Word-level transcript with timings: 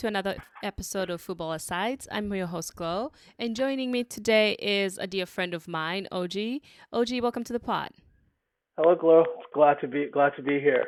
to 0.00 0.06
another 0.06 0.36
episode 0.62 1.10
of 1.10 1.20
Football 1.20 1.52
Asides. 1.52 2.08
I'm 2.10 2.32
your 2.32 2.46
host, 2.46 2.74
Glo, 2.74 3.12
and 3.38 3.54
joining 3.54 3.92
me 3.92 4.02
today 4.02 4.52
is 4.54 4.96
a 4.96 5.06
dear 5.06 5.26
friend 5.26 5.52
of 5.52 5.68
mine, 5.68 6.08
Oji. 6.10 6.62
Oji, 6.90 7.20
welcome 7.20 7.44
to 7.44 7.52
the 7.52 7.60
pod. 7.60 7.90
Hello, 8.78 8.94
Glo. 8.94 9.24
Glad 9.52 9.74
to 9.82 9.86
be 9.86 10.06
glad 10.10 10.32
to 10.36 10.42
be 10.42 10.58
here. 10.58 10.86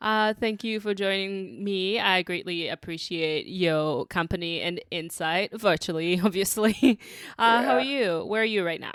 Uh, 0.00 0.32
thank 0.32 0.64
you 0.64 0.80
for 0.80 0.94
joining 0.94 1.62
me. 1.62 2.00
I 2.00 2.22
greatly 2.22 2.68
appreciate 2.68 3.46
your 3.46 4.06
company 4.06 4.62
and 4.62 4.80
insight, 4.90 5.52
virtually, 5.52 6.18
obviously. 6.24 6.98
Uh, 7.38 7.60
yeah. 7.60 7.62
How 7.62 7.74
are 7.74 7.82
you? 7.82 8.24
Where 8.24 8.40
are 8.40 8.52
you 8.56 8.64
right 8.64 8.80
now? 8.80 8.94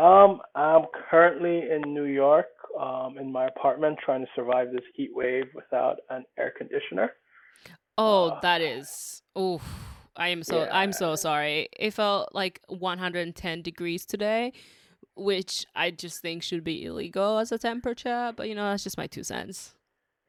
Um, 0.00 0.42
I'm 0.54 0.82
currently 1.10 1.68
in 1.68 1.92
New 1.92 2.04
York, 2.04 2.46
um, 2.80 3.18
in 3.18 3.32
my 3.32 3.46
apartment, 3.46 3.98
trying 4.04 4.20
to 4.20 4.30
survive 4.36 4.70
this 4.70 4.84
heat 4.94 5.10
wave 5.12 5.46
without 5.56 5.96
an 6.08 6.24
air 6.38 6.54
conditioner. 6.56 7.10
Oh, 8.02 8.38
that 8.40 8.62
is. 8.62 9.22
Oh, 9.36 9.60
I 10.16 10.28
am 10.28 10.42
so. 10.42 10.64
Yeah. 10.64 10.70
I'm 10.72 10.92
so 10.92 11.16
sorry. 11.16 11.68
It 11.78 11.92
felt 11.92 12.34
like 12.34 12.60
110 12.68 13.60
degrees 13.62 14.06
today, 14.06 14.54
which 15.16 15.66
I 15.76 15.90
just 15.90 16.22
think 16.22 16.42
should 16.42 16.64
be 16.64 16.86
illegal 16.86 17.38
as 17.38 17.52
a 17.52 17.58
temperature. 17.58 18.32
But 18.34 18.48
you 18.48 18.54
know, 18.54 18.70
that's 18.70 18.84
just 18.84 18.96
my 18.96 19.06
two 19.06 19.22
cents. 19.22 19.74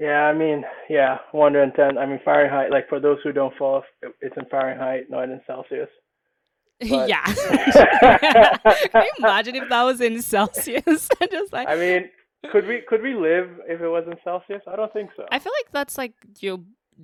Yeah, 0.02 0.23
I 0.23 0.34
mean, 0.34 0.65
yeah, 0.90 1.20
110. 1.32 1.98
I 1.98 2.05
mean, 2.05 2.20
Fahrenheit. 2.26 2.71
Like 2.71 2.90
for 2.90 2.99
those 2.99 3.20
who 3.23 3.32
don't 3.32 3.55
follow, 3.57 3.84
it's 4.20 4.35
in 4.35 4.45
Fahrenheit, 4.51 5.10
not 5.10 5.23
in 5.29 5.41
Celsius. 5.48 5.90
But... 6.90 7.07
yeah. 7.07 7.23
Can 8.91 9.04
you 9.04 9.12
imagine 9.20 9.55
if 9.55 9.70
that 9.70 9.84
was 9.84 10.01
in 10.01 10.21
Celsius? 10.21 11.07
just 11.32 11.54
like. 11.54 11.70
I 11.70 11.76
mean, 11.76 12.10
could 12.51 12.67
we 12.67 12.82
could 12.90 13.04
we 13.04 13.13
live 13.13 13.49
if 13.67 13.79
it 13.79 13.88
was 13.88 14.04
in 14.07 14.15
Celsius? 14.23 14.63
I 14.67 14.76
don't 14.76 14.91
think 14.91 15.12
so. 15.15 15.26
I 15.32 15.38
feel 15.38 15.54
like 15.60 15.71
that's 15.71 15.98
like 15.98 16.13
you're 16.40 16.60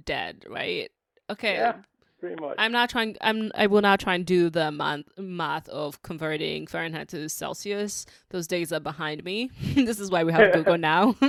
dead, 0.06 0.45
right? 0.50 0.90
Okay. 1.30 1.56
Yeah, 1.56 1.76
pretty 2.20 2.42
much. 2.42 2.56
I'm 2.58 2.72
not 2.72 2.90
trying. 2.90 3.17
I'm. 3.22 3.52
I 3.56 3.67
will 3.67 3.81
not 3.81 4.00
try 4.00 4.16
and 4.16 4.26
do 4.26 4.50
the 4.50 4.72
math 4.72 5.03
math 5.17 5.67
of 5.70 6.02
converting 6.02 6.67
Fahrenheit 6.67 7.09
to 7.09 7.30
Celsius. 7.30 8.06
Those 8.30 8.48
days 8.48 8.72
are 8.72 8.80
behind 8.80 9.23
me. 9.23 9.52
this 9.75 10.00
is 10.00 10.09
why 10.09 10.23
we 10.23 10.31
have 10.34 10.53
Google 10.53 10.78
now. 10.94 11.16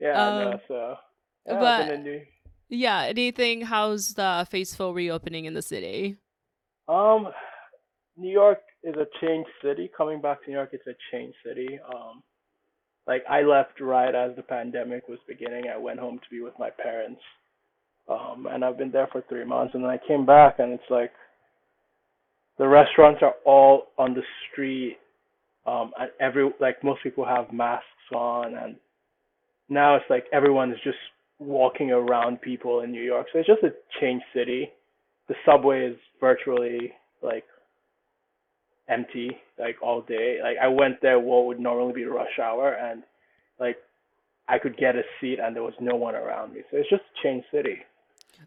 yeah. 0.00 0.12
Um, 0.12 0.50
no, 0.50 0.60
so. 0.68 0.96
Yeah, 1.46 1.58
but 1.58 2.04
yeah. 2.68 3.02
Anything? 3.08 3.62
How's 3.62 4.14
the 4.14 4.46
faithful 4.50 4.94
reopening 4.94 5.46
in 5.46 5.54
the 5.54 5.62
city? 5.62 6.16
Um, 6.88 7.28
New 8.16 8.32
York 8.32 8.60
is 8.82 8.94
a 8.96 9.06
changed 9.24 9.50
city. 9.62 9.90
Coming 9.96 10.20
back 10.20 10.42
to 10.44 10.50
New 10.50 10.56
York, 10.56 10.70
it's 10.72 10.86
a 10.86 10.94
changed 11.12 11.36
city. 11.44 11.78
Um, 11.94 12.22
like 13.08 13.24
I 13.28 13.42
left 13.42 13.80
right 13.80 14.14
as 14.14 14.36
the 14.36 14.42
pandemic 14.42 15.08
was 15.08 15.18
beginning. 15.26 15.64
I 15.72 15.78
went 15.78 15.98
home 15.98 16.18
to 16.18 16.30
be 16.30 16.40
with 16.40 16.54
my 16.58 16.70
parents. 16.70 17.20
Um, 18.08 18.46
and 18.50 18.64
I've 18.64 18.78
been 18.78 18.92
there 18.92 19.08
for 19.10 19.22
three 19.28 19.44
months, 19.44 19.74
and 19.74 19.82
then 19.82 19.90
I 19.90 19.98
came 20.06 20.24
back, 20.24 20.60
and 20.60 20.72
it's 20.72 20.90
like 20.90 21.10
the 22.56 22.66
restaurants 22.66 23.20
are 23.22 23.34
all 23.44 23.88
on 23.98 24.14
the 24.14 24.22
street, 24.50 24.96
um, 25.66 25.92
and 25.98 26.10
every 26.20 26.50
like 26.60 26.82
most 26.84 27.02
people 27.02 27.26
have 27.26 27.52
masks 27.52 27.84
on, 28.14 28.54
and 28.54 28.76
now 29.68 29.96
it's 29.96 30.06
like 30.08 30.24
everyone 30.32 30.70
is 30.70 30.78
just 30.84 30.96
walking 31.38 31.90
around 31.90 32.40
people 32.40 32.80
in 32.80 32.92
New 32.92 33.02
York. 33.02 33.26
So 33.32 33.40
it's 33.40 33.48
just 33.48 33.62
a 33.62 33.74
changed 34.00 34.24
city 34.34 34.70
the 35.28 35.34
subway 35.44 35.86
is 35.86 35.96
virtually 36.20 36.92
like 37.22 37.44
empty 38.88 39.36
like 39.58 39.76
all 39.82 40.02
day. 40.02 40.38
Like 40.42 40.56
I 40.62 40.68
went 40.68 41.00
there 41.02 41.18
what 41.18 41.46
would 41.46 41.60
normally 41.60 41.92
be 41.92 42.04
rush 42.04 42.38
hour 42.42 42.74
and 42.74 43.02
like 43.60 43.76
I 44.48 44.58
could 44.58 44.76
get 44.76 44.96
a 44.96 45.02
seat 45.20 45.38
and 45.42 45.54
there 45.54 45.62
was 45.62 45.74
no 45.80 45.96
one 45.96 46.14
around 46.14 46.54
me. 46.54 46.62
So 46.70 46.78
it's 46.78 46.90
just 46.90 47.02
changed 47.22 47.46
city. 47.52 47.78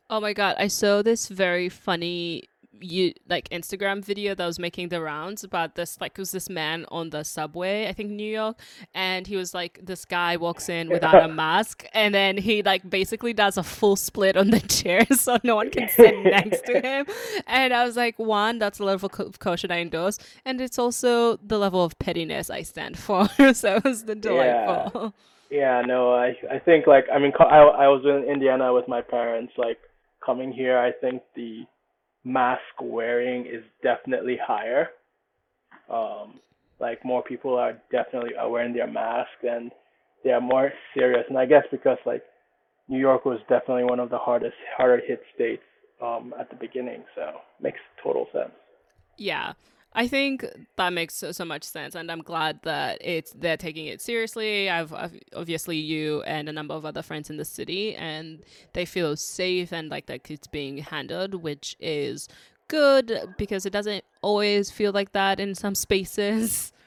Oh 0.09 0.19
my 0.19 0.33
god, 0.33 0.55
I 0.57 0.67
saw 0.67 1.01
this 1.01 1.27
very 1.27 1.69
funny 1.69 2.47
you 2.79 3.13
like 3.27 3.49
Instagram 3.49 4.03
video 4.03 4.33
that 4.35 4.45
was 4.45 4.57
making 4.57 4.89
the 4.89 5.01
rounds 5.01 5.43
about 5.43 5.75
this 5.75 5.99
like 5.99 6.13
it 6.13 6.19
was 6.19 6.31
this 6.31 6.49
man 6.49 6.85
on 6.89 7.09
the 7.09 7.23
subway, 7.23 7.87
I 7.87 7.93
think 7.93 8.11
New 8.11 8.31
York, 8.31 8.59
and 8.93 9.27
he 9.27 9.35
was 9.35 9.53
like 9.53 9.79
this 9.83 10.05
guy 10.05 10.37
walks 10.37 10.69
in 10.69 10.89
without 10.89 11.23
a 11.23 11.27
mask 11.27 11.85
and 11.93 12.13
then 12.13 12.37
he 12.37 12.63
like 12.63 12.89
basically 12.89 13.33
does 13.33 13.57
a 13.57 13.63
full 13.63 13.95
split 13.95 14.37
on 14.37 14.51
the 14.51 14.59
chair 14.67 15.05
so 15.11 15.37
no 15.43 15.55
one 15.55 15.69
can 15.69 15.89
sit 15.89 16.17
next 16.23 16.65
to 16.65 16.79
him. 16.79 17.05
And 17.47 17.73
I 17.73 17.83
was 17.85 17.97
like, 17.97 18.17
one, 18.17 18.59
that's 18.59 18.77
the 18.77 18.85
level 18.85 19.11
of 19.19 19.39
caution 19.39 19.71
I 19.71 19.79
endorse, 19.79 20.17
and 20.45 20.61
it's 20.61 20.79
also 20.79 21.37
the 21.37 21.57
level 21.57 21.83
of 21.83 21.97
pettiness 21.99 22.49
I 22.49 22.61
stand 22.63 22.97
for. 22.97 23.27
so 23.53 23.75
it 23.75 23.83
was 23.83 24.05
the 24.05 24.15
delightful. 24.15 25.13
Yeah. 25.49 25.79
yeah, 25.79 25.81
no, 25.85 26.13
I 26.13 26.35
I 26.49 26.59
think 26.59 26.87
like 26.87 27.05
I 27.13 27.19
mean 27.19 27.33
I 27.39 27.59
I 27.59 27.87
was 27.87 28.03
in 28.05 28.29
Indiana 28.31 28.73
with 28.73 28.87
my 28.87 29.01
parents 29.01 29.53
like 29.57 29.79
coming 30.25 30.51
here. 30.51 30.77
I 30.77 30.91
think 30.91 31.21
the 31.35 31.65
mask 32.23 32.61
wearing 32.81 33.45
is 33.45 33.63
definitely 33.83 34.37
higher. 34.45 34.89
Um, 35.91 36.39
like 36.79 37.03
more 37.05 37.23
people 37.23 37.55
are 37.55 37.73
definitely 37.91 38.35
are 38.35 38.49
wearing 38.49 38.73
their 38.73 38.87
mask 38.87 39.29
and 39.47 39.71
they 40.23 40.31
are 40.31 40.41
more 40.41 40.71
serious. 40.93 41.23
And 41.29 41.37
I 41.37 41.45
guess 41.45 41.63
because 41.71 41.97
like 42.05 42.23
New 42.87 42.99
York 42.99 43.25
was 43.25 43.39
definitely 43.49 43.85
one 43.85 43.99
of 43.99 44.09
the 44.09 44.17
hardest 44.17 44.55
harder 44.75 45.01
hit 45.05 45.21
states 45.35 45.63
um, 46.01 46.33
at 46.39 46.49
the 46.49 46.55
beginning, 46.55 47.03
so 47.15 47.37
makes 47.61 47.79
total 48.03 48.27
sense. 48.33 48.51
Yeah. 49.17 49.53
I 49.93 50.07
think 50.07 50.45
that 50.77 50.93
makes 50.93 51.15
so, 51.15 51.33
so, 51.33 51.43
much 51.43 51.63
sense, 51.63 51.95
and 51.95 52.09
I'm 52.09 52.21
glad 52.21 52.61
that 52.63 52.97
it's 53.01 53.33
they're 53.33 53.57
taking 53.57 53.87
it 53.87 53.99
seriously. 53.99 54.69
I've, 54.69 54.93
I've, 54.93 55.19
obviously 55.35 55.77
you 55.77 56.21
and 56.23 56.47
a 56.47 56.53
number 56.53 56.73
of 56.73 56.85
other 56.85 57.01
friends 57.01 57.29
in 57.29 57.35
the 57.35 57.43
city, 57.43 57.95
and 57.95 58.41
they 58.71 58.85
feel 58.85 59.17
safe 59.17 59.73
and 59.73 59.89
like 59.89 60.05
that 60.05 60.31
it's 60.31 60.47
being 60.47 60.77
handled, 60.77 61.35
which 61.35 61.75
is 61.79 62.29
good 62.69 63.33
because 63.37 63.65
it 63.65 63.73
doesn't 63.73 64.05
always 64.21 64.71
feel 64.71 64.93
like 64.93 65.11
that 65.11 65.39
in 65.39 65.55
some 65.55 65.75
spaces. 65.75 66.73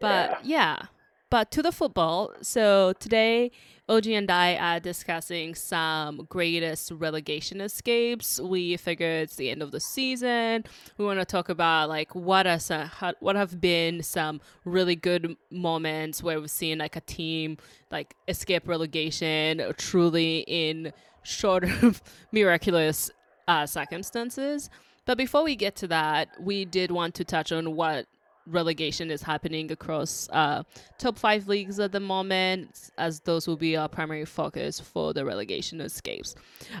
But 0.00 0.44
yeah, 0.44 0.58
yeah. 0.58 0.86
but 1.30 1.52
to 1.52 1.62
the 1.62 1.70
football. 1.70 2.32
So 2.42 2.94
today 2.98 3.52
Oji 3.86 4.16
and 4.16 4.30
I 4.30 4.56
are 4.56 4.80
discussing 4.80 5.54
some 5.54 6.26
greatest 6.30 6.90
relegation 6.90 7.60
escapes. 7.60 8.40
We 8.40 8.78
figure 8.78 9.06
it's 9.06 9.36
the 9.36 9.50
end 9.50 9.60
of 9.60 9.72
the 9.72 9.80
season. 9.80 10.64
We 10.96 11.04
want 11.04 11.18
to 11.20 11.26
talk 11.26 11.50
about 11.50 11.90
like 11.90 12.14
what 12.14 12.46
are 12.46 12.58
some, 12.58 12.90
what 13.20 13.36
have 13.36 13.60
been 13.60 14.02
some 14.02 14.40
really 14.64 14.96
good 14.96 15.36
moments 15.50 16.22
where 16.22 16.40
we've 16.40 16.50
seen 16.50 16.78
like 16.78 16.96
a 16.96 17.02
team 17.02 17.58
like 17.90 18.14
escape 18.26 18.66
relegation 18.66 19.62
truly 19.76 20.44
in 20.46 20.90
short 21.22 21.64
of 21.82 22.00
miraculous 22.32 23.10
uh, 23.48 23.66
circumstances. 23.66 24.70
But 25.04 25.18
before 25.18 25.44
we 25.44 25.56
get 25.56 25.76
to 25.76 25.88
that, 25.88 26.28
we 26.40 26.64
did 26.64 26.90
want 26.90 27.14
to 27.16 27.24
touch 27.24 27.52
on 27.52 27.76
what 27.76 28.06
relegation 28.46 29.10
is 29.10 29.22
happening 29.22 29.70
across 29.72 30.28
uh, 30.32 30.62
top 30.98 31.18
five 31.18 31.48
leagues 31.48 31.78
at 31.78 31.92
the 31.92 32.00
moment, 32.00 32.90
as 32.98 33.20
those 33.20 33.46
will 33.46 33.56
be 33.56 33.76
our 33.76 33.88
primary 33.88 34.24
focus 34.24 34.80
for 34.80 35.12
the 35.12 35.24
relegation 35.24 35.80
escapes. 35.80 36.34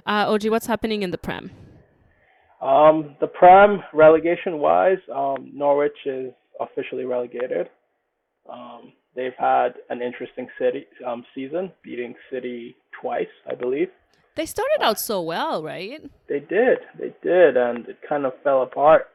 Uh, 0.06 0.26
Oji, 0.26 0.50
what's 0.50 0.66
happening 0.66 1.02
in 1.02 1.10
the 1.10 1.18
Prem? 1.18 1.50
Um, 2.60 3.16
the 3.20 3.26
Prem, 3.26 3.82
relegation 3.92 4.58
wise, 4.58 4.98
um, 5.14 5.50
Norwich 5.52 5.92
is 6.06 6.32
officially 6.60 7.04
relegated. 7.04 7.68
Um, 8.50 8.92
they've 9.14 9.36
had 9.38 9.74
an 9.90 10.02
interesting 10.02 10.48
city 10.58 10.86
um, 11.06 11.24
season, 11.34 11.72
beating 11.82 12.14
City 12.30 12.76
twice, 13.00 13.26
I 13.50 13.54
believe. 13.54 13.88
They 14.36 14.46
started 14.46 14.80
out 14.80 14.98
so 14.98 15.22
well, 15.22 15.62
right? 15.62 16.02
They 16.28 16.40
did, 16.40 16.78
they 16.98 17.14
did, 17.22 17.56
and 17.56 17.86
it 17.88 17.98
kind 18.08 18.26
of 18.26 18.32
fell 18.42 18.62
apart 18.62 19.06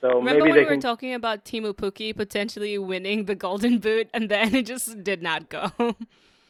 so 0.00 0.18
Remember 0.18 0.44
maybe 0.44 0.50
when 0.50 0.52
we 0.52 0.64
can... 0.64 0.76
were 0.76 0.80
talking 0.80 1.14
about 1.14 1.44
Teemu 1.44 1.74
Pukki 1.74 2.14
potentially 2.14 2.78
winning 2.78 3.24
the 3.24 3.34
Golden 3.34 3.78
Boot, 3.78 4.08
and 4.14 4.28
then 4.28 4.54
it 4.54 4.66
just 4.66 5.02
did 5.02 5.22
not 5.22 5.48
go. 5.48 5.70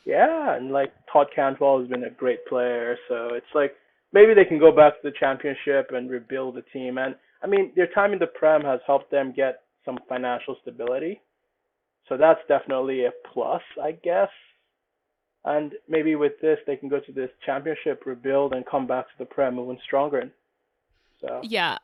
yeah, 0.05 0.55
and 0.55 0.71
like 0.71 0.93
Todd 1.11 1.29
Cantwell 1.35 1.81
has 1.81 1.89
been 1.89 2.05
a 2.05 2.11
great 2.11 2.45
player, 2.47 2.97
so 3.09 3.31
it's 3.33 3.55
like 3.55 3.75
maybe 4.12 4.35
they 4.35 4.45
can 4.45 4.59
go 4.59 4.71
back 4.71 5.00
to 5.00 5.11
the 5.11 5.17
championship 5.19 5.91
and 5.93 6.11
rebuild 6.11 6.56
the 6.56 6.65
team. 6.73 6.99
And 6.99 7.15
I 7.43 7.47
mean, 7.47 7.73
their 7.75 7.87
time 7.89 8.12
in 8.12 8.19
the 8.19 8.27
Prem 8.27 8.62
has 8.62 8.81
helped 8.87 9.11
them 9.11 9.33
get 9.35 9.62
some 9.85 9.99
financial 10.09 10.56
stability, 10.61 11.21
so 12.09 12.17
that's 12.17 12.41
definitely 12.49 13.05
a 13.05 13.11
plus, 13.33 13.62
I 13.83 13.93
guess. 13.93 14.31
And 15.45 15.73
maybe 15.89 16.17
with 16.17 16.33
this, 16.43 16.59
they 16.67 16.77
can 16.77 16.89
go 16.89 17.00
to 17.00 17.12
this 17.12 17.31
championship, 17.47 18.03
rebuild, 18.05 18.53
and 18.53 18.67
come 18.67 18.87
back 18.87 19.06
to 19.06 19.12
the 19.19 19.25
Prem 19.25 19.59
even 19.59 19.79
stronger. 19.87 20.31
So 21.21 21.41
yeah, 21.43 21.79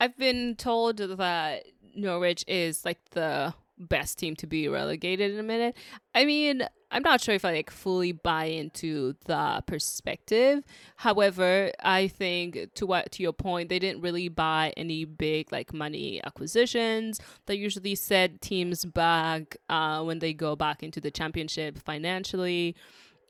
I've 0.00 0.16
been 0.16 0.56
told 0.56 0.96
that 0.96 1.64
Norwich 1.94 2.44
is 2.48 2.84
like 2.84 2.98
the 3.10 3.54
best 3.78 4.18
team 4.18 4.34
to 4.36 4.46
be 4.46 4.68
relegated 4.68 5.32
in 5.32 5.38
a 5.38 5.42
minute. 5.42 5.76
I 6.14 6.24
mean, 6.24 6.66
I'm 6.90 7.02
not 7.02 7.20
sure 7.20 7.34
if 7.34 7.44
I 7.44 7.52
like 7.52 7.70
fully 7.70 8.12
buy 8.12 8.44
into 8.46 9.14
the 9.26 9.62
perspective. 9.66 10.64
However, 10.96 11.70
I 11.82 12.08
think 12.08 12.74
to 12.74 12.86
what 12.86 13.12
to 13.12 13.22
your 13.22 13.32
point, 13.32 13.68
they 13.68 13.78
didn't 13.78 14.02
really 14.02 14.28
buy 14.28 14.72
any 14.76 15.04
big 15.04 15.52
like 15.52 15.72
money 15.72 16.22
acquisitions. 16.24 17.20
They 17.46 17.54
usually 17.54 17.94
set 17.94 18.40
teams 18.40 18.84
back 18.84 19.56
uh, 19.68 20.02
when 20.02 20.18
they 20.18 20.32
go 20.32 20.56
back 20.56 20.82
into 20.82 21.00
the 21.00 21.10
championship 21.10 21.78
financially. 21.78 22.74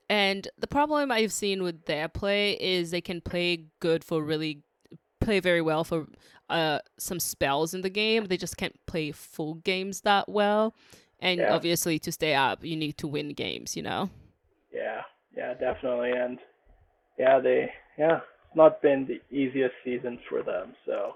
And 0.08 0.48
the 0.58 0.66
problem 0.66 1.12
I've 1.12 1.32
seen 1.32 1.62
with 1.62 1.84
their 1.84 2.08
play 2.08 2.52
is 2.52 2.90
they 2.90 3.00
can 3.00 3.20
play 3.20 3.66
good 3.78 4.02
for 4.02 4.22
really 4.22 4.62
play 5.30 5.40
very 5.40 5.62
well 5.62 5.84
for 5.84 6.06
uh 6.48 6.78
some 6.98 7.20
spells 7.20 7.74
in 7.74 7.82
the 7.82 7.90
game. 8.02 8.26
They 8.26 8.36
just 8.36 8.56
can't 8.56 8.78
play 8.86 9.12
full 9.12 9.54
games 9.72 10.00
that 10.02 10.28
well. 10.28 10.74
And 11.20 11.38
Yeah. 11.40 11.54
obviously 11.56 11.98
to 12.00 12.10
stay 12.12 12.34
up, 12.34 12.64
you 12.64 12.76
need 12.76 12.96
to 12.98 13.06
win 13.08 13.28
games, 13.34 13.76
you 13.76 13.82
know. 13.82 14.10
Yeah, 14.72 15.02
yeah, 15.36 15.54
definitely, 15.54 16.12
and 16.12 16.38
yeah, 17.18 17.40
they 17.40 17.70
yeah, 17.98 18.16
it's 18.46 18.56
not 18.56 18.80
been 18.82 19.06
the 19.06 19.20
easiest 19.42 19.74
season 19.84 20.18
for 20.28 20.42
them. 20.42 20.74
So 20.86 21.14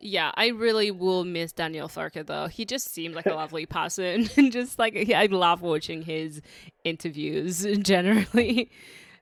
Yeah, 0.00 0.32
I 0.34 0.48
really 0.48 0.90
will 0.90 1.24
miss 1.24 1.52
Daniel 1.52 1.88
Farke 1.88 2.26
though. 2.26 2.48
He 2.48 2.64
just 2.64 2.92
seemed 2.92 3.14
like 3.14 3.28
a 3.28 3.34
lovely 3.42 3.66
person, 3.66 4.28
and 4.36 4.52
just 4.60 4.78
like 4.78 4.94
I 5.14 5.26
love 5.26 5.62
watching 5.62 6.02
his 6.02 6.40
interviews 6.84 7.64
generally. 7.82 8.70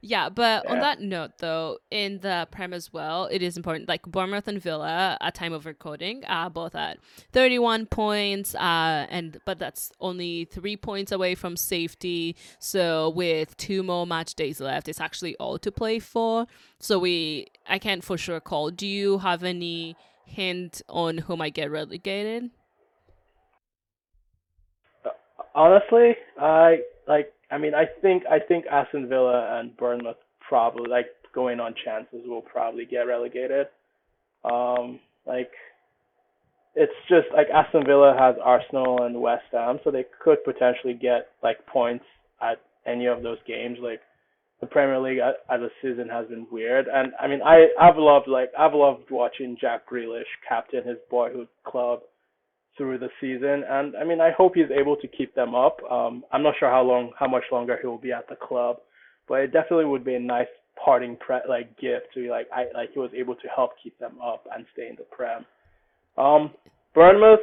Yeah, 0.02 0.31
but 0.31 0.67
on 0.67 0.79
that 0.81 1.00
note 1.00 1.32
though, 1.38 1.79
in 1.91 2.20
the 2.20 2.49
Prem 2.50 2.73
as 2.73 2.93
well, 2.93 3.26
it 3.26 3.43
is 3.43 3.56
important. 3.56 3.88
Like 3.88 4.02
Bournemouth 4.02 4.49
and 4.49 4.61
Villa, 4.61 5.19
at 5.20 5.35
time 5.35 5.52
of 5.52 5.67
recording, 5.67 6.25
are 6.25 6.49
both 6.49 6.75
at 6.75 6.99
thirty-one 7.32 7.87
points, 7.87 8.55
uh, 8.55 9.06
and 9.11 9.41
but 9.44 9.58
that's 9.58 9.93
only 10.00 10.47
three 10.47 10.76
points 10.76 11.12
away 11.12 11.35
from 11.35 11.56
safety. 11.56 12.35
So 12.58 13.11
with 13.11 13.56
two 13.58 13.82
more 13.82 14.06
match 14.06 14.35
days 14.35 14.61
left, 14.61 14.88
it's 14.88 15.00
actually 15.00 15.37
all 15.37 15.58
to 15.58 15.70
play 15.70 15.99
for. 15.99 16.47
So 16.79 16.99
we, 16.99 17.49
I 17.69 17.79
can't 17.79 18.02
for 18.02 18.17
sure 18.17 18.41
call. 18.41 18.70
Do 18.70 18.87
you 18.87 19.19
have 19.19 19.44
any? 19.44 19.97
hint 20.31 20.81
on 20.88 21.19
who 21.19 21.37
might 21.37 21.55
get 21.55 21.69
relegated? 21.73 22.50
honestly, 25.55 26.17
I 26.38 26.79
like. 27.06 27.32
I 27.50 27.58
mean, 27.58 27.75
I 27.75 27.85
think 28.00 28.25
I 28.31 28.38
think 28.38 28.67
Aston 28.67 29.08
Villa 29.08 29.58
and 29.58 29.76
Bournemouth 29.76 30.17
probably 30.49 30.88
like 30.88 31.06
going 31.35 31.61
on 31.61 31.75
chances 31.85 32.23
will 32.26 32.43
probably 32.43 32.85
get 32.85 33.02
relegated. 33.02 33.67
Um, 34.44 35.00
like 35.26 35.50
it's 36.75 36.93
just 37.08 37.26
like 37.35 37.49
Aston 37.52 37.85
Villa 37.85 38.17
has 38.19 38.37
Arsenal 38.43 39.02
and 39.02 39.20
West 39.20 39.44
Ham, 39.52 39.81
so 39.85 39.91
they 39.91 40.05
could 40.23 40.43
potentially 40.44 40.94
get 40.94 41.29
like 41.43 41.64
points 41.67 42.05
at 42.41 42.61
any 42.87 43.06
of 43.06 43.23
those 43.23 43.38
games. 43.47 43.79
Like 43.82 44.00
the 44.61 44.67
Premier 44.67 44.99
League 45.00 45.19
a- 45.19 45.35
as 45.52 45.61
a 45.61 45.69
season 45.82 46.08
has 46.08 46.29
been 46.29 46.47
weird, 46.50 46.87
and 46.93 47.12
I 47.20 47.26
mean 47.26 47.43
I 47.43 47.69
I've 47.81 47.97
loved 47.97 48.29
like 48.29 48.50
I've 48.58 48.75
loved 48.75 49.11
watching 49.11 49.56
Jack 49.61 49.88
Grealish 49.91 50.23
captain 50.49 50.87
his 50.87 50.99
boyhood 51.11 51.49
club 51.64 52.00
through 52.76 52.99
the 52.99 53.08
season, 53.20 53.64
and 53.69 53.96
I 53.96 54.05
mean 54.05 54.20
I 54.20 54.31
hope 54.31 54.52
he's 54.55 54.70
able 54.70 54.96
to 54.96 55.08
keep 55.08 55.34
them 55.34 55.55
up. 55.55 55.78
Um, 55.90 56.25
I'm 56.32 56.43
not 56.43 56.55
sure 56.58 56.70
how 56.70 56.82
long 56.82 57.12
how 57.19 57.28
much 57.28 57.44
longer 57.52 57.78
he 57.81 57.87
will 57.87 57.99
be 57.99 58.12
at 58.12 58.28
the 58.28 58.37
club, 58.37 58.78
but 59.28 59.40
it 59.40 59.52
definitely 59.52 59.87
would 59.87 60.05
be 60.05 60.14
a 60.14 60.20
nice 60.20 60.46
parting 60.82 61.17
pre- 61.17 61.46
like 61.49 61.76
gift 61.78 62.06
to 62.14 62.22
be 62.22 62.31
like 62.31 62.49
I 62.55 62.67
like 62.75 62.93
he 62.93 62.99
was 62.99 63.11
able 63.17 63.34
to 63.34 63.49
help 63.55 63.72
keep 63.82 63.99
them 63.99 64.14
up 64.25 64.46
and 64.55 64.64
stay 64.72 64.88
in 64.88 64.96
the 64.96 65.05
Prem. 65.05 65.44
Um, 66.17 66.50
Bournemouth, 66.94 67.40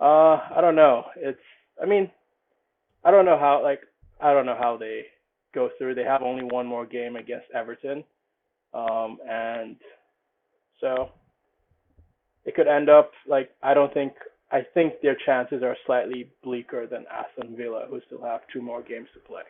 uh, 0.00 0.40
I 0.56 0.58
don't 0.60 0.76
know. 0.76 1.04
It's 1.16 1.38
I 1.82 1.86
mean 1.86 2.10
I 3.04 3.10
don't 3.10 3.24
know 3.24 3.38
how 3.38 3.62
like 3.62 3.80
I 4.20 4.32
don't 4.32 4.46
know 4.46 4.56
how 4.58 4.76
they 4.76 5.02
go 5.54 5.70
through. 5.78 5.94
They 5.94 6.04
have 6.04 6.22
only 6.22 6.44
one 6.44 6.66
more 6.66 6.86
game 6.86 7.16
against 7.16 7.46
Everton, 7.54 8.02
um, 8.72 9.18
and 9.28 9.76
so 10.80 11.10
it 12.46 12.54
could 12.54 12.68
end 12.68 12.88
up 12.88 13.12
like 13.26 13.50
I 13.62 13.74
don't 13.74 13.92
think 13.92 14.12
I 14.50 14.62
think 14.74 15.00
their 15.02 15.16
chances 15.26 15.62
are 15.62 15.76
slightly 15.84 16.30
bleaker 16.42 16.86
than 16.86 17.04
Aston 17.10 17.56
Villa, 17.56 17.86
who 17.90 18.00
still 18.06 18.22
have 18.22 18.42
two 18.52 18.62
more 18.62 18.80
games 18.80 19.08
to 19.14 19.20
play. 19.20 19.42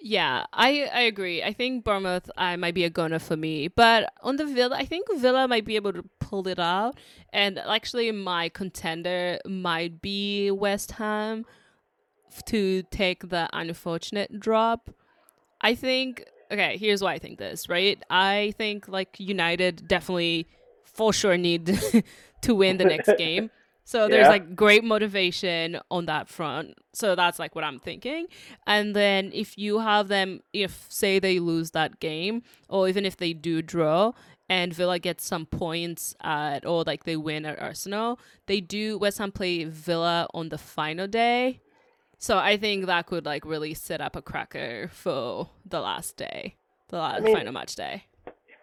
Yeah, 0.00 0.44
I 0.52 0.88
I 0.92 1.00
agree. 1.00 1.42
I 1.42 1.52
think 1.52 1.84
Bournemouth 1.84 2.30
I 2.36 2.54
might 2.56 2.74
be 2.74 2.84
a 2.84 2.90
gunner 2.90 3.18
for 3.18 3.36
me, 3.36 3.68
but 3.68 4.12
on 4.22 4.36
the 4.36 4.44
Villa, 4.44 4.76
I 4.76 4.84
think 4.84 5.06
Villa 5.16 5.48
might 5.48 5.64
be 5.64 5.74
able 5.76 5.92
to 5.94 6.04
pull 6.20 6.46
it 6.46 6.58
out. 6.58 6.96
And 7.32 7.58
actually, 7.58 8.12
my 8.12 8.48
contender 8.50 9.40
might 9.44 10.00
be 10.00 10.50
West 10.50 10.92
Ham 10.92 11.44
to 12.46 12.82
take 12.90 13.30
the 13.30 13.48
unfortunate 13.52 14.38
drop. 14.38 14.90
I 15.60 15.74
think 15.74 16.24
okay, 16.52 16.76
here's 16.76 17.02
why 17.02 17.14
I 17.14 17.18
think 17.18 17.38
this, 17.38 17.68
right? 17.68 18.00
I 18.10 18.54
think 18.56 18.88
like 18.88 19.18
United 19.18 19.88
definitely 19.88 20.46
for 20.98 21.12
sure 21.12 21.36
need 21.38 21.64
to 22.42 22.54
win 22.54 22.76
the 22.76 22.84
next 22.84 23.10
game. 23.26 23.50
So 23.84 24.06
there's 24.08 24.24
Yeah. 24.26 24.28
like 24.36 24.54
great 24.54 24.84
motivation 24.84 25.80
on 25.90 26.04
that 26.06 26.28
front. 26.28 26.74
So 26.92 27.14
that's 27.14 27.38
like 27.38 27.54
what 27.54 27.64
I'm 27.64 27.78
thinking. 27.78 28.26
And 28.66 28.94
then 28.94 29.30
if 29.32 29.56
you 29.56 29.78
have 29.78 30.08
them 30.08 30.40
if 30.52 30.72
say 30.90 31.18
they 31.18 31.38
lose 31.38 31.70
that 31.70 31.98
game 32.00 32.42
or 32.68 32.86
even 32.88 33.06
if 33.06 33.16
they 33.16 33.32
do 33.32 33.62
draw 33.62 34.12
and 34.50 34.74
Villa 34.74 34.98
gets 34.98 35.24
some 35.24 35.46
points 35.46 36.14
at 36.20 36.66
or 36.66 36.82
like 36.84 37.04
they 37.04 37.16
win 37.16 37.46
at 37.46 37.58
Arsenal, 37.62 38.18
they 38.46 38.60
do 38.60 38.98
West 38.98 39.18
Ham 39.18 39.32
play 39.32 39.64
Villa 39.64 40.26
on 40.34 40.50
the 40.50 40.58
final 40.58 41.06
day. 41.06 41.60
So 42.18 42.36
I 42.36 42.56
think 42.58 42.86
that 42.86 43.06
could 43.06 43.24
like 43.24 43.44
really 43.46 43.72
set 43.74 44.00
up 44.02 44.16
a 44.16 44.22
cracker 44.22 44.90
for 44.92 45.48
the 45.64 45.80
last 45.80 46.16
day, 46.18 46.56
the 46.88 46.98
last 46.98 47.22
mean- 47.22 47.36
final 47.36 47.52
match 47.52 47.74
day. 47.76 48.04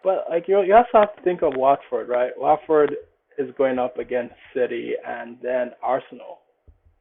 But 0.06 0.26
like 0.30 0.46
you, 0.46 0.62
you 0.62 0.72
also 0.72 0.88
have 0.94 1.16
to 1.16 1.22
think 1.22 1.42
of 1.42 1.54
Watford, 1.56 2.08
right? 2.08 2.30
Watford 2.38 2.94
is 3.38 3.50
going 3.58 3.80
up 3.80 3.98
against 3.98 4.36
City 4.54 4.92
and 5.04 5.36
then 5.42 5.72
Arsenal 5.82 6.38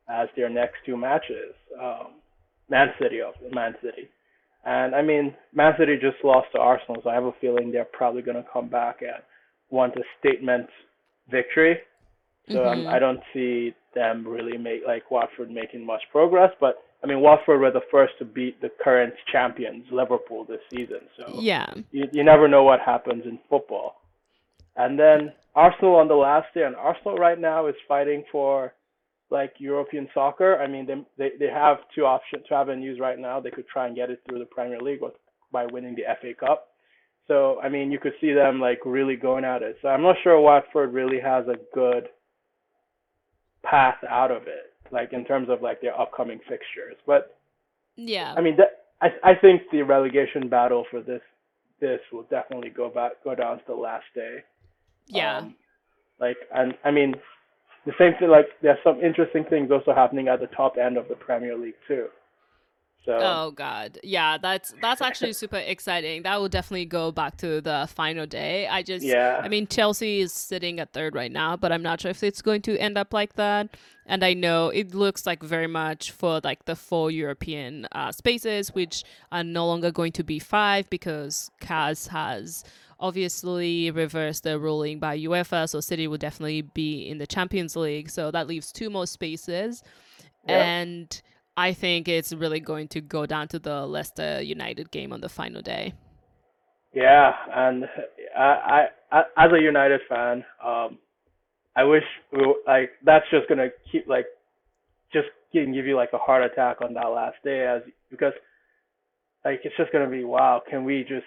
as 0.09 0.27
their 0.35 0.49
next 0.49 0.77
two 0.87 0.97
matches. 0.97 1.53
Um, 1.79 2.07
Man 2.67 2.87
City, 2.99 3.21
of 3.21 3.35
Man 3.53 3.75
City, 3.83 4.09
and 4.65 4.95
I 4.95 5.03
mean 5.03 5.35
Man 5.53 5.73
City 5.77 5.97
just 6.01 6.17
lost 6.23 6.47
to 6.53 6.59
Arsenal, 6.59 6.99
so 7.03 7.11
I 7.11 7.13
have 7.13 7.25
a 7.25 7.31
feeling 7.39 7.71
they're 7.71 7.85
probably 7.85 8.23
going 8.23 8.41
to 8.43 8.49
come 8.51 8.69
back 8.69 9.03
and 9.03 9.21
want 9.69 9.93
a 9.97 10.03
statement 10.19 10.65
victory. 11.29 11.77
So 12.51 12.65
um, 12.65 12.85
Mhm. 12.85 12.87
I 12.87 12.97
don't 12.97 13.21
see 13.33 13.75
them 13.93 14.27
really 14.27 14.57
make 14.57 14.81
like 14.87 15.11
Watford 15.11 15.51
making 15.51 15.85
much 15.85 16.01
progress. 16.11 16.51
But 16.59 16.81
I 17.05 17.07
mean 17.07 17.21
Watford 17.21 17.61
were 17.61 17.69
the 17.69 17.85
first 17.91 18.13
to 18.17 18.25
beat 18.25 18.59
the 18.61 18.71
current 18.83 19.13
champions 19.31 19.85
Liverpool 19.91 20.43
this 20.43 20.61
season, 20.71 21.01
so 21.15 21.39
Yeah. 21.39 21.71
you, 21.91 22.07
you 22.11 22.23
never 22.23 22.47
know 22.47 22.63
what 22.63 22.79
happens 22.79 23.25
in 23.25 23.37
football. 23.47 24.01
And 24.75 24.97
then 24.97 25.31
Arsenal 25.53 25.95
on 25.97 26.07
the 26.07 26.15
last 26.15 26.51
day, 26.55 26.63
and 26.63 26.75
Arsenal 26.75 27.17
right 27.17 27.39
now 27.39 27.67
is 27.67 27.75
fighting 27.87 28.23
for 28.31 28.73
like 29.29 29.53
European 29.59 30.09
soccer. 30.15 30.57
I 30.57 30.65
mean, 30.67 30.87
they 30.87 31.05
they, 31.17 31.37
they 31.37 31.51
have 31.51 31.77
two 31.93 32.05
options, 32.05 32.43
two 32.49 32.55
avenues 32.55 32.99
right 32.99 33.19
now. 33.19 33.39
They 33.39 33.51
could 33.51 33.67
try 33.67 33.85
and 33.85 33.95
get 33.95 34.09
it 34.09 34.21
through 34.27 34.39
the 34.39 34.45
Premier 34.45 34.81
League 34.81 35.03
or 35.03 35.11
by 35.51 35.65
winning 35.67 35.95
the 35.95 36.03
FA 36.21 36.33
Cup. 36.33 36.69
So 37.27 37.59
I 37.61 37.69
mean, 37.69 37.91
you 37.91 37.99
could 37.99 38.13
see 38.19 38.33
them 38.33 38.59
like 38.59 38.79
really 38.83 39.15
going 39.15 39.45
at 39.45 39.61
it. 39.61 39.77
So 39.83 39.89
I'm 39.89 40.01
not 40.01 40.15
sure 40.23 40.39
Watford 40.41 40.91
really 40.91 41.19
has 41.19 41.45
a 41.47 41.57
good 41.73 42.09
path 43.63 43.97
out 44.09 44.31
of 44.31 44.43
it, 44.43 44.73
like 44.91 45.13
in 45.13 45.25
terms 45.25 45.49
of 45.49 45.61
like 45.61 45.81
their 45.81 45.99
upcoming 45.99 46.39
fixtures. 46.49 46.95
But 47.05 47.37
Yeah. 47.95 48.33
I 48.37 48.41
mean, 48.41 48.57
that, 48.57 48.85
I 49.01 49.31
I 49.31 49.35
think 49.35 49.63
the 49.71 49.81
relegation 49.81 50.47
battle 50.49 50.85
for 50.89 51.01
this 51.01 51.21
this 51.79 51.99
will 52.11 52.23
definitely 52.23 52.69
go 52.69 52.89
back 52.89 53.23
go 53.23 53.35
down 53.35 53.57
to 53.57 53.63
the 53.67 53.75
last 53.75 54.05
day. 54.13 54.43
yeah. 55.07 55.37
Um, 55.39 55.55
like 56.19 56.37
and 56.53 56.73
I 56.83 56.91
mean, 56.91 57.15
the 57.85 57.93
same 57.97 58.13
thing. 58.19 58.29
Like 58.29 58.47
there's 58.61 58.79
some 58.83 58.99
interesting 59.01 59.43
things 59.45 59.71
also 59.71 59.93
happening 59.93 60.27
at 60.27 60.39
the 60.39 60.47
top 60.47 60.77
end 60.77 60.97
of 60.97 61.07
the 61.07 61.15
Premier 61.15 61.57
League 61.57 61.75
too. 61.87 62.07
So 63.05 63.19
Oh 63.21 63.51
god. 63.51 63.99
Yeah, 64.03 64.37
that's 64.37 64.73
that's 64.81 65.01
actually 65.01 65.33
super 65.33 65.57
exciting. 65.57 66.23
That 66.23 66.39
will 66.39 66.49
definitely 66.49 66.85
go 66.85 67.11
back 67.11 67.37
to 67.37 67.61
the 67.61 67.87
final 67.93 68.25
day. 68.25 68.67
I 68.67 68.81
just 68.81 69.05
yeah, 69.05 69.39
I 69.43 69.47
mean 69.47 69.67
Chelsea 69.67 70.21
is 70.21 70.33
sitting 70.33 70.79
at 70.79 70.91
third 70.91 71.13
right 71.13 71.31
now, 71.31 71.55
but 71.55 71.71
I'm 71.71 71.83
not 71.83 72.01
sure 72.01 72.11
if 72.11 72.23
it's 72.23 72.41
going 72.41 72.63
to 72.63 72.77
end 72.77 72.97
up 72.97 73.13
like 73.13 73.35
that. 73.35 73.69
And 74.07 74.23
I 74.23 74.33
know 74.33 74.69
it 74.69 74.93
looks 74.93 75.25
like 75.25 75.43
very 75.43 75.67
much 75.67 76.11
for 76.11 76.39
like 76.43 76.65
the 76.65 76.75
four 76.75 77.11
European 77.11 77.87
uh, 77.91 78.11
spaces, 78.11 78.73
which 78.73 79.03
are 79.31 79.43
no 79.43 79.65
longer 79.67 79.91
going 79.91 80.11
to 80.13 80.23
be 80.23 80.39
five 80.39 80.89
because 80.89 81.49
CAS 81.59 82.07
has 82.07 82.63
obviously 82.99 83.91
reversed 83.91 84.43
the 84.43 84.57
ruling 84.59 84.99
by 84.99 85.17
UEFA, 85.17 85.67
so 85.67 85.79
City 85.81 86.07
will 86.07 86.17
definitely 86.17 86.61
be 86.61 87.09
in 87.09 87.17
the 87.17 87.27
Champions 87.27 87.75
League. 87.75 88.09
So 88.09 88.31
that 88.31 88.47
leaves 88.47 88.71
two 88.71 88.89
more 88.89 89.07
spaces. 89.07 89.83
And 90.47 91.21
I 91.57 91.73
think 91.73 92.07
it's 92.07 92.33
really 92.33 92.59
going 92.59 92.87
to 92.89 93.01
go 93.01 93.25
down 93.25 93.47
to 93.49 93.59
the 93.59 93.85
Leicester 93.85 94.41
United 94.41 94.91
game 94.91 95.13
on 95.13 95.21
the 95.21 95.29
final 95.29 95.61
day. 95.61 95.93
yeah, 96.93 97.31
and 97.53 97.85
I, 98.37 98.87
I 99.11 99.19
as 99.37 99.51
a 99.51 99.61
United 99.61 100.01
fan, 100.09 100.43
um, 100.63 100.97
I 101.75 101.83
wish 101.83 102.03
we 102.31 102.45
were, 102.45 102.53
like 102.65 102.91
that's 103.03 103.25
just 103.31 103.47
gonna 103.49 103.69
keep 103.91 104.07
like 104.07 104.25
just 105.11 105.27
can 105.51 105.73
give 105.73 105.85
you 105.85 105.95
like 105.95 106.09
a 106.13 106.17
heart 106.17 106.43
attack 106.43 106.81
on 106.81 106.93
that 106.93 107.07
last 107.07 107.37
day 107.43 107.65
as 107.65 107.81
because 108.09 108.33
like 109.43 109.61
it's 109.63 109.75
just 109.77 109.91
gonna 109.91 110.09
be 110.09 110.23
wow 110.23 110.61
can 110.69 110.83
we 110.83 111.01
just 111.07 111.25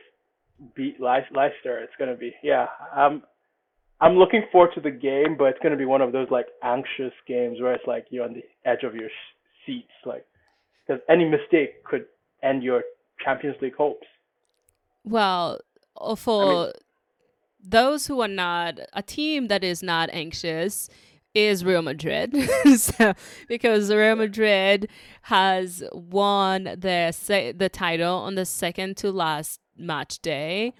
beat 0.74 1.00
Leic- 1.00 1.34
Leicester 1.34 1.78
it's 1.78 1.92
gonna 1.98 2.16
be 2.16 2.34
yeah 2.42 2.66
I'm 2.94 3.22
I'm 4.00 4.16
looking 4.16 4.42
forward 4.50 4.70
to 4.74 4.80
the 4.80 4.90
game 4.90 5.36
but 5.38 5.44
it's 5.46 5.58
gonna 5.62 5.76
be 5.76 5.84
one 5.84 6.02
of 6.02 6.12
those 6.12 6.28
like 6.30 6.46
anxious 6.62 7.12
games 7.26 7.60
where 7.60 7.74
it's 7.74 7.86
like 7.86 8.06
you're 8.10 8.24
on 8.24 8.34
the 8.34 8.44
edge 8.68 8.84
of 8.84 8.94
your 8.94 9.10
seats 9.68 9.92
like 10.04 10.24
because 10.86 11.02
any 11.08 11.24
mistake 11.24 11.84
could 11.84 12.06
end 12.42 12.62
your 12.62 12.82
Champions 13.22 13.56
League 13.60 13.76
hopes. 13.76 14.06
Well, 15.04 15.60
uh, 16.00 16.14
for 16.14 16.42
I 16.42 16.64
mean, 16.64 16.72
those 17.60 18.06
who 18.06 18.20
are 18.20 18.28
not 18.28 18.80
a 18.92 19.02
team 19.02 19.48
that 19.48 19.62
is 19.62 19.82
not 19.82 20.08
anxious 20.12 20.88
is 21.34 21.64
Real 21.64 21.82
Madrid. 21.82 22.34
so, 22.76 23.14
because 23.46 23.90
Real 23.90 24.16
Madrid 24.16 24.88
has 25.22 25.84
won 25.92 26.64
the 26.76 27.12
se- 27.12 27.52
the 27.52 27.68
title 27.68 28.16
on 28.16 28.34
the 28.34 28.46
second 28.46 28.96
to 28.98 29.12
last 29.12 29.60
match 29.76 30.20
day. 30.20 30.74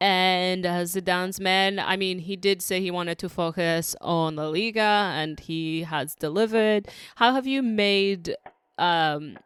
And 0.00 0.66
uh, 0.66 0.82
Zidane's 0.82 1.40
man, 1.40 1.78
I 1.78 1.96
mean, 1.96 2.18
he 2.18 2.36
did 2.36 2.60
say 2.60 2.80
he 2.80 2.90
wanted 2.90 3.18
to 3.20 3.28
focus 3.28 3.96
on 4.02 4.36
La 4.36 4.48
Liga 4.48 4.80
and 4.80 5.40
he 5.40 5.84
has 5.84 6.14
delivered. 6.14 6.88
How 7.14 7.32
have 7.32 7.46
you 7.46 7.62
made 7.62 8.36
um 8.78 9.38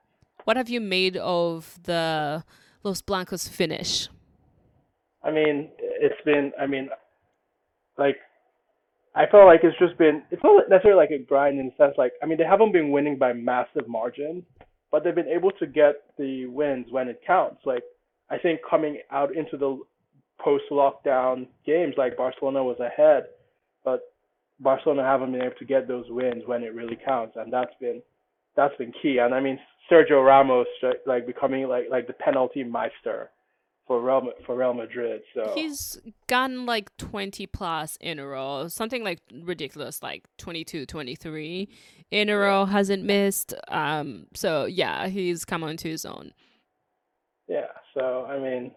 what 0.44 0.56
have 0.56 0.68
you 0.68 0.80
made 0.80 1.16
of 1.18 1.78
the 1.84 2.42
Los 2.82 3.02
Blancos 3.02 3.46
finish? 3.46 4.08
I 5.22 5.30
mean, 5.30 5.70
it's 5.78 6.20
been 6.24 6.52
I 6.60 6.66
mean 6.66 6.88
like 7.96 8.16
I 9.14 9.26
felt 9.26 9.46
like 9.46 9.60
it's 9.62 9.78
just 9.78 9.96
been 9.98 10.22
it's 10.32 10.42
not 10.42 10.68
necessarily 10.68 10.98
like 10.98 11.10
a 11.10 11.22
grind 11.22 11.60
in 11.60 11.66
the 11.66 11.72
sense 11.84 11.94
like 11.96 12.12
I 12.22 12.26
mean 12.26 12.38
they 12.38 12.44
haven't 12.44 12.72
been 12.72 12.90
winning 12.90 13.18
by 13.18 13.32
massive 13.32 13.86
margins, 13.86 14.42
but 14.90 15.04
they've 15.04 15.14
been 15.14 15.28
able 15.28 15.52
to 15.52 15.66
get 15.66 15.94
the 16.18 16.46
wins 16.46 16.86
when 16.90 17.06
it 17.06 17.20
counts. 17.24 17.60
Like 17.64 17.84
I 18.30 18.38
think 18.38 18.60
coming 18.68 18.98
out 19.12 19.36
into 19.36 19.56
the 19.56 19.78
post 20.42 20.64
lockdown 20.70 21.46
games 21.66 21.94
like 21.96 22.16
Barcelona 22.16 22.62
was 22.62 22.78
ahead, 22.80 23.24
but 23.84 24.12
Barcelona 24.58 25.02
haven't 25.02 25.32
been 25.32 25.42
able 25.42 25.56
to 25.58 25.64
get 25.64 25.88
those 25.88 26.06
wins 26.08 26.42
when 26.46 26.62
it 26.62 26.74
really 26.74 26.98
counts 27.04 27.36
and 27.36 27.52
that's 27.52 27.74
been 27.80 28.02
that's 28.56 28.76
been 28.76 28.92
key. 29.02 29.18
And 29.18 29.34
I 29.34 29.40
mean 29.40 29.58
Sergio 29.90 30.24
Ramos 30.24 30.66
like 31.06 31.26
becoming 31.26 31.68
like 31.68 31.86
like 31.90 32.06
the 32.06 32.12
penalty 32.12 32.62
meister 32.62 33.30
for 33.90 34.00
Real 34.00 34.30
for 34.46 34.56
Real 34.56 34.72
Madrid. 34.72 35.22
So 35.34 35.50
he's 35.54 35.98
gotten 36.28 36.64
like 36.64 36.96
20 36.98 37.46
plus 37.48 37.98
in 38.00 38.20
a 38.20 38.26
row, 38.26 38.68
something 38.68 39.02
like 39.02 39.18
ridiculous, 39.42 40.00
like 40.00 40.24
22, 40.38 40.86
23 40.86 41.68
in 42.12 42.28
a 42.28 42.36
row. 42.36 42.66
Hasn't 42.66 43.02
missed. 43.02 43.52
Um, 43.66 44.26
so 44.32 44.66
yeah, 44.66 45.08
he's 45.08 45.44
come 45.44 45.64
onto 45.64 45.88
his 45.88 46.04
own. 46.04 46.32
Yeah. 47.48 47.66
So 47.94 48.26
I 48.26 48.38
mean, 48.38 48.70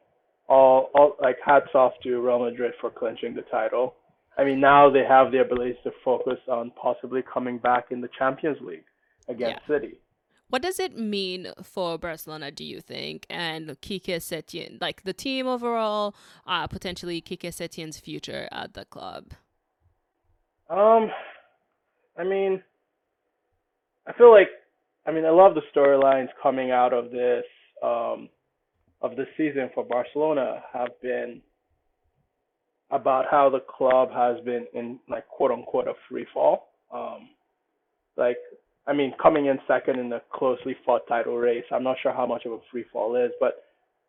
all 0.54 0.92
all 0.94 1.16
like 1.22 1.38
hats 1.44 1.74
off 1.74 1.94
to 2.04 2.20
Real 2.20 2.40
Madrid 2.40 2.74
for 2.80 2.90
clinching 2.92 3.34
the 3.34 3.42
title. 3.44 3.96
I 4.38 4.44
mean, 4.44 4.60
now 4.60 4.90
they 4.90 5.04
have 5.08 5.32
the 5.32 5.42
ability 5.42 5.78
to 5.84 5.92
focus 6.04 6.40
on 6.48 6.72
possibly 6.72 7.22
coming 7.22 7.58
back 7.58 7.86
in 7.92 8.02
the 8.02 8.10
Champions 8.18 8.58
League 8.62 8.86
against 9.28 9.62
yeah. 9.68 9.76
City. 9.76 9.98
What 10.50 10.62
does 10.62 10.80
it 10.80 10.98
mean 10.98 11.48
for 11.64 11.98
Barcelona, 11.98 12.52
do 12.52 12.64
you 12.64 12.80
think, 12.82 13.26
and 13.30 13.76
Quique 13.82 14.20
Setien, 14.20 14.80
like 14.80 15.04
the 15.04 15.14
team 15.14 15.48
overall, 15.48 16.14
uh, 16.46 16.68
potentially 16.68 17.22
Quique 17.22 17.52
Setien's 17.52 18.00
future 18.00 18.48
at 18.52 18.74
the 18.76 18.86
club? 18.86 19.34
Um, 20.70 21.10
I 22.18 22.24
mean, 22.24 22.62
I 24.08 24.14
feel 24.14 24.32
like, 24.32 24.50
I 25.08 25.12
mean, 25.12 25.26
I 25.26 25.32
love 25.32 25.56
the 25.56 25.62
storylines 25.76 26.30
coming 26.42 26.70
out 26.70 26.94
of 26.94 27.10
this, 27.10 27.46
um, 27.84 28.30
of 29.04 29.18
the 29.18 29.26
season 29.38 29.70
for 29.76 29.84
Barcelona 29.84 30.64
have 30.74 31.00
been 31.02 31.42
about 32.90 33.26
how 33.30 33.50
the 33.50 33.60
club 33.60 34.10
has 34.14 34.44
been 34.46 34.66
in 34.74 35.00
like 35.10 35.28
quote 35.28 35.52
unquote 35.52 35.88
a 35.88 35.94
free 36.10 36.26
fall. 36.34 36.70
Um, 36.94 37.30
like 38.18 38.38
I 38.88 38.94
mean, 38.94 39.14
coming 39.22 39.48
in 39.48 39.60
second 39.68 40.00
in 40.00 40.12
a 40.14 40.22
closely 40.34 40.76
fought 40.86 41.08
title 41.08 41.38
race, 41.38 41.64
I'm 41.72 41.84
not 41.84 41.98
sure 42.02 42.14
how 42.14 42.26
much 42.26 42.46
of 42.46 42.54
a 42.54 42.60
free 42.72 42.86
fall 42.92 43.16
is, 43.16 43.32
but 43.40 43.64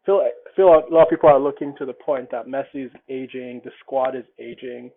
feel 0.06 0.22
feel 0.54 0.68
a 0.68 0.92
lot 0.92 1.04
of 1.04 1.10
people 1.10 1.28
are 1.28 1.40
looking 1.40 1.74
to 1.78 1.86
the 1.86 1.92
point 1.92 2.30
that 2.30 2.46
Messi 2.46 2.86
is 2.86 2.92
aging, 3.08 3.62
the 3.64 3.70
squad 3.80 4.14
is 4.14 4.24
aging, 4.38 4.90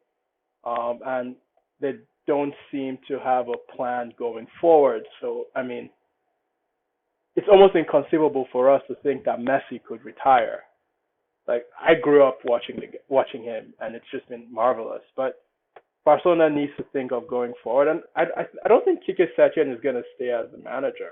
um, 0.64 1.00
and 1.06 1.36
they 1.80 1.94
don't 2.28 2.54
seem 2.72 3.00
to 3.08 3.20
have 3.20 3.48
a 3.48 3.76
plan 3.76 4.14
going 4.20 4.48
forward. 4.60 5.04
So 5.22 5.46
I 5.56 5.64
mean, 5.64 5.90
it's 7.38 7.48
almost 7.50 7.76
inconceivable 7.76 8.48
for 8.52 8.70
us 8.74 8.82
to 8.88 8.96
think 9.04 9.24
that 9.24 9.40
Messi 9.40 9.82
could 9.88 10.04
retire. 10.04 10.64
Like 11.48 11.66
I 11.80 11.94
grew 11.94 12.28
up 12.28 12.40
watching 12.44 12.76
the, 12.78 12.88
watching 13.08 13.44
him, 13.44 13.74
and 13.80 13.96
it's 13.96 14.06
just 14.12 14.28
been 14.28 14.52
marvelous. 14.52 15.04
But 15.16 15.44
Barcelona 16.04 16.50
needs 16.50 16.72
to 16.78 16.84
think 16.92 17.12
of 17.12 17.28
going 17.28 17.54
forward. 17.64 17.88
And 17.88 18.02
I 18.16 18.24
I, 18.42 18.46
I 18.66 18.68
don't 18.68 18.84
think 18.84 19.06
Quique 19.06 19.30
Setien 19.38 19.74
is 19.74 19.80
going 19.82 19.96
to 19.96 20.04
stay 20.16 20.32
as 20.32 20.52
the 20.52 20.58
manager 20.58 21.12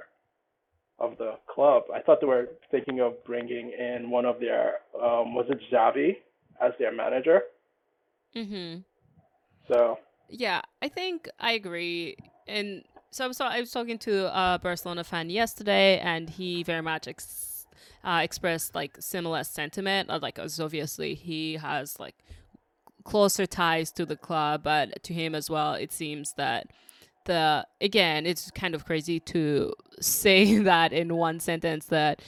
of 0.99 1.17
the 1.17 1.35
club. 1.47 1.83
I 1.93 2.01
thought 2.01 2.19
they 2.21 2.27
were 2.27 2.49
thinking 2.71 3.01
of 3.01 3.23
bringing 3.23 3.71
in 3.77 4.09
one 4.09 4.25
of 4.25 4.39
their 4.39 4.79
um, 4.95 5.35
was 5.35 5.45
it 5.49 5.59
Xavi 5.71 6.17
as 6.61 6.71
their 6.79 6.93
manager. 6.93 7.41
Mhm. 8.35 8.83
So. 9.67 9.99
Yeah, 10.27 10.61
I 10.81 10.89
think 10.89 11.29
I 11.39 11.51
agree. 11.51 12.17
And 12.47 12.83
so 13.15 13.23
I 13.23 13.27
was, 13.29 13.39
I 13.39 13.61
was 13.61 13.71
talking 13.71 13.97
to 13.99 14.25
a 14.27 14.59
Barcelona 14.61 15.05
fan 15.05 15.29
yesterday, 15.29 15.99
and 15.99 16.29
he 16.29 16.63
very 16.63 16.81
much 16.81 17.07
ex- 17.07 17.65
uh, 18.03 18.19
expressed 18.21 18.75
like 18.75 18.97
similar 18.99 19.45
sentiment. 19.45 20.09
Like, 20.09 20.37
obviously 20.37 21.15
he 21.15 21.53
has 21.53 21.97
like 21.97 22.15
closer 23.05 23.45
ties 23.45 23.93
to 23.93 24.05
the 24.05 24.17
club, 24.17 24.63
but 24.63 25.01
to 25.03 25.13
him 25.13 25.33
as 25.33 25.49
well, 25.49 25.75
it 25.75 25.93
seems 25.93 26.33
that 26.33 26.67
the 27.23 27.65
again, 27.79 28.25
it's 28.25 28.51
kind 28.51 28.75
of 28.75 28.83
crazy 28.83 29.21
to 29.21 29.73
say 30.01 30.57
that 30.71 30.91
in 30.91 31.15
one 31.15 31.39
sentence 31.39 31.85
that 31.85 32.21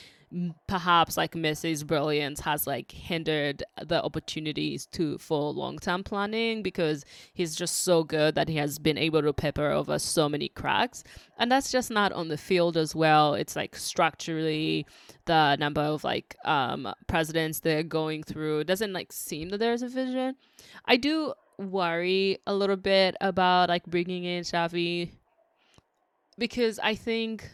perhaps 0.68 1.16
like 1.16 1.34
Messi's 1.34 1.84
brilliance 1.84 2.42
has 2.42 2.68
like 2.68 2.92
hindered 2.92 3.64
the 3.86 4.04
opportunities 4.04 4.86
to 4.88 5.18
for 5.20 5.54
long 5.54 5.80
term 5.80 6.04
planning 6.04 6.62
because 6.62 7.06
he's 7.34 7.56
just 7.56 7.82
so 7.82 8.04
good 8.04 8.36
that 8.36 8.50
he 8.50 8.58
has 8.58 8.78
been 8.78 8.98
able 8.98 9.22
to 9.22 9.32
pepper 9.32 9.72
over 9.72 9.98
so 9.98 10.28
many 10.28 10.50
cracks. 10.50 11.04
And 11.40 11.50
that's 11.52 11.72
just 11.72 11.90
not 11.90 12.12
on 12.12 12.28
the 12.28 12.38
field 12.38 12.76
as 12.76 12.94
well. 12.94 13.36
It's 13.36 13.56
like 13.56 13.76
structurally 13.76 14.86
the 15.26 15.56
number 15.58 15.82
of 15.82 16.04
like 16.04 16.36
um 16.44 16.94
presidents 17.08 17.60
they're 17.60 17.84
going 17.84 18.24
through 18.24 18.60
it 18.60 18.68
doesn't 18.68 18.94
like 18.94 19.12
seem 19.12 19.50
that 19.50 19.60
there's 19.60 19.82
a 19.82 19.88
vision. 19.88 20.36
I 20.86 20.98
do 20.98 21.34
worry 21.58 22.40
a 22.46 22.54
little 22.54 22.76
bit 22.76 23.16
about 23.22 23.70
like 23.70 23.86
bringing 23.86 24.26
in 24.26 24.44
Xavi 24.44 25.10
because 26.38 26.80
I 26.80 26.96
think 26.96 27.50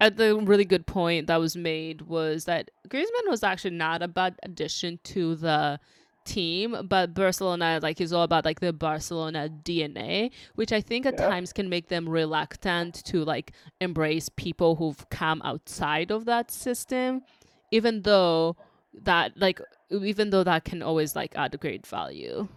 Uh, 0.00 0.08
the 0.08 0.34
really 0.36 0.64
good 0.64 0.86
point 0.86 1.26
that 1.26 1.38
was 1.38 1.56
made 1.56 2.02
was 2.02 2.46
that 2.46 2.70
Griezmann 2.88 3.28
was 3.28 3.42
actually 3.42 3.76
not 3.76 4.02
a 4.02 4.08
bad 4.08 4.36
addition 4.42 4.98
to 5.04 5.34
the 5.34 5.78
team, 6.24 6.76
but 6.88 7.14
Barcelona 7.14 7.80
like 7.82 8.00
is 8.00 8.12
all 8.12 8.22
about 8.22 8.44
like 8.44 8.60
the 8.60 8.72
Barcelona 8.72 9.50
DNA, 9.62 10.30
which 10.54 10.72
I 10.72 10.80
think 10.80 11.06
at 11.06 11.14
yeah. 11.18 11.28
times 11.28 11.52
can 11.52 11.68
make 11.68 11.88
them 11.88 12.08
reluctant 12.08 12.94
to 13.06 13.24
like 13.24 13.52
embrace 13.80 14.28
people 14.28 14.76
who've 14.76 15.08
come 15.10 15.42
outside 15.42 16.10
of 16.10 16.24
that 16.24 16.50
system, 16.50 17.22
even 17.70 18.02
though 18.02 18.56
that 19.02 19.32
like 19.36 19.60
even 19.90 20.30
though 20.30 20.44
that 20.44 20.64
can 20.64 20.82
always 20.82 21.14
like 21.14 21.34
add 21.36 21.58
great 21.60 21.86
value. 21.86 22.48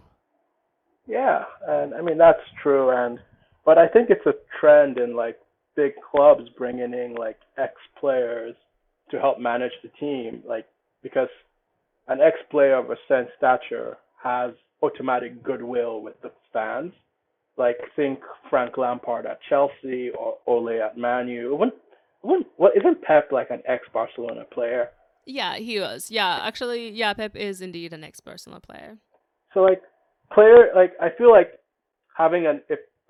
Yeah, 1.06 1.44
and 1.68 1.94
I 1.94 2.00
mean 2.00 2.18
that's 2.18 2.40
true, 2.62 2.90
and 2.90 3.18
but 3.64 3.76
I 3.76 3.88
think 3.88 4.10
it's 4.10 4.26
a 4.26 4.34
trend 4.58 4.98
in 4.98 5.14
like 5.14 5.38
big 5.76 5.92
clubs 6.10 6.48
bringing 6.56 6.92
in 6.92 7.14
like 7.18 7.38
ex 7.58 7.72
players 7.98 8.54
to 9.10 9.18
help 9.18 9.38
manage 9.38 9.72
the 9.82 9.90
team, 10.00 10.42
like 10.46 10.66
because 11.02 11.28
an 12.08 12.20
ex 12.20 12.36
player 12.50 12.76
of 12.76 12.90
a 12.90 12.96
certain 13.08 13.28
stature 13.36 13.96
has 14.22 14.52
automatic 14.82 15.42
goodwill 15.42 16.00
with 16.00 16.20
the 16.22 16.30
fans. 16.52 16.92
Like 17.56 17.76
think 17.94 18.18
Frank 18.50 18.76
Lampard 18.76 19.26
at 19.26 19.38
Chelsea 19.48 20.10
or 20.10 20.38
Ole 20.46 20.82
at 20.82 20.98
Manu. 20.98 21.54
When, 21.54 21.70
when, 22.22 22.44
what 22.56 22.76
isn't 22.76 23.02
Pep 23.02 23.30
like 23.30 23.50
an 23.50 23.62
ex 23.66 23.84
Barcelona 23.92 24.44
player? 24.52 24.88
Yeah, 25.26 25.56
he 25.56 25.78
was. 25.78 26.10
Yeah, 26.10 26.40
actually, 26.42 26.90
yeah, 26.90 27.14
Pep 27.14 27.36
is 27.36 27.60
indeed 27.60 27.92
an 27.92 28.02
ex 28.02 28.20
Barcelona 28.20 28.60
player. 28.60 28.98
So 29.52 29.60
like 29.60 29.82
player, 30.32 30.70
like 30.74 30.92
I 31.00 31.08
feel 31.16 31.30
like 31.30 31.60
having 32.16 32.46
an 32.46 32.60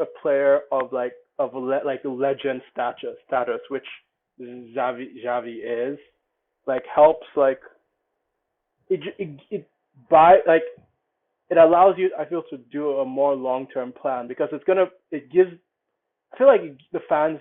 a 0.00 0.04
player 0.20 0.60
of 0.72 0.92
like 0.92 1.12
of 1.38 1.54
le- 1.54 1.82
like 1.84 2.00
legend 2.04 2.62
status 2.72 3.16
status, 3.26 3.60
which 3.68 3.86
Xavi 4.40 5.24
Xavi 5.24 5.92
is, 5.92 5.98
like 6.66 6.82
helps 6.92 7.26
like 7.36 7.60
it 8.88 9.00
it, 9.18 9.40
it 9.50 9.68
by 10.10 10.38
like 10.46 10.62
it 11.50 11.58
allows 11.58 11.94
you 11.98 12.10
I 12.18 12.24
feel 12.24 12.42
to 12.50 12.58
do 12.58 12.98
a 12.98 13.04
more 13.04 13.34
long 13.34 13.66
term 13.72 13.92
plan 13.92 14.28
because 14.28 14.48
it's 14.52 14.64
gonna 14.64 14.86
it 15.10 15.30
gives 15.30 15.50
I 16.32 16.38
feel 16.38 16.46
like 16.46 16.62
the 16.92 17.00
fans 17.08 17.38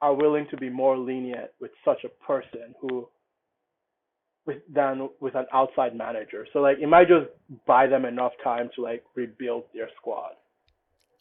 are 0.00 0.14
willing 0.14 0.46
to 0.50 0.56
be 0.56 0.68
more 0.68 0.98
lenient 0.98 1.50
with 1.60 1.70
such 1.84 2.04
a 2.04 2.24
person 2.24 2.74
who 2.80 3.08
with 4.46 4.58
than 4.72 5.08
with 5.20 5.34
an 5.34 5.46
outside 5.52 5.94
manager. 5.94 6.46
So 6.52 6.60
like 6.60 6.78
it 6.80 6.88
might 6.88 7.08
just 7.08 7.30
buy 7.66 7.86
them 7.86 8.04
enough 8.04 8.32
time 8.42 8.70
to 8.76 8.82
like 8.82 9.04
rebuild 9.14 9.64
their 9.74 9.88
squad. 9.96 10.32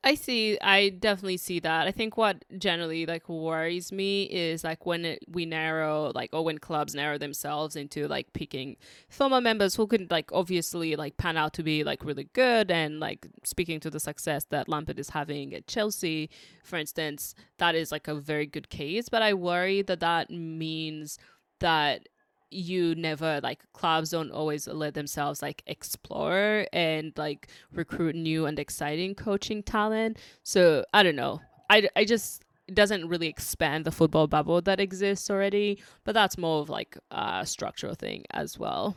I 0.03 0.15
see. 0.15 0.57
I 0.61 0.89
definitely 0.89 1.37
see 1.37 1.59
that. 1.59 1.87
I 1.87 1.91
think 1.91 2.17
what 2.17 2.43
generally 2.57 3.05
like 3.05 3.29
worries 3.29 3.91
me 3.91 4.23
is 4.23 4.63
like 4.63 4.83
when 4.83 5.05
it, 5.05 5.23
we 5.27 5.45
narrow 5.45 6.11
like 6.15 6.31
or 6.33 6.43
when 6.43 6.57
clubs 6.57 6.95
narrow 6.95 7.19
themselves 7.19 7.75
into 7.75 8.07
like 8.07 8.33
picking 8.33 8.77
former 9.09 9.39
members 9.39 9.75
who 9.75 9.85
could 9.85 10.09
like 10.09 10.31
obviously 10.33 10.95
like 10.95 11.17
pan 11.17 11.37
out 11.37 11.53
to 11.53 11.63
be 11.63 11.83
like 11.83 12.03
really 12.03 12.27
good 12.33 12.71
and 12.71 12.99
like 12.99 13.27
speaking 13.43 13.79
to 13.79 13.91
the 13.91 13.99
success 13.99 14.43
that 14.45 14.67
Lampard 14.67 14.97
is 14.97 15.09
having 15.09 15.53
at 15.53 15.67
Chelsea, 15.67 16.31
for 16.63 16.77
instance, 16.77 17.35
that 17.59 17.75
is 17.75 17.91
like 17.91 18.07
a 18.07 18.15
very 18.15 18.47
good 18.47 18.69
case. 18.69 19.07
But 19.07 19.21
I 19.21 19.35
worry 19.35 19.83
that 19.83 19.99
that 19.99 20.31
means 20.31 21.19
that 21.59 22.09
you 22.51 22.93
never 22.95 23.39
like 23.41 23.59
clubs 23.73 24.09
don't 24.11 24.31
always 24.31 24.67
let 24.67 24.93
themselves 24.93 25.41
like 25.41 25.63
explore 25.67 26.65
and 26.73 27.13
like 27.17 27.47
recruit 27.71 28.15
new 28.15 28.45
and 28.45 28.59
exciting 28.59 29.15
coaching 29.15 29.63
talent 29.63 30.17
so 30.43 30.83
i 30.93 31.01
don't 31.01 31.15
know 31.15 31.39
i, 31.69 31.87
I 31.95 32.03
just 32.05 32.43
it 32.67 32.75
doesn't 32.75 33.07
really 33.07 33.27
expand 33.27 33.85
the 33.85 33.91
football 33.91 34.27
bubble 34.27 34.61
that 34.61 34.79
exists 34.79 35.29
already 35.29 35.81
but 36.03 36.13
that's 36.13 36.37
more 36.37 36.59
of 36.61 36.69
like 36.69 36.97
a 37.09 37.45
structural 37.45 37.95
thing 37.95 38.25
as 38.31 38.59
well 38.59 38.95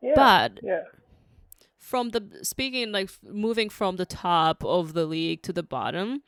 Yeah. 0.00 0.12
but 0.14 0.60
yeah. 0.62 0.82
from 1.78 2.10
the 2.10 2.22
speaking 2.42 2.92
like 2.92 3.10
moving 3.22 3.68
from 3.68 3.96
the 3.96 4.06
top 4.06 4.64
of 4.64 4.92
the 4.92 5.06
league 5.06 5.42
to 5.42 5.52
the 5.52 5.62
bottom 5.62 6.22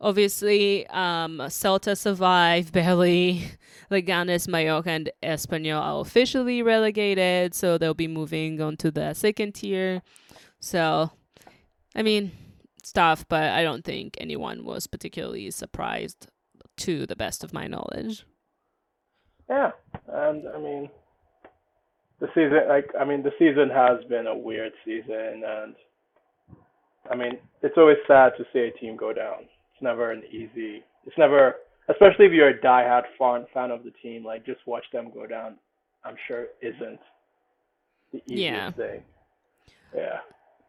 obviously 0.00 0.86
um 0.88 1.38
celta 1.48 1.96
survive 1.96 2.72
barely 2.72 3.44
leganes 3.90 4.46
mallorca 4.46 4.90
and 4.90 5.10
espanyol 5.22 5.80
are 5.80 6.00
officially 6.00 6.62
relegated 6.62 7.54
so 7.54 7.78
they'll 7.78 7.94
be 7.94 8.08
moving 8.08 8.60
on 8.60 8.76
to 8.76 8.90
the 8.90 9.14
second 9.14 9.54
tier 9.54 10.02
so 10.60 11.10
i 11.94 12.02
mean 12.02 12.30
tough 12.94 13.26
but 13.28 13.50
i 13.50 13.62
don't 13.62 13.84
think 13.84 14.16
anyone 14.20 14.64
was 14.64 14.86
particularly 14.86 15.50
surprised 15.50 16.28
to 16.76 17.06
the 17.06 17.16
best 17.16 17.42
of 17.42 17.52
my 17.52 17.66
knowledge 17.66 18.24
Yeah, 19.48 19.70
and 20.08 20.48
I 20.48 20.58
mean, 20.58 20.90
the 22.20 22.28
season, 22.34 22.60
like, 22.68 22.90
I 22.98 23.04
mean, 23.04 23.22
the 23.22 23.32
season 23.38 23.70
has 23.70 24.02
been 24.08 24.26
a 24.26 24.36
weird 24.36 24.72
season, 24.84 25.42
and 25.46 25.74
I 27.10 27.14
mean, 27.14 27.38
it's 27.62 27.76
always 27.76 27.98
sad 28.06 28.32
to 28.38 28.44
see 28.52 28.60
a 28.60 28.72
team 28.72 28.96
go 28.96 29.12
down. 29.12 29.46
It's 29.76 29.82
never 29.82 30.10
an 30.10 30.22
easy. 30.30 30.82
It's 31.06 31.18
never, 31.18 31.56
especially 31.90 32.24
if 32.24 32.32
you're 32.32 32.48
a 32.48 32.58
diehard 32.60 33.02
fan 33.18 33.44
fan 33.52 33.70
of 33.70 33.84
the 33.84 33.90
team. 34.02 34.24
Like, 34.24 34.46
just 34.46 34.60
watch 34.66 34.84
them 34.90 35.10
go 35.12 35.26
down. 35.26 35.56
I'm 36.02 36.16
sure 36.26 36.46
isn't 36.62 36.98
the 38.12 38.22
easiest 38.26 38.40
Yeah. 38.40 38.70
thing. 38.70 39.02
Yeah. 39.94 40.18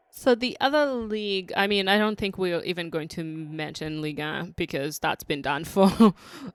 So 0.09 0.35
the 0.35 0.57
other 0.59 0.87
league, 0.87 1.53
I 1.55 1.67
mean, 1.67 1.87
I 1.87 1.97
don't 1.97 2.17
think 2.17 2.37
we're 2.37 2.61
even 2.63 2.89
going 2.89 3.07
to 3.09 3.23
mention 3.23 4.01
Liga 4.01 4.51
because 4.57 4.99
that's 4.99 5.23
been 5.23 5.41
done 5.41 5.63
for 5.63 5.89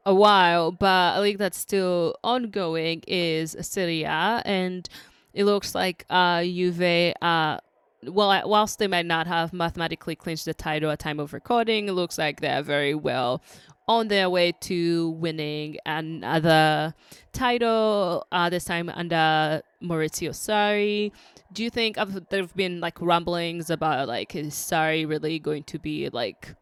a 0.04 0.14
while. 0.14 0.72
But 0.72 1.16
a 1.16 1.22
league 1.22 1.38
that's 1.38 1.58
still 1.58 2.16
ongoing 2.22 3.02
is 3.06 3.56
Serie 3.60 4.02
A, 4.02 4.42
and 4.44 4.86
it 5.32 5.44
looks 5.44 5.74
like 5.74 6.04
uh, 6.10 6.42
Juve. 6.42 7.14
Uh, 7.22 7.60
well, 8.04 8.48
whilst 8.48 8.78
they 8.78 8.86
might 8.86 9.06
not 9.06 9.26
have 9.26 9.52
mathematically 9.52 10.16
clinched 10.16 10.44
the 10.44 10.54
title 10.54 10.90
at 10.90 10.98
time 10.98 11.20
of 11.20 11.32
recording, 11.32 11.88
it 11.88 11.92
looks 11.92 12.18
like 12.18 12.40
they're 12.40 12.62
very 12.62 12.94
well 12.94 13.42
on 13.88 14.08
their 14.08 14.30
way 14.30 14.52
to 14.60 15.10
winning 15.10 15.76
another 15.86 16.94
title. 17.32 18.26
Uh, 18.32 18.48
this 18.48 18.64
time 18.64 18.88
under 18.88 19.62
Maurizio 19.82 20.30
Sarri 20.30 21.12
do 21.52 21.62
you 21.62 21.70
think 21.70 21.96
there 22.30 22.40
have 22.40 22.54
been 22.56 22.80
like 22.80 23.00
rumblings 23.00 23.70
about 23.70 24.08
like 24.08 24.34
is 24.34 24.54
Sarri 24.54 25.08
really 25.08 25.38
going 25.38 25.64
to 25.64 25.78
be 25.78 26.08
like 26.10 26.54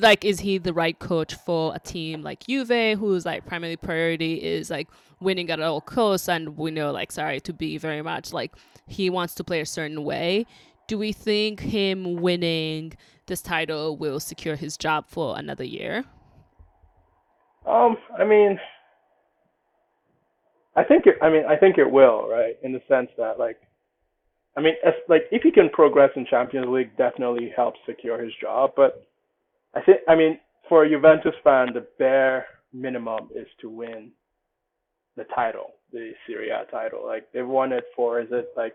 like 0.00 0.24
is 0.24 0.40
he 0.40 0.58
the 0.58 0.72
right 0.72 0.98
coach 0.98 1.34
for 1.34 1.74
a 1.74 1.78
team 1.78 2.22
like 2.22 2.46
Juve 2.46 2.98
whose 2.98 3.24
like 3.24 3.46
primary 3.46 3.76
priority 3.76 4.34
is 4.34 4.70
like 4.70 4.88
winning 5.20 5.50
at 5.50 5.60
all 5.60 5.80
costs 5.80 6.28
and 6.28 6.56
we 6.56 6.70
know 6.70 6.92
like 6.92 7.10
Sarri 7.12 7.40
to 7.42 7.52
be 7.52 7.78
very 7.78 8.02
much 8.02 8.32
like 8.32 8.52
he 8.86 9.10
wants 9.10 9.34
to 9.36 9.44
play 9.44 9.60
a 9.60 9.66
certain 9.66 10.04
way 10.04 10.46
do 10.88 10.98
we 10.98 11.12
think 11.12 11.60
him 11.60 12.16
winning 12.16 12.92
this 13.26 13.42
title 13.42 13.96
will 13.96 14.20
secure 14.20 14.56
his 14.56 14.76
job 14.76 15.06
for 15.08 15.38
another 15.38 15.64
year 15.64 16.04
Um, 17.66 17.96
I 18.16 18.24
mean, 18.24 18.60
I 20.76 20.84
think 20.84 21.06
it, 21.06 21.16
I 21.20 21.28
mean, 21.30 21.44
I 21.48 21.56
think 21.56 21.78
it 21.78 21.90
will, 21.90 22.28
right? 22.28 22.56
In 22.62 22.72
the 22.72 22.82
sense 22.86 23.10
that, 23.16 23.38
like, 23.38 23.58
I 24.56 24.60
mean, 24.60 24.74
like 25.08 25.22
if 25.32 25.42
he 25.42 25.50
can 25.50 25.68
progress 25.70 26.10
in 26.16 26.26
Champions 26.26 26.68
League, 26.68 26.96
definitely 26.96 27.52
helps 27.54 27.80
secure 27.84 28.22
his 28.22 28.32
job. 28.40 28.72
But 28.76 29.06
I 29.76 29.82
think, 29.82 29.98
I 30.08 30.14
mean, 30.14 30.38
for 30.68 30.84
a 30.84 30.90
Juventus 30.90 31.34
fan, 31.44 31.68
the 31.74 31.86
bare 31.98 32.46
minimum 32.72 33.28
is 33.36 33.46
to 33.60 33.68
win 33.68 34.10
the 35.16 35.24
title, 35.34 35.74
the 35.92 36.12
Serie 36.26 36.48
A 36.48 36.64
title. 36.70 37.06
Like 37.06 37.28
they've 37.32 37.46
won 37.46 37.72
it 37.72 37.84
for, 37.94 38.20
is 38.20 38.28
it 38.30 38.48
like 38.56 38.74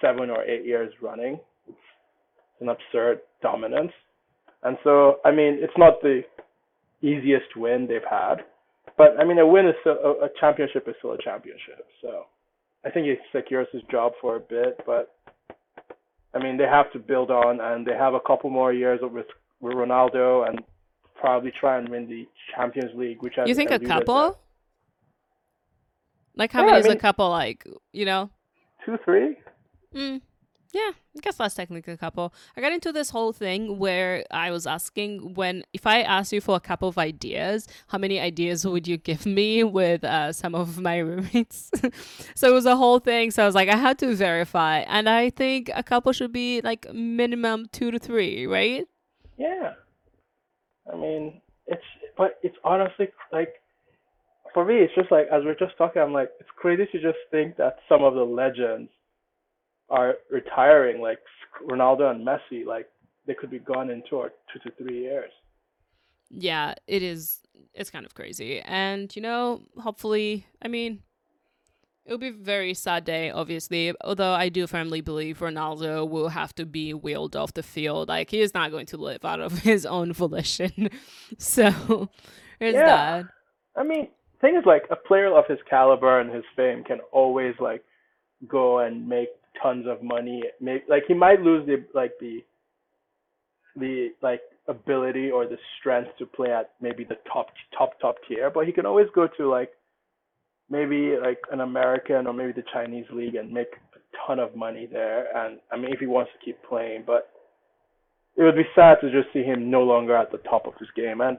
seven 0.00 0.28
or 0.28 0.42
eight 0.44 0.66
years 0.66 0.92
running? 1.00 1.38
It's 1.68 1.78
an 2.60 2.68
absurd 2.68 3.20
dominance. 3.40 3.92
And 4.62 4.76
so, 4.84 5.20
I 5.24 5.30
mean, 5.30 5.58
it's 5.60 5.72
not 5.78 6.02
the 6.02 6.22
easiest 7.02 7.56
win 7.56 7.86
they've 7.88 8.00
had. 8.08 8.36
But 8.98 9.18
I 9.18 9.24
mean, 9.24 9.38
a 9.38 9.46
win 9.46 9.66
is 9.66 9.74
still, 9.80 9.96
a, 10.04 10.26
a 10.26 10.28
championship 10.40 10.88
is 10.88 10.94
still 10.98 11.12
a 11.12 11.22
championship. 11.22 11.86
So 12.02 12.24
I 12.84 12.90
think 12.90 13.06
he 13.06 13.14
secures 13.32 13.68
his 13.72 13.82
job 13.90 14.12
for 14.20 14.36
a 14.36 14.40
bit. 14.40 14.80
But 14.84 15.14
I 16.34 16.42
mean, 16.42 16.56
they 16.56 16.64
have 16.64 16.92
to 16.92 16.98
build 16.98 17.30
on, 17.30 17.60
and 17.60 17.86
they 17.86 17.94
have 17.94 18.14
a 18.14 18.20
couple 18.20 18.50
more 18.50 18.72
years 18.72 19.00
of 19.02 19.12
with 19.12 19.26
with 19.60 19.74
Ronaldo, 19.74 20.48
and 20.48 20.60
probably 21.20 21.52
try 21.52 21.78
and 21.78 21.88
win 21.88 22.08
the 22.08 22.26
Champions 22.54 22.92
League. 22.96 23.22
Which 23.22 23.38
I 23.38 23.48
you 23.48 23.54
think 23.54 23.70
a 23.70 23.78
couple 23.78 24.38
like 26.36 26.52
how 26.52 26.62
Yeah, 26.62 26.64
many 26.64 26.78
I 26.78 26.78
is 26.78 26.88
a 26.88 26.96
couple 26.96 27.28
like 27.30 27.66
you 27.92 28.04
know 28.04 28.30
two, 28.84 28.96
three. 29.04 29.36
Mm, 29.94 30.20
yeah, 30.72 30.90
I 31.16 31.20
guess 31.20 31.36
that's 31.36 31.54
technically 31.54 31.92
a 31.94 31.96
couple. 31.96 32.32
I 32.56 32.60
got 32.60 32.72
into 32.72 32.92
this 32.92 33.10
whole 33.10 33.32
thing 33.32 33.78
where 33.78 34.24
I 34.30 34.50
was 34.50 34.66
asking 34.66 35.34
when 35.34 35.64
if 35.72 35.86
I 35.86 36.02
asked 36.02 36.32
you 36.32 36.40
for 36.40 36.56
a 36.56 36.60
couple 36.60 36.88
of 36.88 36.98
ideas, 36.98 37.66
how 37.88 37.98
many 37.98 38.20
ideas 38.20 38.64
would 38.66 38.86
you 38.86 38.96
give 38.96 39.26
me 39.26 39.64
with 39.64 40.04
uh, 40.04 40.32
some 40.32 40.54
of 40.54 40.78
my 40.80 40.98
roommates? 41.08 41.70
so 42.34 42.48
it 42.48 42.54
was 42.54 42.66
a 42.66 42.76
whole 42.76 43.00
thing. 43.00 43.30
So 43.30 43.42
I 43.42 43.46
was 43.46 43.54
like, 43.54 43.68
I 43.68 43.76
had 43.76 43.98
to 44.00 44.14
verify, 44.14 44.78
and 44.80 45.08
I 45.08 45.30
think 45.30 45.70
a 45.74 45.82
couple 45.82 46.12
should 46.12 46.32
be 46.32 46.60
like 46.62 46.92
minimum 46.92 47.66
two 47.72 47.90
to 47.90 47.98
three, 47.98 48.46
right? 48.46 48.86
Yeah. 49.40 49.72
I 50.92 50.96
mean, 50.96 51.40
it's 51.66 51.82
but 52.18 52.38
it's 52.42 52.56
honestly 52.62 53.08
like 53.32 53.54
for 54.52 54.66
me, 54.66 54.74
it's 54.76 54.94
just 54.94 55.10
like 55.10 55.28
as 55.32 55.42
we're 55.44 55.54
just 55.54 55.78
talking, 55.78 56.02
I'm 56.02 56.12
like, 56.12 56.30
it's 56.38 56.50
crazy 56.56 56.84
to 56.92 57.00
just 57.00 57.18
think 57.30 57.56
that 57.56 57.78
some 57.88 58.04
of 58.04 58.14
the 58.14 58.22
legends 58.22 58.90
are 59.88 60.16
retiring, 60.30 61.00
like 61.00 61.20
Ronaldo 61.66 62.10
and 62.10 62.26
Messi, 62.26 62.66
like 62.66 62.86
they 63.26 63.32
could 63.32 63.50
be 63.50 63.60
gone 63.60 63.88
in 63.88 64.02
two 64.10 64.16
or 64.16 64.30
two 64.52 64.58
to 64.68 64.76
three 64.76 65.00
years. 65.00 65.30
Yeah, 66.28 66.74
it 66.86 67.02
is. 67.02 67.40
It's 67.72 67.90
kind 67.90 68.04
of 68.04 68.14
crazy, 68.14 68.60
and 68.60 69.14
you 69.16 69.22
know, 69.22 69.62
hopefully, 69.78 70.46
I 70.60 70.68
mean, 70.68 71.00
it'll 72.10 72.18
be 72.18 72.28
a 72.28 72.32
very 72.32 72.74
sad 72.74 73.04
day, 73.04 73.30
obviously. 73.30 73.94
Although 74.02 74.32
I 74.32 74.48
do 74.48 74.66
firmly 74.66 75.00
believe 75.00 75.38
Ronaldo 75.38 76.08
will 76.10 76.30
have 76.30 76.52
to 76.56 76.66
be 76.66 76.92
wheeled 76.92 77.36
off 77.36 77.54
the 77.54 77.62
field. 77.62 78.08
Like 78.08 78.30
he 78.30 78.40
is 78.40 78.52
not 78.52 78.72
going 78.72 78.86
to 78.86 78.96
live 78.96 79.24
out 79.24 79.38
of 79.38 79.58
his 79.70 79.86
own 79.86 80.12
volition. 80.12 80.90
so 81.38 82.10
there's 82.58 82.74
Yeah. 82.74 83.22
that. 83.22 83.26
I 83.76 83.84
mean, 83.84 84.08
thing 84.40 84.56
is 84.56 84.66
like 84.66 84.82
a 84.90 84.96
player 84.96 85.32
of 85.32 85.46
his 85.46 85.60
caliber 85.68 86.18
and 86.18 86.34
his 86.34 86.42
fame 86.56 86.82
can 86.82 86.98
always 87.12 87.54
like 87.60 87.84
go 88.48 88.80
and 88.80 89.08
make 89.08 89.28
tons 89.62 89.86
of 89.86 90.02
money. 90.02 90.42
Make 90.60 90.88
like 90.88 91.04
he 91.06 91.14
might 91.14 91.40
lose 91.42 91.64
the 91.66 91.84
like 91.94 92.12
the 92.20 92.42
the 93.76 94.08
like 94.20 94.40
ability 94.66 95.30
or 95.30 95.46
the 95.46 95.58
strength 95.78 96.10
to 96.18 96.26
play 96.26 96.50
at 96.50 96.70
maybe 96.80 97.04
the 97.04 97.18
top 97.32 97.50
top 97.78 98.00
top 98.00 98.16
tier, 98.26 98.50
but 98.50 98.66
he 98.66 98.72
can 98.72 98.84
always 98.84 99.06
go 99.14 99.28
to 99.36 99.48
like 99.48 99.70
maybe 100.70 101.16
like 101.20 101.40
an 101.52 101.60
American 101.60 102.26
or 102.26 102.32
maybe 102.32 102.52
the 102.52 102.64
Chinese 102.72 103.06
league 103.12 103.34
and 103.34 103.52
make 103.52 103.68
a 103.94 103.98
ton 104.26 104.38
of 104.38 104.54
money 104.56 104.88
there. 104.90 105.26
And 105.36 105.58
I 105.72 105.76
mean, 105.76 105.92
if 105.92 105.98
he 106.00 106.06
wants 106.06 106.30
to 106.32 106.44
keep 106.44 106.56
playing, 106.68 107.04
but 107.06 107.30
it 108.36 108.42
would 108.42 108.56
be 108.56 108.66
sad 108.74 108.98
to 109.00 109.10
just 109.10 109.32
see 109.32 109.42
him 109.42 109.70
no 109.70 109.82
longer 109.82 110.16
at 110.16 110.30
the 110.30 110.38
top 110.38 110.66
of 110.66 110.74
his 110.78 110.88
game. 110.96 111.20
And 111.20 111.38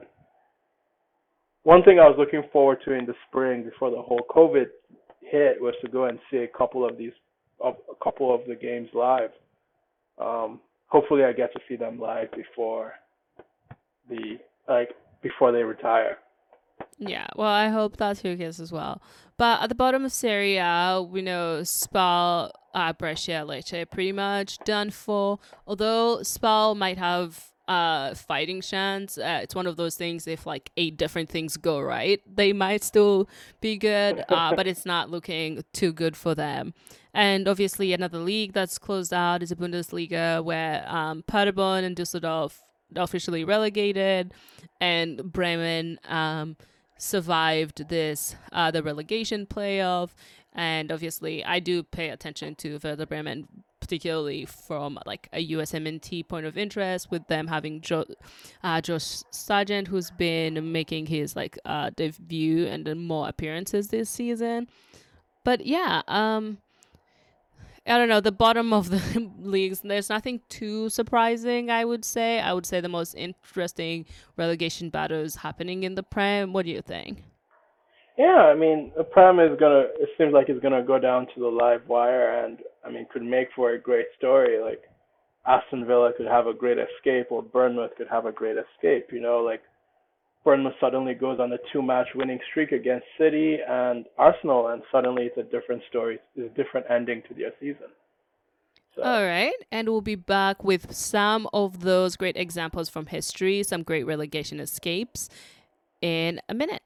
one 1.64 1.82
thing 1.82 1.98
I 1.98 2.08
was 2.08 2.16
looking 2.18 2.42
forward 2.52 2.78
to 2.84 2.92
in 2.92 3.06
the 3.06 3.14
spring 3.28 3.64
before 3.64 3.90
the 3.90 4.02
whole 4.02 4.22
COVID 4.30 4.66
hit 5.20 5.60
was 5.60 5.74
to 5.82 5.90
go 5.90 6.04
and 6.04 6.18
see 6.30 6.38
a 6.38 6.48
couple 6.48 6.86
of 6.86 6.98
these, 6.98 7.12
a 7.64 7.72
couple 8.02 8.34
of 8.34 8.42
the 8.46 8.54
games 8.54 8.88
live. 8.92 9.30
Um, 10.20 10.60
hopefully, 10.88 11.24
I 11.24 11.32
get 11.32 11.52
to 11.54 11.60
see 11.68 11.76
them 11.76 11.98
live 11.98 12.30
before 12.32 12.92
the 14.08 14.38
like 14.68 14.90
before 15.22 15.52
they 15.52 15.62
retire. 15.62 16.18
Yeah, 16.98 17.26
well, 17.36 17.48
I 17.48 17.68
hope 17.68 17.96
that's 17.96 18.20
who 18.20 18.36
case 18.36 18.60
as 18.60 18.72
well. 18.72 19.02
But 19.36 19.62
at 19.62 19.68
the 19.68 19.74
bottom 19.74 20.04
of 20.04 20.12
Serie 20.12 20.56
A, 20.58 21.02
we 21.02 21.22
know 21.22 21.62
Spal 21.62 22.52
uh, 22.74 22.92
Brescia 22.92 23.44
Lecce 23.46 23.90
pretty 23.90 24.12
much 24.12 24.58
done 24.58 24.90
for. 24.90 25.38
Although 25.66 26.20
Spal 26.22 26.74
might 26.76 26.98
have 26.98 27.52
uh 27.68 28.12
fighting 28.14 28.60
chance 28.60 29.16
uh, 29.18 29.38
it's 29.40 29.54
one 29.54 29.68
of 29.68 29.76
those 29.76 29.94
things 29.94 30.26
if 30.26 30.46
like 30.46 30.72
eight 30.76 30.96
different 30.96 31.28
things 31.28 31.56
go 31.56 31.80
right 31.80 32.20
they 32.26 32.52
might 32.52 32.82
still 32.82 33.28
be 33.60 33.76
good 33.76 34.24
uh 34.28 34.52
but 34.56 34.66
it's 34.66 34.84
not 34.84 35.10
looking 35.10 35.62
too 35.72 35.92
good 35.92 36.16
for 36.16 36.34
them 36.34 36.74
and 37.14 37.46
obviously 37.46 37.92
another 37.92 38.18
league 38.18 38.52
that's 38.52 38.78
closed 38.78 39.14
out 39.14 39.44
is 39.44 39.50
the 39.50 39.56
bundesliga 39.56 40.42
where 40.42 40.84
um 40.88 41.22
paderborn 41.28 41.84
and 41.84 41.94
dusseldorf 41.94 42.60
officially 42.96 43.44
relegated 43.44 44.34
and 44.80 45.32
bremen 45.32 46.00
um 46.08 46.56
survived 47.02 47.88
this 47.88 48.36
uh 48.52 48.70
the 48.70 48.82
relegation 48.82 49.44
playoff 49.44 50.10
and 50.52 50.92
obviously 50.92 51.44
i 51.44 51.58
do 51.58 51.82
pay 51.82 52.10
attention 52.10 52.54
to 52.54 52.78
Werder 52.82 53.06
bremen 53.06 53.48
particularly 53.82 54.46
from 54.46 54.98
like 55.04 55.28
a 55.32 55.48
USMNT 55.48 56.26
point 56.28 56.46
of 56.46 56.56
interest, 56.56 57.10
with 57.10 57.26
them 57.26 57.48
having 57.48 57.80
jo- 57.80 58.06
uh, 58.62 58.80
Josh 58.80 59.22
Sargent, 59.30 59.88
who's 59.88 60.10
been 60.10 60.72
making 60.72 61.06
his 61.06 61.34
like 61.34 61.58
uh, 61.64 61.90
debut 61.94 62.66
and 62.66 62.88
more 63.06 63.28
appearances 63.28 63.88
this 63.88 64.08
season. 64.08 64.68
But 65.44 65.66
yeah, 65.66 66.00
um, 66.06 66.58
I 67.86 67.98
don't 67.98 68.08
know 68.08 68.20
the 68.20 68.32
bottom 68.32 68.72
of 68.72 68.90
the 68.90 69.30
leagues. 69.40 69.80
There's 69.80 70.08
nothing 70.08 70.40
too 70.48 70.88
surprising. 70.88 71.70
I 71.70 71.84
would 71.84 72.04
say. 72.04 72.40
I 72.40 72.52
would 72.52 72.66
say 72.66 72.80
the 72.80 72.88
most 72.88 73.14
interesting 73.14 74.06
relegation 74.36 74.90
battles 74.90 75.36
happening 75.36 75.82
in 75.82 75.94
the 75.94 76.02
Prem. 76.02 76.52
What 76.52 76.64
do 76.64 76.70
you 76.70 76.82
think? 76.82 77.24
Yeah, 78.16 78.52
I 78.52 78.54
mean, 78.54 78.92
the 78.96 79.04
Prem 79.04 79.40
is 79.40 79.58
gonna. 79.58 79.86
It 79.98 80.10
seems 80.16 80.32
like 80.32 80.48
it's 80.48 80.62
gonna 80.62 80.82
go 80.82 80.98
down 80.98 81.26
to 81.34 81.40
the 81.40 81.48
live 81.48 81.88
wire, 81.88 82.44
and 82.44 82.58
I 82.84 82.90
mean, 82.90 83.06
could 83.12 83.22
make 83.22 83.48
for 83.56 83.72
a 83.72 83.80
great 83.80 84.06
story. 84.16 84.62
Like 84.62 84.82
Aston 85.46 85.86
Villa 85.86 86.12
could 86.16 86.26
have 86.26 86.46
a 86.46 86.54
great 86.54 86.78
escape, 86.78 87.28
or 87.30 87.42
Bournemouth 87.42 87.92
could 87.96 88.08
have 88.08 88.26
a 88.26 88.32
great 88.32 88.56
escape. 88.56 89.08
You 89.12 89.20
know, 89.20 89.38
like 89.38 89.62
Bournemouth 90.44 90.74
suddenly 90.80 91.14
goes 91.14 91.38
on 91.38 91.52
a 91.52 91.58
two-match 91.72 92.08
winning 92.14 92.40
streak 92.50 92.72
against 92.72 93.06
City 93.16 93.58
and 93.68 94.06
Arsenal, 94.18 94.68
and 94.68 94.82
suddenly 94.90 95.24
it's 95.24 95.38
a 95.38 95.44
different 95.44 95.82
story. 95.88 96.18
It's 96.34 96.52
a 96.52 96.56
different 96.56 96.86
ending 96.90 97.22
to 97.28 97.34
their 97.34 97.52
season. 97.60 97.88
So. 98.96 99.02
All 99.02 99.24
right, 99.24 99.54
and 99.70 99.88
we'll 99.88 100.02
be 100.02 100.16
back 100.16 100.64
with 100.64 100.92
some 100.94 101.48
of 101.54 101.80
those 101.80 102.16
great 102.16 102.36
examples 102.36 102.90
from 102.90 103.06
history, 103.06 103.62
some 103.62 103.82
great 103.84 104.04
relegation 104.04 104.60
escapes 104.60 105.30
in 106.02 106.40
a 106.48 106.54
minute. 106.54 106.82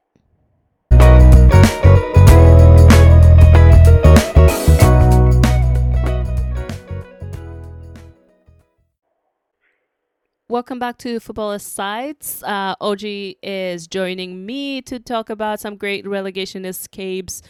Welcome 10.49 10.79
back 10.79 10.97
to 10.99 11.19
Football 11.19 11.51
Asides. 11.51 12.41
Uh, 12.47 12.77
Oji 12.77 13.37
is 13.43 13.89
joining 13.89 14.47
me 14.47 14.81
to 14.83 15.01
talk 15.01 15.29
about 15.29 15.59
some 15.59 15.75
great 15.75 16.07
relegation 16.07 16.65
escapes. 16.65 17.43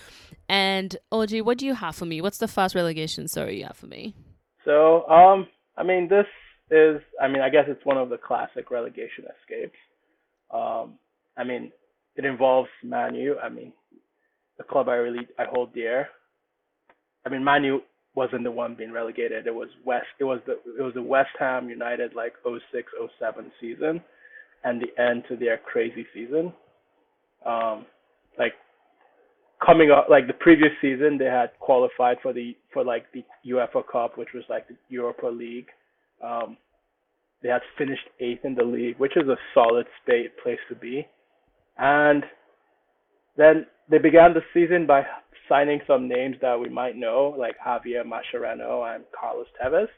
And 0.48 0.96
Oji, 1.12 1.42
what 1.42 1.59
do 1.59 1.66
you 1.66 1.74
have 1.74 1.94
for 1.94 2.06
me? 2.06 2.22
What's 2.22 2.38
the 2.38 2.48
first 2.48 2.74
relegation 2.74 3.28
story 3.28 3.59
you 3.59 3.66
have 3.66 3.76
for 3.76 3.87
me? 3.87 4.14
So, 4.64 5.06
um, 5.11 5.46
I 5.76 5.82
mean, 5.82 6.09
this 6.09 6.24
is, 6.70 7.02
I 7.20 7.28
mean, 7.28 7.42
I 7.42 7.50
guess 7.50 7.66
it's 7.68 7.85
one 7.85 7.98
of 7.98 8.09
the 8.09 8.16
classic 8.16 8.70
relegation 8.70 9.26
escapes. 9.42 9.76
Um, 10.50 10.94
I 11.37 11.44
mean, 11.44 11.72
it 12.16 12.24
involves 12.24 12.70
Manu. 12.82 13.37
I 13.37 13.50
mean, 13.50 13.74
the 14.56 14.64
club 14.64 14.88
I 14.88 14.94
really 14.94 15.28
I 15.38 15.44
hold 15.44 15.74
dear. 15.74 16.09
I 17.26 17.28
mean, 17.28 17.44
Manu 17.44 17.80
wasn't 18.16 18.42
the 18.42 18.50
one 18.50 18.74
being 18.74 18.92
relegated. 18.92 19.46
It 19.46 19.55
was 19.55 19.68
West. 19.85 20.07
It 20.18 20.24
was 20.24 20.40
the 20.46 20.55
it 20.79 20.83
was 20.83 20.94
the 20.94 21.02
West 21.02 21.31
Ham 21.38 21.68
United 21.68 22.14
like 22.14 22.33
06 22.44 22.92
07 23.18 23.52
season, 23.61 24.00
and 24.64 24.83
the 24.83 25.02
end 25.02 25.24
to 25.29 25.37
their 25.37 25.59
crazy 25.59 26.07
season. 26.12 26.52
Um, 27.44 27.87
like 28.38 28.55
coming 29.64 29.90
up 29.90 30.09
like 30.11 30.26
the 30.26 30.33
previous 30.33 30.72
season, 30.81 31.18
they 31.18 31.26
had 31.26 31.50
qualified 31.61 32.16
for 32.22 32.33
the 32.33 32.57
for 32.72 32.83
like 32.83 33.05
the 33.12 33.22
UEFA 33.46 33.83
Cup, 33.90 34.18
which 34.18 34.31
was 34.35 34.44
like 34.48 34.66
the 34.66 34.76
Europa 34.88 35.26
League. 35.26 35.68
Um, 36.24 36.57
they 37.42 37.50
had 37.50 37.62
finished 37.76 38.09
eighth 38.18 38.44
in 38.44 38.55
the 38.55 38.64
league, 38.64 38.98
which 38.98 39.16
is 39.16 39.29
a 39.29 39.37
solid 39.52 39.87
state 40.02 40.33
place 40.42 40.59
to 40.70 40.74
be, 40.74 41.07
and 41.76 42.24
then 43.37 43.66
they 43.90 43.98
began 43.98 44.33
the 44.33 44.40
season 44.55 44.87
by 44.87 45.02
signing 45.48 45.80
some 45.87 46.09
names 46.09 46.37
that 46.40 46.59
we 46.59 46.68
might 46.68 46.96
know, 46.96 47.35
like 47.38 47.56
Javier 47.64 48.02
Mascherano 48.04 48.94
and 48.94 49.04
Carlos 49.18 49.46
Tevez. 49.61 49.88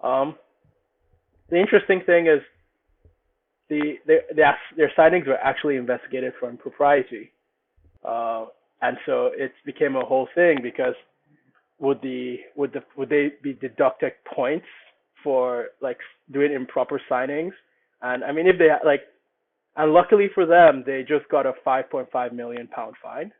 Um, 0.00 0.36
the 1.50 1.58
interesting 1.58 2.02
thing 2.06 2.26
is 2.26 2.40
the, 3.68 3.94
the, 4.06 4.18
the 4.34 4.50
their 4.76 4.92
signings 4.96 5.26
were 5.26 5.38
actually 5.38 5.76
investigated 5.76 6.32
for 6.38 6.48
impropriety, 6.48 7.32
uh, 8.04 8.46
and 8.80 8.96
so 9.06 9.30
it 9.34 9.52
became 9.66 9.96
a 9.96 10.04
whole 10.04 10.28
thing 10.34 10.58
because 10.62 10.94
would 11.78 12.00
the 12.02 12.36
would 12.56 12.72
the 12.72 12.82
would 12.96 13.08
they 13.08 13.32
be 13.42 13.54
deducted 13.54 14.12
points 14.34 14.66
for 15.22 15.68
like 15.80 15.98
doing 16.32 16.52
improper 16.52 17.00
signings? 17.10 17.52
And 18.02 18.22
I 18.24 18.32
mean, 18.32 18.46
if 18.46 18.58
they 18.58 18.68
like, 18.84 19.00
and 19.76 19.92
luckily 19.92 20.28
for 20.34 20.46
them, 20.46 20.84
they 20.86 21.02
just 21.02 21.28
got 21.28 21.46
a 21.46 21.52
5.5 21.66 22.32
million 22.32 22.68
pound 22.68 22.94
fine 23.02 23.32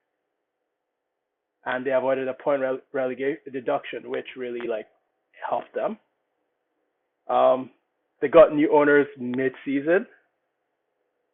and 1.69 1.85
they 1.85 1.93
avoided 1.93 2.29
a 2.29 2.35
point 2.35 2.63
rele- 2.63 2.81
relegation 2.93 3.39
deduction, 3.53 4.11
which 4.11 4.27
really 4.37 4.67
like 4.67 4.87
helped 5.49 5.75
them. 5.75 5.99
Um, 7.29 7.71
they 8.21 8.29
got 8.29 8.55
new 8.55 8.75
owners 8.75 9.07
mid-season, 9.19 10.07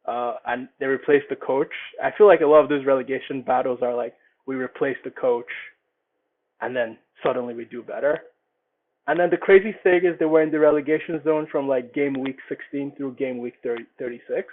uh, 0.06 0.34
and 0.46 0.68
they 0.80 0.86
replaced 0.86 1.26
the 1.30 1.36
coach. 1.36 1.72
I 2.02 2.10
feel 2.18 2.26
like 2.26 2.40
a 2.40 2.46
lot 2.46 2.64
of 2.64 2.68
those 2.68 2.84
relegation 2.84 3.42
battles 3.42 3.78
are 3.80 3.94
like 3.94 4.14
we 4.46 4.56
replace 4.56 4.96
the 5.04 5.10
coach, 5.10 5.50
and 6.60 6.74
then 6.74 6.98
suddenly 7.22 7.54
we 7.54 7.64
do 7.64 7.82
better. 7.82 8.18
And 9.06 9.20
then 9.20 9.30
the 9.30 9.36
crazy 9.36 9.74
thing 9.84 10.00
is 10.04 10.18
they 10.18 10.24
were 10.24 10.42
in 10.42 10.50
the 10.50 10.58
relegation 10.58 11.22
zone 11.22 11.46
from 11.50 11.68
like 11.68 11.94
game 11.94 12.14
week 12.14 12.38
16 12.48 12.94
through 12.96 13.14
game 13.14 13.38
week 13.38 13.54
30, 13.62 13.84
36. 14.00 14.48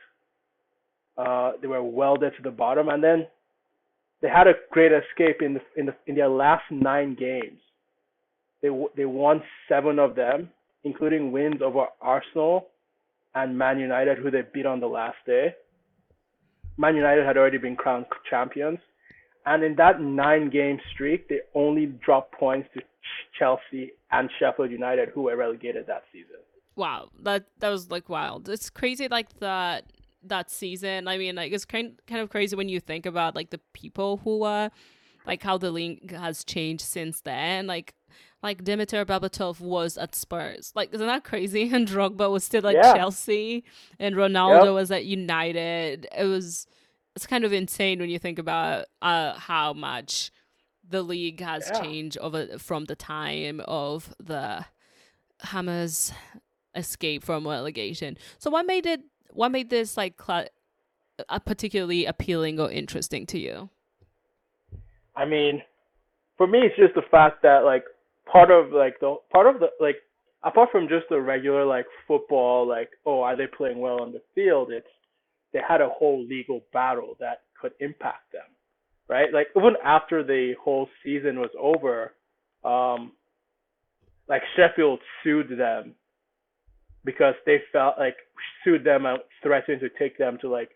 Uh, 1.17 1.53
they 1.59 1.67
were 1.67 1.81
welded 1.81 2.33
to 2.37 2.43
the 2.43 2.51
bottom, 2.51 2.89
and 2.89 3.03
then 3.03 3.25
they 4.21 4.29
had 4.29 4.47
a 4.47 4.53
great 4.71 4.91
escape 4.91 5.41
in 5.41 5.55
the 5.55 5.61
in 5.75 5.85
the 5.87 5.95
in 6.07 6.15
their 6.15 6.29
last 6.29 6.63
nine 6.69 7.15
games. 7.15 7.59
They 8.61 8.69
they 8.95 9.05
won 9.05 9.41
seven 9.67 9.99
of 9.99 10.15
them, 10.15 10.49
including 10.83 11.31
wins 11.31 11.61
over 11.61 11.87
Arsenal 12.01 12.67
and 13.33 13.57
Man 13.57 13.79
United, 13.79 14.17
who 14.17 14.29
they 14.29 14.43
beat 14.53 14.65
on 14.65 14.79
the 14.79 14.87
last 14.87 15.17
day. 15.25 15.55
Man 16.77 16.95
United 16.95 17.25
had 17.25 17.37
already 17.37 17.57
been 17.57 17.75
crowned 17.75 18.05
champions, 18.29 18.79
and 19.45 19.63
in 19.63 19.75
that 19.75 20.01
nine-game 20.01 20.79
streak, 20.93 21.27
they 21.27 21.39
only 21.55 21.87
dropped 21.87 22.33
points 22.33 22.69
to 22.73 22.81
Chelsea 23.37 23.91
and 24.11 24.29
Sheffield 24.39 24.71
United, 24.71 25.09
who 25.09 25.23
were 25.23 25.35
relegated 25.35 25.87
that 25.87 26.03
season. 26.11 26.37
Wow, 26.75 27.09
that 27.23 27.45
that 27.59 27.69
was 27.69 27.89
like 27.89 28.09
wild. 28.09 28.47
It's 28.49 28.69
crazy, 28.69 29.07
like 29.07 29.39
that 29.39 29.85
that 30.23 30.49
season. 30.49 31.07
I 31.07 31.17
mean, 31.17 31.35
like 31.35 31.51
it's 31.51 31.65
kind 31.65 31.99
kind 32.07 32.21
of 32.21 32.29
crazy 32.29 32.55
when 32.55 32.69
you 32.69 32.79
think 32.79 33.05
about 33.05 33.35
like 33.35 33.49
the 33.49 33.59
people 33.73 34.17
who 34.17 34.43
uh 34.43 34.69
like 35.25 35.43
how 35.43 35.57
the 35.57 35.71
league 35.71 36.11
has 36.11 36.43
changed 36.43 36.83
since 36.83 37.21
then. 37.21 37.67
Like 37.67 37.93
like 38.43 38.63
Dimitar 38.63 39.05
Berbatov 39.05 39.59
was 39.59 39.97
at 39.97 40.15
Spurs. 40.15 40.71
Like 40.75 40.93
isn't 40.93 41.05
that 41.07 41.23
crazy? 41.23 41.69
And 41.73 41.87
Drogba 41.87 42.31
was 42.31 42.43
still 42.43 42.67
at 42.67 42.75
yeah. 42.75 42.93
Chelsea 42.93 43.63
and 43.99 44.15
Ronaldo 44.15 44.65
yep. 44.65 44.73
was 44.73 44.91
at 44.91 45.05
United. 45.05 46.07
It 46.17 46.25
was 46.25 46.67
it's 47.15 47.27
kind 47.27 47.43
of 47.43 47.53
insane 47.53 47.99
when 47.99 48.09
you 48.09 48.19
think 48.19 48.39
about 48.39 48.85
uh 49.01 49.33
how 49.33 49.73
much 49.73 50.31
the 50.87 51.03
league 51.03 51.39
has 51.39 51.69
yeah. 51.71 51.81
changed 51.81 52.17
over 52.19 52.57
from 52.57 52.85
the 52.85 52.95
time 52.95 53.61
of 53.65 54.13
the 54.19 54.65
Hammers 55.41 56.11
escape 56.75 57.23
from 57.23 57.47
relegation. 57.47 58.17
So 58.37 58.49
what 58.49 58.65
made 58.65 58.85
it 58.85 59.01
what 59.33 59.51
made 59.51 59.69
this 59.69 59.97
like 59.97 60.21
cl- 60.21 60.47
uh, 61.29 61.39
particularly 61.39 62.05
appealing 62.05 62.59
or 62.59 62.71
interesting 62.71 63.25
to 63.27 63.39
you? 63.39 63.69
I 65.15 65.25
mean, 65.25 65.61
for 66.37 66.47
me, 66.47 66.59
it's 66.59 66.75
just 66.75 66.95
the 66.95 67.09
fact 67.11 67.41
that 67.43 67.63
like 67.63 67.83
part 68.31 68.51
of 68.51 68.71
like 68.71 68.99
the 68.99 69.15
part 69.31 69.47
of 69.47 69.59
the 69.59 69.67
like 69.79 69.97
apart 70.43 70.69
from 70.71 70.87
just 70.87 71.05
the 71.09 71.19
regular 71.19 71.65
like 71.65 71.85
football, 72.07 72.67
like 72.67 72.89
oh, 73.05 73.21
are 73.21 73.35
they 73.35 73.47
playing 73.47 73.79
well 73.79 74.01
on 74.01 74.11
the 74.11 74.21
field? 74.33 74.71
It's 74.71 74.87
they 75.53 75.59
had 75.67 75.81
a 75.81 75.89
whole 75.89 76.25
legal 76.25 76.61
battle 76.73 77.15
that 77.19 77.41
could 77.59 77.73
impact 77.79 78.31
them, 78.31 78.47
right? 79.07 79.31
Like 79.33 79.47
even 79.55 79.73
after 79.83 80.23
the 80.23 80.53
whole 80.61 80.87
season 81.03 81.39
was 81.39 81.51
over, 81.59 82.13
um, 82.63 83.11
like 84.27 84.41
Sheffield 84.55 84.99
sued 85.23 85.49
them 85.57 85.95
because 87.05 87.35
they 87.45 87.57
felt 87.71 87.95
like 87.97 88.15
sued 88.63 88.83
them 88.83 89.05
and 89.05 89.19
threatened 89.41 89.81
to 89.81 89.89
take 89.97 90.17
them 90.17 90.37
to 90.41 90.49
like 90.49 90.69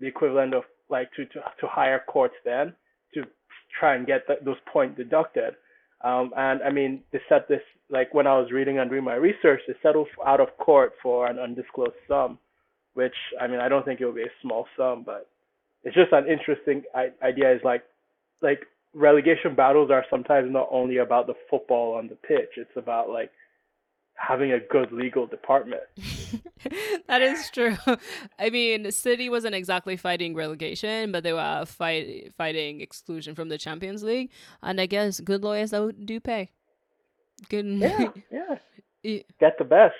the 0.00 0.06
equivalent 0.06 0.54
of 0.54 0.64
like 0.88 1.10
to 1.12 1.24
to, 1.26 1.40
to 1.60 1.66
higher 1.66 2.00
courts 2.06 2.34
then 2.44 2.72
to 3.14 3.22
try 3.78 3.94
and 3.94 4.06
get 4.06 4.22
those 4.44 4.56
points 4.72 4.96
deducted. 4.96 5.54
Um, 6.04 6.32
and 6.36 6.62
I 6.62 6.70
mean, 6.70 7.02
they 7.12 7.20
set 7.28 7.48
this 7.48 7.62
like 7.90 8.12
when 8.14 8.26
I 8.26 8.38
was 8.38 8.52
reading 8.52 8.78
and 8.78 8.90
doing 8.90 9.04
my 9.04 9.14
research, 9.14 9.60
they 9.66 9.74
settled 9.82 10.08
out 10.26 10.40
of 10.40 10.48
court 10.58 10.92
for 11.02 11.26
an 11.26 11.38
undisclosed 11.38 11.92
sum, 12.08 12.38
which 12.94 13.14
I 13.40 13.46
mean, 13.46 13.60
I 13.60 13.68
don't 13.68 13.84
think 13.84 14.00
it 14.00 14.06
will 14.06 14.12
be 14.12 14.22
a 14.22 14.40
small 14.42 14.66
sum, 14.76 15.02
but 15.04 15.28
it's 15.84 15.94
just 15.94 16.12
an 16.12 16.26
interesting 16.28 16.82
idea. 17.22 17.54
Is 17.54 17.60
like, 17.64 17.84
like 18.42 18.66
relegation 18.94 19.54
battles 19.54 19.90
are 19.90 20.04
sometimes 20.10 20.50
not 20.50 20.68
only 20.70 20.98
about 20.98 21.26
the 21.26 21.34
football 21.48 21.94
on 21.94 22.08
the 22.08 22.16
pitch; 22.16 22.50
it's 22.56 22.76
about 22.76 23.08
like 23.08 23.30
having 24.16 24.52
a 24.52 24.60
good 24.60 24.92
legal 24.92 25.26
department. 25.26 25.82
that 27.06 27.22
is 27.22 27.50
true. 27.50 27.76
I 28.38 28.50
mean, 28.50 28.90
City 28.90 29.28
wasn't 29.28 29.54
exactly 29.54 29.96
fighting 29.96 30.34
relegation, 30.34 31.12
but 31.12 31.22
they 31.22 31.32
were 31.32 31.64
fight, 31.66 32.32
fighting 32.36 32.80
exclusion 32.80 33.34
from 33.34 33.48
the 33.48 33.58
Champions 33.58 34.02
League, 34.02 34.30
and 34.62 34.80
I 34.80 34.86
guess 34.86 35.20
good 35.20 35.44
lawyers 35.44 35.72
do 36.04 36.20
pay. 36.20 36.50
Good. 37.48 37.66
Yeah, 37.66 38.08
yeah. 39.02 39.18
Get 39.38 39.58
the 39.58 39.64
best. 39.64 39.94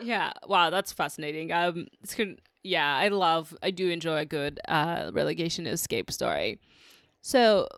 Yeah. 0.00 0.32
Wow, 0.46 0.70
that's 0.70 0.92
fascinating. 0.92 1.52
Um, 1.52 1.88
it's 2.02 2.14
good. 2.14 2.40
Yeah, 2.62 2.96
I 2.96 3.08
love. 3.08 3.56
I 3.62 3.70
do 3.70 3.90
enjoy 3.90 4.18
a 4.18 4.24
good 4.24 4.60
uh 4.68 5.10
relegation 5.12 5.66
escape 5.66 6.10
story. 6.10 6.60
So 7.20 7.68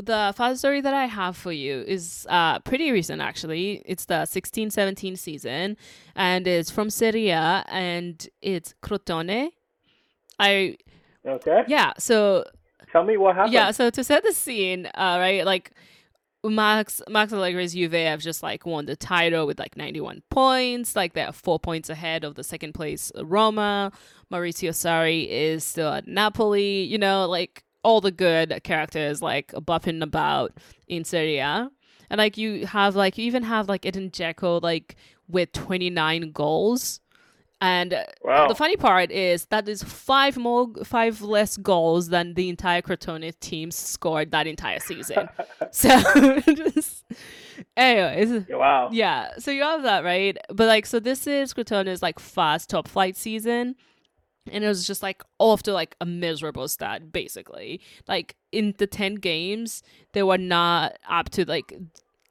the 0.00 0.32
fast 0.34 0.60
story 0.60 0.80
that 0.80 0.94
I 0.94 1.06
have 1.06 1.36
for 1.36 1.52
you 1.52 1.84
is 1.86 2.26
uh, 2.30 2.60
pretty 2.60 2.90
recent, 2.90 3.20
actually. 3.20 3.82
It's 3.84 4.06
the 4.06 4.24
16 4.24 4.70
17 4.70 5.16
season, 5.16 5.76
and 6.16 6.46
it's 6.46 6.70
from 6.70 6.88
Serie 6.88 7.28
A, 7.30 7.64
and 7.68 8.26
it's 8.40 8.74
Crotone. 8.82 9.50
I. 10.38 10.76
Okay. 11.26 11.64
Yeah, 11.66 11.92
so. 11.98 12.44
Tell 12.90 13.04
me 13.04 13.16
what 13.16 13.36
happened. 13.36 13.52
Yeah, 13.52 13.70
so 13.70 13.90
to 13.90 14.02
set 14.02 14.22
the 14.22 14.32
scene, 14.32 14.86
uh, 14.86 15.16
right, 15.18 15.44
like. 15.44 15.72
Max 16.44 17.00
Max 17.08 17.32
Allegri's 17.32 17.72
Juve 17.72 17.92
have 17.92 18.20
just 18.20 18.42
like 18.42 18.66
won 18.66 18.86
the 18.86 18.96
title 18.96 19.46
with 19.46 19.60
like 19.60 19.76
91 19.76 20.24
points. 20.28 20.96
Like 20.96 21.12
they're 21.12 21.30
four 21.30 21.60
points 21.60 21.88
ahead 21.88 22.24
of 22.24 22.34
the 22.34 22.42
second 22.42 22.72
place 22.72 23.12
Roma. 23.16 23.92
Maurizio 24.28 24.70
Sarri 24.70 25.28
is 25.28 25.62
still 25.62 25.92
at 25.92 26.08
Napoli. 26.08 26.82
You 26.82 26.98
know, 26.98 27.28
like 27.28 27.62
all 27.82 28.00
the 28.00 28.10
good 28.10 28.60
characters 28.64 29.22
like 29.22 29.52
buffing 29.52 30.02
about 30.02 30.52
in 30.88 31.04
Serie 31.04 31.38
A. 31.38 31.70
And 32.10 32.18
like 32.18 32.36
you 32.36 32.66
have 32.66 32.94
like 32.94 33.18
you 33.18 33.24
even 33.24 33.42
have 33.42 33.68
like 33.68 33.86
Edin 33.86 34.10
Dzeko 34.10 34.62
like 34.62 34.96
with 35.28 35.52
29 35.52 36.32
goals. 36.32 37.00
And 37.60 37.94
wow. 38.22 38.48
the 38.48 38.56
funny 38.56 38.76
part 38.76 39.12
is 39.12 39.46
that 39.46 39.68
is 39.68 39.84
five 39.84 40.36
more 40.36 40.68
five 40.84 41.22
less 41.22 41.56
goals 41.56 42.08
than 42.08 42.34
the 42.34 42.48
entire 42.48 42.82
Crotone 42.82 43.38
team 43.38 43.70
scored 43.70 44.32
that 44.32 44.48
entire 44.48 44.80
season. 44.80 45.28
so 45.70 45.88
just 46.40 47.04
anyways. 47.76 48.46
Wow. 48.50 48.90
Yeah. 48.92 49.30
So 49.38 49.52
you 49.52 49.62
have 49.62 49.84
that, 49.84 50.02
right? 50.02 50.36
But 50.48 50.66
like 50.66 50.86
so 50.86 50.98
this 50.98 51.26
is 51.26 51.54
Crotone's 51.54 52.02
like 52.02 52.18
fast 52.18 52.70
top 52.70 52.88
flight 52.88 53.16
season 53.16 53.76
and 54.50 54.64
it 54.64 54.68
was 54.68 54.86
just 54.86 55.02
like 55.02 55.22
off 55.38 55.62
to 55.64 55.72
like 55.72 55.96
a 56.00 56.06
miserable 56.06 56.68
start 56.68 57.12
basically. 57.12 57.80
Like 58.08 58.36
in 58.50 58.74
the 58.78 58.86
10 58.86 59.16
games 59.16 59.82
they 60.12 60.22
were 60.22 60.38
not 60.38 60.98
up 61.08 61.30
to 61.30 61.44
like 61.44 61.72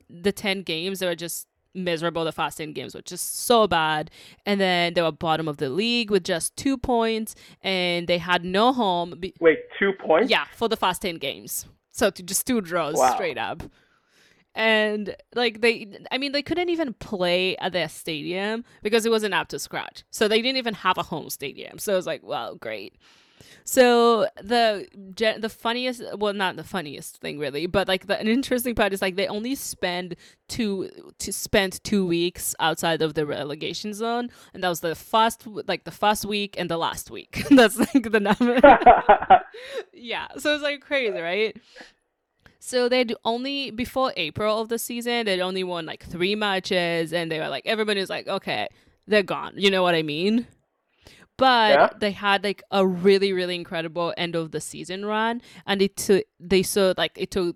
the 0.09 0.31
10 0.31 0.63
games 0.63 0.99
they 0.99 1.07
were 1.07 1.15
just 1.15 1.47
miserable. 1.73 2.25
The 2.25 2.31
fast 2.31 2.57
10 2.57 2.73
games 2.73 2.95
were 2.95 3.01
just 3.01 3.45
so 3.45 3.65
bad. 3.65 4.11
And 4.45 4.59
then 4.59 4.93
they 4.93 5.01
were 5.01 5.11
bottom 5.11 5.47
of 5.47 5.57
the 5.57 5.69
league 5.69 6.11
with 6.11 6.23
just 6.23 6.55
two 6.57 6.77
points 6.77 7.35
and 7.61 8.07
they 8.07 8.17
had 8.17 8.43
no 8.43 8.73
home 8.73 9.15
be- 9.19 9.35
wait 9.39 9.59
two 9.79 9.93
points? 9.93 10.29
Yeah 10.29 10.45
for 10.55 10.67
the 10.67 10.77
fast 10.77 11.01
10 11.01 11.15
games. 11.15 11.65
So 11.91 12.09
to 12.09 12.23
just 12.23 12.45
two 12.47 12.61
draws 12.61 12.95
wow. 12.95 13.13
straight 13.13 13.37
up 13.37 13.63
and 14.55 15.15
like 15.33 15.61
they 15.61 15.87
i 16.11 16.17
mean 16.17 16.31
they 16.33 16.41
couldn't 16.41 16.69
even 16.69 16.93
play 16.95 17.55
at 17.57 17.71
their 17.71 17.87
stadium 17.87 18.63
because 18.83 19.05
it 19.05 19.09
wasn't 19.11 19.33
up 19.33 19.47
to 19.49 19.59
scratch. 19.59 20.03
So 20.11 20.27
they 20.27 20.41
didn't 20.41 20.57
even 20.57 20.73
have 20.73 20.97
a 20.97 21.03
home 21.03 21.29
stadium. 21.29 21.77
So 21.79 21.93
it 21.93 21.95
was 21.95 22.05
like 22.07 22.21
well 22.23 22.55
great. 22.55 22.95
So 23.63 24.27
the 24.41 24.87
the 25.39 25.49
funniest 25.49 26.03
well 26.17 26.33
not 26.33 26.55
the 26.57 26.63
funniest 26.63 27.17
thing 27.17 27.39
really 27.39 27.65
but 27.65 27.87
like 27.87 28.07
the 28.07 28.19
an 28.19 28.27
interesting 28.27 28.75
part 28.75 28.93
is 28.93 29.01
like 29.01 29.15
they 29.15 29.27
only 29.27 29.55
spend 29.55 30.15
two 30.47 30.89
to 31.19 31.31
spend 31.31 31.83
two 31.83 32.05
weeks 32.05 32.53
outside 32.59 33.01
of 33.01 33.13
the 33.13 33.25
relegation 33.25 33.93
zone. 33.93 34.29
And 34.53 34.63
that 34.63 34.69
was 34.69 34.81
the 34.81 34.95
first 34.95 35.47
like 35.47 35.85
the 35.85 35.91
first 35.91 36.25
week 36.25 36.55
and 36.57 36.69
the 36.69 36.77
last 36.77 37.09
week. 37.09 37.45
That's 37.49 37.77
like 37.77 38.11
the 38.11 38.19
number. 38.19 38.59
Yeah. 39.93 40.27
So 40.37 40.53
it's 40.53 40.63
like 40.63 40.81
crazy 40.81 41.19
right 41.19 41.55
so 42.63 42.87
they'd 42.87 43.15
only 43.25 43.71
before 43.71 44.13
April 44.15 44.61
of 44.61 44.69
the 44.69 44.77
season, 44.77 45.25
they'd 45.25 45.41
only 45.41 45.63
won 45.63 45.87
like 45.87 46.05
three 46.05 46.35
matches, 46.35 47.11
and 47.11 47.31
they 47.31 47.39
were 47.39 47.49
like 47.49 47.65
everybody's 47.65 48.09
like, 48.09 48.27
okay, 48.27 48.67
they're 49.07 49.23
gone. 49.23 49.53
You 49.57 49.71
know 49.71 49.81
what 49.81 49.95
I 49.95 50.03
mean? 50.03 50.45
But 51.37 51.71
yeah. 51.71 51.89
they 51.99 52.11
had 52.11 52.43
like 52.43 52.61
a 52.69 52.85
really 52.85 53.33
really 53.33 53.55
incredible 53.55 54.13
end 54.15 54.35
of 54.35 54.51
the 54.51 54.61
season 54.61 55.05
run, 55.05 55.41
and 55.65 55.81
it 55.81 55.97
took 55.97 56.23
they 56.39 56.61
saw 56.61 56.93
like 56.97 57.13
it 57.15 57.31
took 57.31 57.55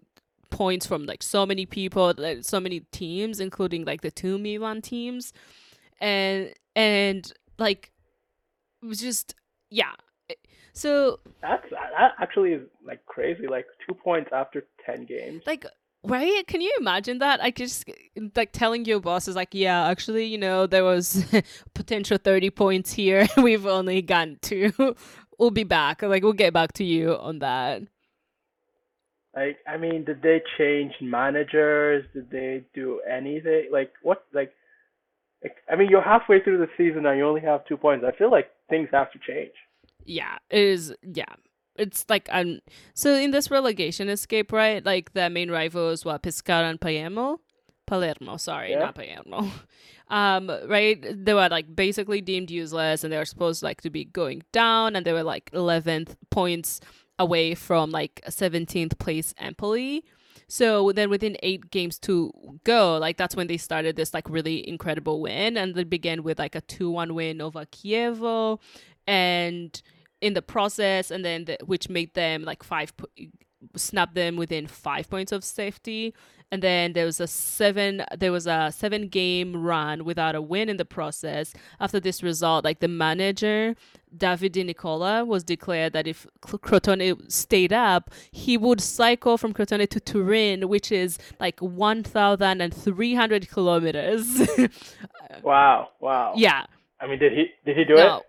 points 0.49 0.87
from 0.87 1.05
like 1.05 1.21
so 1.21 1.45
many 1.45 1.67
people, 1.67 2.11
like 2.17 2.43
so 2.43 2.59
many 2.59 2.79
teams, 2.91 3.39
including 3.39 3.85
like 3.85 4.01
the 4.01 4.09
two 4.09 4.39
Milan 4.39 4.81
teams, 4.81 5.33
and 6.01 6.51
and 6.75 7.31
like 7.59 7.91
it 8.81 8.87
was 8.87 9.01
just 9.01 9.35
yeah 9.69 9.93
so 10.75 11.19
that's 11.41 11.63
that 11.71 12.11
actually 12.19 12.51
is 12.51 12.67
like 12.85 13.05
crazy. 13.05 13.47
Like 13.47 13.65
two 13.87 13.93
points 13.95 14.29
after 14.33 14.65
ten 14.85 15.05
games. 15.05 15.41
Like 15.47 15.65
right? 16.03 16.45
Can 16.47 16.59
you 16.59 16.75
imagine 16.79 17.19
that? 17.19 17.41
I 17.41 17.51
just 17.51 17.89
like 18.35 18.51
telling 18.51 18.83
your 18.83 18.99
boss 18.99 19.29
is 19.29 19.35
like, 19.37 19.53
yeah, 19.53 19.87
actually, 19.87 20.25
you 20.25 20.37
know, 20.37 20.67
there 20.67 20.83
was 20.83 21.25
potential 21.73 22.17
thirty 22.17 22.49
points 22.49 22.91
here. 22.91 23.25
We've 23.37 23.65
only 23.65 24.01
gotten 24.01 24.37
two. 24.41 24.73
we'll 25.39 25.51
be 25.51 25.63
back. 25.63 26.01
Like 26.01 26.23
we'll 26.23 26.33
get 26.33 26.53
back 26.53 26.73
to 26.73 26.83
you 26.83 27.15
on 27.15 27.39
that. 27.39 27.81
Like, 29.33 29.57
I 29.67 29.77
mean, 29.77 30.03
did 30.05 30.21
they 30.21 30.41
change 30.57 30.93
managers? 31.01 32.05
Did 32.13 32.29
they 32.31 32.63
do 32.73 33.01
anything? 33.09 33.69
Like, 33.71 33.91
what? 34.01 34.25
Like, 34.33 34.53
like 35.41 35.55
I 35.71 35.77
mean, 35.77 35.89
you're 35.89 36.01
halfway 36.01 36.41
through 36.41 36.57
the 36.57 36.69
season 36.77 37.05
and 37.05 37.17
you 37.17 37.25
only 37.25 37.41
have 37.41 37.65
two 37.65 37.77
points. 37.77 38.03
I 38.05 38.17
feel 38.17 38.29
like 38.29 38.51
things 38.69 38.89
have 38.91 39.11
to 39.13 39.19
change 39.25 39.53
yeah, 40.05 40.37
it 40.49 40.59
is. 40.59 40.93
Yeah, 41.03 41.33
it's 41.75 42.05
like 42.09 42.29
um. 42.31 42.59
So 42.93 43.15
in 43.15 43.31
this 43.31 43.51
relegation 43.51 44.09
escape, 44.09 44.51
right? 44.51 44.85
Like 44.85 45.13
the 45.13 45.29
main 45.29 45.51
rivals 45.51 46.05
were 46.05 46.17
Pescara 46.17 46.69
and 46.69 46.79
Palermo. 46.79 47.39
Palermo, 47.85 48.37
sorry, 48.37 48.71
yeah. 48.71 48.79
not 48.79 48.95
Palermo. 48.95 49.51
Um, 50.07 50.51
right? 50.67 51.03
They 51.03 51.33
were 51.33 51.49
like 51.49 51.75
basically 51.75 52.21
deemed 52.21 52.51
useless, 52.51 53.03
and 53.03 53.11
they 53.11 53.17
were 53.17 53.25
supposed 53.25 53.63
like 53.63 53.81
to 53.81 53.89
be 53.89 54.05
going 54.05 54.43
down, 54.51 54.95
and 54.95 55.03
they 55.03 55.13
were 55.13 55.23
like 55.23 55.49
eleventh 55.51 56.15
points 56.29 56.79
away 57.17 57.55
from 57.55 57.89
like 57.89 58.21
seventeenth 58.29 58.99
place 58.99 59.33
Empoli. 59.39 60.05
So 60.47 60.91
then 60.91 61.09
within 61.09 61.37
eight 61.41 61.71
games 61.71 61.97
to 61.99 62.31
go, 62.63 62.97
like 62.97 63.17
that's 63.17 63.35
when 63.35 63.47
they 63.47 63.57
started 63.57 63.95
this 63.95 64.13
like 64.13 64.29
really 64.29 64.67
incredible 64.67 65.21
win. 65.21 65.57
And 65.57 65.75
they 65.75 65.83
began 65.83 66.23
with 66.23 66.39
like 66.39 66.55
a 66.55 66.61
2 66.61 66.89
1 66.89 67.15
win 67.15 67.41
over 67.41 67.65
Chievo. 67.65 68.59
And 69.07 69.81
in 70.21 70.33
the 70.33 70.41
process, 70.41 71.11
and 71.11 71.23
then 71.23 71.45
the, 71.45 71.57
which 71.65 71.89
made 71.89 72.13
them 72.13 72.43
like 72.43 72.63
five, 72.63 72.93
snap 73.75 74.13
them 74.13 74.35
within 74.35 74.67
five 74.67 75.09
points 75.09 75.31
of 75.31 75.43
safety. 75.43 76.13
And 76.51 76.61
then 76.61 76.93
there 76.93 77.05
was 77.05 77.19
a 77.19 77.27
seven, 77.27 78.03
there 78.15 78.31
was 78.31 78.45
a 78.45 78.71
seven 78.73 79.07
game 79.07 79.57
run 79.57 80.05
without 80.05 80.35
a 80.35 80.41
win 80.41 80.69
in 80.69 80.77
the 80.77 80.85
process. 80.85 81.53
After 81.79 81.99
this 81.99 82.21
result, 82.21 82.63
like 82.63 82.79
the 82.79 82.87
manager 82.87 83.75
Davide 84.15 84.63
Nicola 84.65 85.25
was 85.25 85.43
declared 85.43 85.93
that 85.93 86.07
if 86.07 86.27
Crotone 86.41 87.31
stayed 87.31 87.73
up, 87.73 88.11
he 88.31 88.57
would 88.57 88.79
cycle 88.79 89.37
from 89.37 89.53
Crotone 89.53 89.89
to 89.89 89.99
Turin, 89.99 90.69
which 90.69 90.91
is 90.91 91.17
like 91.39 91.59
1,300 91.59 93.49
kilometers. 93.49 94.47
wow! 95.43 95.89
Wow! 95.99 96.33
Yeah. 96.37 96.65
I 96.99 97.07
mean, 97.07 97.19
did 97.19 97.33
he 97.33 97.47
did 97.65 97.75
he 97.75 97.83
do 97.83 97.95
no. 97.95 98.17
it? 98.17 98.23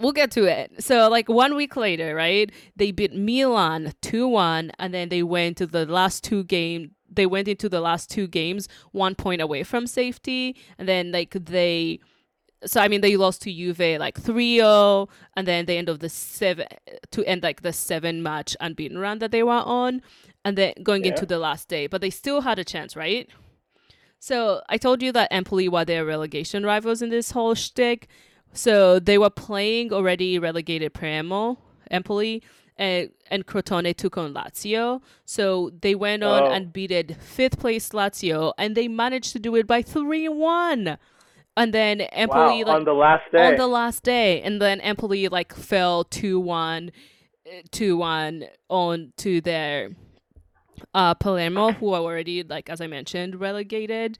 We'll 0.00 0.12
get 0.12 0.30
to 0.32 0.44
it. 0.44 0.82
So 0.82 1.08
like 1.08 1.28
one 1.28 1.54
week 1.54 1.76
later, 1.76 2.14
right? 2.14 2.50
They 2.76 2.90
beat 2.90 3.14
Milan 3.14 3.94
2-1 4.02 4.70
and 4.78 4.94
then 4.94 5.08
they 5.08 5.22
went 5.22 5.56
to 5.58 5.66
the 5.66 5.86
last 5.86 6.24
two 6.24 6.44
game 6.44 6.92
they 7.08 7.24
went 7.24 7.46
into 7.46 7.68
the 7.68 7.80
last 7.80 8.10
two 8.10 8.26
games 8.26 8.68
one 8.90 9.14
point 9.14 9.40
away 9.40 9.62
from 9.62 9.86
safety 9.86 10.56
and 10.76 10.88
then 10.88 11.12
like 11.12 11.30
they 11.30 12.00
so 12.64 12.80
I 12.80 12.88
mean 12.88 13.00
they 13.00 13.16
lost 13.16 13.42
to 13.42 13.52
Juve 13.52 14.00
like 14.00 14.20
3-0 14.20 15.08
and 15.36 15.46
then 15.46 15.66
they 15.66 15.78
end 15.78 15.88
of 15.88 16.00
the 16.00 16.08
seven 16.08 16.66
to 17.12 17.24
end 17.24 17.44
like 17.44 17.62
the 17.62 17.72
seven 17.72 18.24
match 18.24 18.56
unbeaten 18.60 18.98
run 18.98 19.20
that 19.20 19.30
they 19.30 19.44
were 19.44 19.52
on 19.52 20.02
and 20.44 20.58
then 20.58 20.74
going 20.82 21.04
yeah. 21.04 21.12
into 21.12 21.26
the 21.26 21.38
last 21.38 21.68
day 21.68 21.86
but 21.86 22.00
they 22.00 22.10
still 22.10 22.40
had 22.40 22.58
a 22.58 22.64
chance, 22.64 22.96
right? 22.96 23.28
So 24.18 24.62
I 24.68 24.78
told 24.78 25.02
you 25.02 25.12
that 25.12 25.32
Empoli 25.32 25.68
were 25.68 25.84
their 25.84 26.04
relegation 26.04 26.64
rivals 26.64 27.02
in 27.02 27.10
this 27.10 27.32
whole 27.32 27.54
shtick. 27.54 28.08
So 28.56 28.98
they 28.98 29.18
were 29.18 29.30
playing 29.30 29.92
already 29.92 30.38
relegated 30.38 30.94
Palermo, 30.94 31.58
Empoli, 31.90 32.42
and, 32.78 33.10
and 33.30 33.46
Crotone 33.46 33.94
took 33.94 34.16
on 34.18 34.34
Lazio. 34.34 35.00
So 35.24 35.70
they 35.80 35.94
went 35.94 36.22
on 36.24 36.42
Oh. 36.44 36.50
and 36.50 36.72
beated 36.72 37.16
fifth 37.20 37.58
place 37.58 37.90
Lazio, 37.90 38.52
and 38.58 38.74
they 38.76 38.88
managed 38.88 39.32
to 39.32 39.38
do 39.38 39.54
it 39.56 39.66
by 39.66 39.82
3 39.82 40.28
1. 40.28 40.98
And 41.58 41.72
then 41.72 42.02
Empoli, 42.02 42.64
wow, 42.64 42.68
like, 42.72 42.76
on 42.80 42.84
the 42.84 42.92
last 42.92 43.32
day. 43.32 43.46
on 43.46 43.56
the 43.56 43.66
last 43.66 44.02
day 44.02 44.42
and 44.42 44.60
then 44.60 44.78
Empoli 44.82 45.28
like 45.28 45.54
fell 45.54 46.04
2-1 46.04 46.90
uh, 47.46 47.50
2-1 47.70 48.48
on 48.68 49.12
to 49.16 49.40
their 49.40 49.90
uh 50.92 51.14
Palermo 51.14 51.72
who 51.72 51.94
are 51.94 52.02
already 52.02 52.42
like 52.42 52.68
as 52.68 52.82
I 52.82 52.86
mentioned 52.86 53.40
relegated 53.40 54.18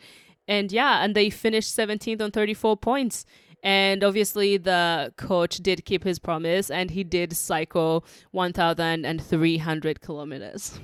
and 0.48 0.72
yeah 0.72 1.04
and 1.04 1.14
they 1.14 1.28
finished 1.28 1.76
17th 1.76 2.22
on 2.22 2.30
34 2.30 2.78
points 2.78 3.26
and 3.62 4.04
obviously 4.04 4.56
the 4.56 5.12
coach 5.16 5.56
did 5.56 5.84
keep 5.84 6.04
his 6.04 6.18
promise 6.18 6.70
and 6.70 6.90
he 6.90 7.02
did 7.04 7.36
cycle 7.36 8.04
1300 8.32 10.00
kilometers 10.00 10.78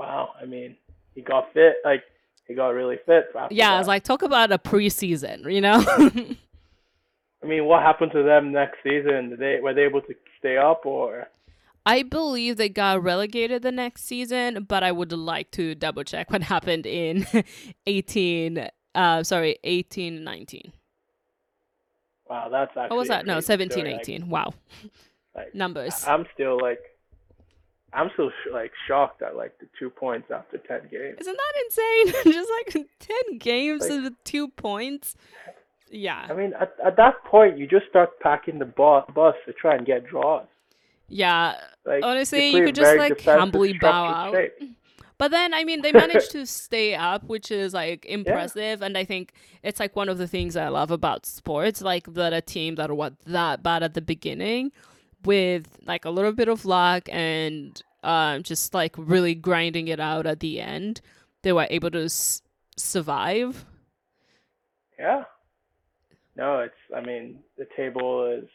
wow, 0.00 0.30
I 0.40 0.46
mean, 0.46 0.76
he 1.14 1.20
got 1.20 1.52
fit. 1.52 1.76
Like 1.84 2.02
he 2.48 2.54
got 2.54 2.68
really 2.68 2.96
fit. 3.06 3.26
After 3.38 3.54
yeah 3.54 3.68
that. 3.68 3.74
I 3.74 3.78
was 3.78 3.86
like 3.86 4.02
talk 4.02 4.22
about 4.22 4.50
a 4.50 4.58
preseason 4.58 5.52
you 5.52 5.60
know 5.60 5.84
I 7.42 7.46
mean, 7.46 7.64
what 7.64 7.82
happened 7.82 8.12
to 8.12 8.22
them 8.22 8.52
next 8.52 8.78
season? 8.82 9.30
Did 9.30 9.38
they 9.38 9.60
were 9.62 9.72
they 9.72 9.84
able 9.84 10.02
to 10.02 10.14
stay 10.38 10.58
up 10.58 10.84
or? 10.84 11.28
I 11.86 12.02
believe 12.02 12.58
they 12.58 12.68
got 12.68 13.02
relegated 13.02 13.62
the 13.62 13.72
next 13.72 14.04
season, 14.04 14.66
but 14.68 14.82
I 14.82 14.92
would 14.92 15.12
like 15.12 15.50
to 15.52 15.74
double 15.74 16.04
check 16.04 16.30
what 16.30 16.42
happened 16.42 16.84
in 16.84 17.26
18 17.86 18.68
uh 18.94 19.22
sorry, 19.22 19.58
18 19.64 20.22
19. 20.22 20.72
Wow, 22.30 22.48
that's 22.48 22.70
actually. 22.76 22.88
What 22.96 22.98
was 23.00 23.08
that? 23.08 23.26
No, 23.26 23.34
crazy 23.34 23.46
17 23.46 23.70
story. 23.72 23.92
Like- 23.92 24.00
18. 24.02 24.28
Wow. 24.28 24.54
Like, 25.32 25.54
Numbers. 25.54 26.04
I'm 26.08 26.26
still 26.34 26.60
like, 26.60 26.80
I'm 27.92 28.10
still 28.14 28.30
sh- 28.30 28.50
like 28.52 28.72
shocked 28.88 29.22
at 29.22 29.36
like 29.36 29.56
the 29.60 29.66
two 29.78 29.88
points 29.88 30.28
after 30.28 30.58
ten 30.58 30.80
games. 30.90 31.18
Isn't 31.20 31.36
that 31.36 31.64
insane? 31.64 32.32
Just 32.32 32.50
like 32.50 32.86
10 33.28 33.38
games 33.38 33.88
Like- 33.88 34.02
with 34.02 34.24
2 34.24 34.48
points. 34.48 35.14
Yeah. 35.88 36.26
I 36.28 36.32
mean, 36.34 36.52
at 36.60 36.72
at 36.84 36.96
that 36.96 37.22
point, 37.24 37.58
you 37.58 37.66
just 37.68 37.86
start 37.88 38.18
packing 38.20 38.58
the 38.58 38.64
bu- 38.64 39.12
bus 39.12 39.36
to 39.46 39.52
try 39.52 39.76
and 39.76 39.86
get 39.86 40.04
draws. 40.06 40.46
Yeah. 41.08 41.54
Like 41.86 42.02
Honestly, 42.04 42.48
you 42.50 42.58
you 42.58 42.64
could 42.66 42.74
just 42.74 42.96
like 42.98 43.20
humbly 43.22 43.72
bow 43.80 43.88
out. 44.06 44.34
shape. 44.34 44.76
But 45.20 45.32
then, 45.32 45.52
I 45.52 45.64
mean, 45.64 45.82
they 45.82 45.92
managed 46.04 46.30
to 46.30 46.46
stay 46.46 46.94
up, 46.94 47.24
which 47.24 47.50
is 47.50 47.74
like 47.74 48.06
impressive. 48.06 48.80
And 48.80 48.96
I 48.96 49.04
think 49.04 49.34
it's 49.62 49.78
like 49.78 49.94
one 49.94 50.08
of 50.08 50.16
the 50.16 50.26
things 50.26 50.56
I 50.56 50.68
love 50.68 50.90
about 50.90 51.26
sports, 51.26 51.82
like 51.82 52.14
that 52.14 52.32
a 52.32 52.40
team 52.40 52.76
that 52.76 52.90
were 52.96 53.10
that 53.26 53.62
bad 53.62 53.82
at 53.82 53.92
the 53.92 54.00
beginning, 54.00 54.72
with 55.22 55.76
like 55.84 56.06
a 56.06 56.10
little 56.10 56.32
bit 56.32 56.48
of 56.48 56.64
luck 56.64 57.06
and 57.12 57.82
um, 58.02 58.42
just 58.42 58.72
like 58.72 58.94
really 58.96 59.34
grinding 59.34 59.88
it 59.88 60.00
out 60.00 60.24
at 60.26 60.40
the 60.40 60.58
end, 60.58 61.02
they 61.42 61.52
were 61.52 61.66
able 61.68 61.90
to 61.90 62.04
s- 62.04 62.40
survive. 62.78 63.66
Yeah. 64.98 65.24
No, 66.34 66.60
it's. 66.60 66.74
I 66.96 67.02
mean, 67.02 67.40
the 67.58 67.66
table 67.76 68.24
is 68.24 68.48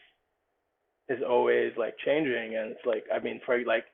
is 1.08 1.22
always 1.22 1.74
like 1.76 1.94
changing, 2.04 2.56
and 2.56 2.72
it's 2.72 2.84
like 2.84 3.04
I 3.14 3.20
mean, 3.20 3.40
for 3.46 3.56
like 3.64 3.84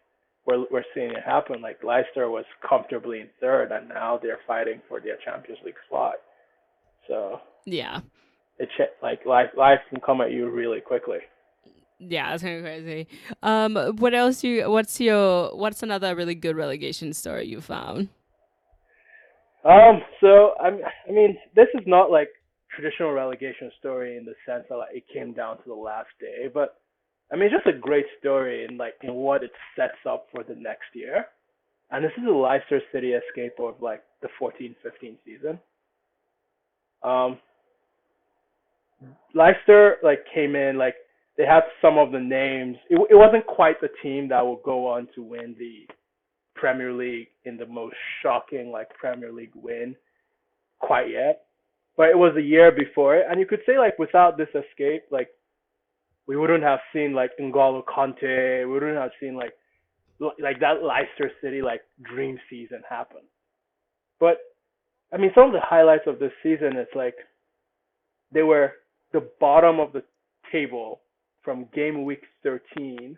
we're 0.47 0.65
we're 0.71 0.85
seeing 0.95 1.11
it 1.11 1.23
happen. 1.25 1.61
Like 1.61 1.83
Leicester 1.83 2.29
was 2.31 2.45
comfortably 2.69 3.21
in 3.21 3.29
third, 3.41 3.73
and 3.73 3.89
now 3.89 4.19
they're 4.23 4.41
fighting 4.47 4.81
for 4.89 5.01
their 5.01 5.17
Champions 5.25 5.61
League 5.65 5.75
slot. 5.89 6.15
So 7.09 7.41
Yeah. 7.65 8.01
it 8.59 8.69
like 9.03 9.25
life 9.27 9.51
life 9.57 9.81
can 9.89 10.01
come 10.01 10.21
at 10.21 10.33
you 10.33 10.51
really 10.51 10.81
quickly. 10.81 11.19
Yeah, 11.99 12.31
that's 12.31 12.43
kind 12.43 12.57
of 12.59 12.65
crazy. 12.65 13.07
Um, 13.43 13.77
what 13.99 14.13
else 14.15 14.43
you? 14.43 14.69
What's 14.69 15.01
your? 15.01 15.55
What's 15.57 15.83
another 15.83 16.17
really 16.17 16.35
good 16.35 16.57
relegation 16.57 17.13
story 17.13 17.47
you 17.47 17.61
found? 17.61 18.09
Um, 19.65 20.03
so 20.21 20.55
I 20.61 20.71
mean, 20.71 20.83
I 21.09 21.13
mean, 21.13 21.39
this 21.55 21.69
is 21.75 21.83
not 21.87 22.11
like 22.11 22.29
traditional 22.75 23.13
relegation 23.13 23.71
story 23.79 24.17
in 24.17 24.25
the 24.25 24.35
sense 24.47 24.65
that 24.69 24.77
like, 24.77 24.97
it 24.97 25.05
came 25.13 25.33
down 25.33 25.59
to 25.59 25.63
the 25.67 25.75
last 25.75 26.09
day, 26.21 26.49
but 26.53 26.82
I 27.33 27.37
mean, 27.37 27.47
it's 27.47 27.65
just 27.65 27.75
a 27.75 27.79
great 27.79 28.05
story 28.19 28.67
in 28.69 28.77
like 28.77 28.95
in 29.03 29.15
what 29.15 29.43
it 29.43 29.53
sets 29.75 29.99
up 30.09 30.27
for 30.31 30.45
the 30.45 30.55
next 30.55 30.95
year. 30.95 31.27
And 31.91 32.05
this 32.05 32.13
is 32.19 32.25
a 32.27 32.31
Leicester 32.31 32.81
City 32.93 33.13
escape 33.13 33.55
of 33.59 33.75
like 33.81 34.03
the 34.21 34.29
14-15 34.41 35.17
season. 35.25 35.59
Um, 37.03 37.39
Leicester 39.35 39.97
like 40.03 40.21
came 40.33 40.57
in 40.57 40.79
like 40.79 40.95
they 41.39 41.45
had 41.47 41.63
some 41.81 41.99
of 41.99 42.13
the 42.13 42.21
names. 42.21 42.77
It, 42.91 43.01
it 43.11 43.15
wasn't 43.15 43.47
quite 43.47 43.81
the 43.81 43.89
team 44.03 44.29
that 44.29 44.45
will 44.45 44.61
go 44.65 44.87
on 44.87 45.09
to 45.15 45.23
win 45.23 45.57
the 45.59 45.87
Premier 46.55 46.93
League 46.93 47.29
in 47.45 47.57
the 47.57 47.67
most 47.67 47.97
shocking 48.23 48.71
like 48.71 48.89
Premier 48.91 49.33
League 49.33 49.53
win 49.55 49.97
quite 50.81 51.11
yet. 51.11 51.43
But 51.97 52.11
it 52.11 52.19
was 52.19 52.35
a 52.37 52.43
year 52.43 52.73
before 52.73 53.17
it, 53.17 53.27
and 53.29 53.41
you 53.41 53.47
could 53.47 53.61
say 53.67 53.79
like 53.79 53.99
without 53.99 54.37
this 54.37 54.49
escape, 54.49 55.05
like 55.11 55.29
wouldn't 56.43 56.65
have 56.65 56.81
seen 56.93 57.15
like 57.15 57.31
N'Golo 57.41 57.85
Kanté, 57.85 58.67
we 58.67 58.73
wouldn't 58.73 58.97
have 58.97 59.13
seen 59.21 59.37
like 59.37 59.53
like 60.19 60.59
that 60.61 60.83
Leicester 60.83 61.31
City 61.41 61.63
like 61.63 61.83
dream 62.03 62.39
season 62.51 62.83
happen. 62.89 63.21
But 64.19 64.39
I 65.13 65.19
mean, 65.19 65.31
some 65.35 65.47
of 65.47 65.53
the 65.53 65.61
highlights 65.63 66.05
of 66.09 66.19
this 66.19 66.33
season 66.43 66.77
is 66.77 66.89
like 66.97 67.15
they 68.33 68.43
were 68.43 68.73
the 69.13 69.29
bottom 69.39 69.79
of 69.79 69.93
the 69.93 70.03
table 70.51 71.01
from 71.43 71.69
game 71.73 72.05
week 72.05 72.25
13 72.43 73.17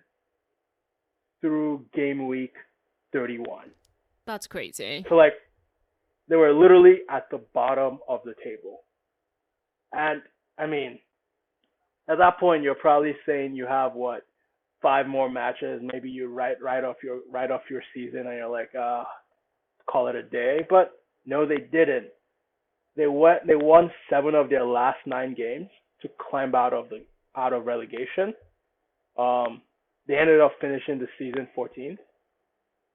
through 1.40 1.84
game 1.94 2.26
week 2.26 2.54
31. 3.12 3.70
That's 4.26 4.46
crazy. 4.46 5.04
So 5.08 5.14
like 5.14 5.32
they 6.28 6.36
were 6.36 6.52
literally 6.52 7.00
at 7.10 7.30
the 7.30 7.40
bottom 7.54 8.00
of 8.06 8.20
the 8.24 8.34
table. 8.44 8.82
And 9.92 10.20
I 10.58 10.66
mean, 10.66 10.98
at 12.08 12.18
that 12.18 12.38
point 12.38 12.62
you're 12.62 12.74
probably 12.74 13.14
saying 13.26 13.54
you 13.54 13.66
have 13.66 13.94
what 13.94 14.22
five 14.82 15.06
more 15.06 15.30
matches, 15.30 15.80
maybe 15.82 16.10
you 16.10 16.28
write 16.28 16.60
right 16.62 16.84
off 16.84 16.96
your 17.02 17.20
right 17.32 17.50
off 17.50 17.62
your 17.70 17.82
season 17.94 18.20
and 18.20 18.36
you're 18.36 18.50
like, 18.50 18.70
uh 18.78 19.04
call 19.90 20.08
it 20.08 20.14
a 20.14 20.22
day. 20.22 20.58
But 20.68 20.92
no 21.24 21.46
they 21.46 21.58
didn't. 21.72 22.08
They 22.96 23.06
went 23.06 23.46
they 23.46 23.56
won 23.56 23.90
seven 24.10 24.34
of 24.34 24.50
their 24.50 24.64
last 24.64 24.98
nine 25.06 25.34
games 25.34 25.68
to 26.02 26.08
climb 26.30 26.54
out 26.54 26.74
of 26.74 26.90
the 26.90 27.04
out 27.36 27.52
of 27.52 27.66
relegation. 27.66 28.34
Um 29.18 29.62
they 30.06 30.16
ended 30.18 30.40
up 30.40 30.52
finishing 30.60 30.98
the 30.98 31.08
season 31.18 31.48
14th. 31.56 31.96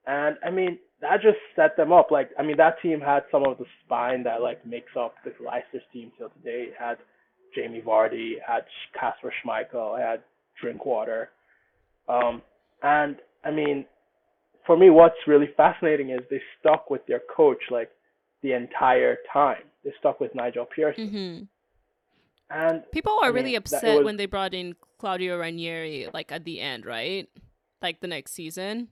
And 0.06 0.38
I 0.45 0.52
mean, 0.52 0.78
that 1.02 1.22
just 1.22 1.38
set 1.56 1.76
them 1.76 1.91
up. 1.91 2.12
Like, 2.12 2.30
I 2.38 2.43
mean, 2.43 2.58
that 2.58 2.82
team 2.82 3.00
had 3.00 3.24
some 3.32 3.45
of 3.48 3.58
the 3.58 3.65
spine 3.84 4.24
that 4.24 4.41
like 4.41 4.65
makes 4.65 4.91
up 5.00 5.15
the 5.24 5.32
Leicester's 5.43 5.82
team 5.91 6.12
till 6.17 6.30
today. 6.30 6.67
It 6.69 6.74
had 6.78 6.98
Jamie 7.56 7.82
Vardy, 7.82 8.34
had 8.46 8.64
Kasper 9.00 9.34
Schmeichel, 9.44 10.00
had 10.00 10.22
Drinkwater. 10.62 11.30
Um, 12.08 12.42
and 12.84 13.18
I 13.44 13.52
mean, 13.52 13.86
for 14.66 14.78
me, 14.78 14.90
what's 14.90 15.16
really 15.28 15.50
fascinating 15.58 16.10
is 16.12 16.20
they 16.30 16.42
stuck 16.60 16.90
with 16.90 17.06
their 17.08 17.22
coach 17.36 17.62
like 17.72 17.90
the 18.42 18.54
entire 18.54 19.18
time. 19.32 19.64
They 19.84 19.92
stuck 20.00 20.20
with 20.20 20.34
Nigel 20.36 20.66
Pearson, 20.66 21.08
hmm 21.10 21.44
and 22.52 22.84
People 22.92 23.14
are 23.22 23.26
I 23.26 23.30
really 23.30 23.46
mean, 23.52 23.56
it 23.56 23.58
upset 23.60 23.98
was- 23.98 24.06
when 24.06 24.18
they 24.18 24.26
brought 24.26 24.54
in 24.56 24.76
Claudio 24.98 25.38
Ranieri, 25.38 26.08
like 26.14 26.32
at 26.32 26.46
the 26.46 26.60
end, 26.60 26.86
right? 26.86 27.30
Like 27.82 28.00
the 28.02 28.08
next 28.08 28.34
season. 28.34 28.90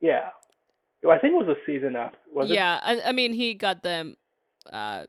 yeah, 0.00 0.30
Well, 1.02 1.16
I 1.16 1.20
think 1.20 1.34
it 1.34 1.46
was 1.46 1.56
a 1.56 1.60
season 1.66 1.94
after. 1.96 2.18
Was 2.34 2.50
it? 2.50 2.54
yeah, 2.54 2.80
I, 2.82 3.00
I 3.06 3.12
mean 3.12 3.32
he 3.32 3.54
got 3.54 3.82
them 3.82 4.16
uh 4.72 5.04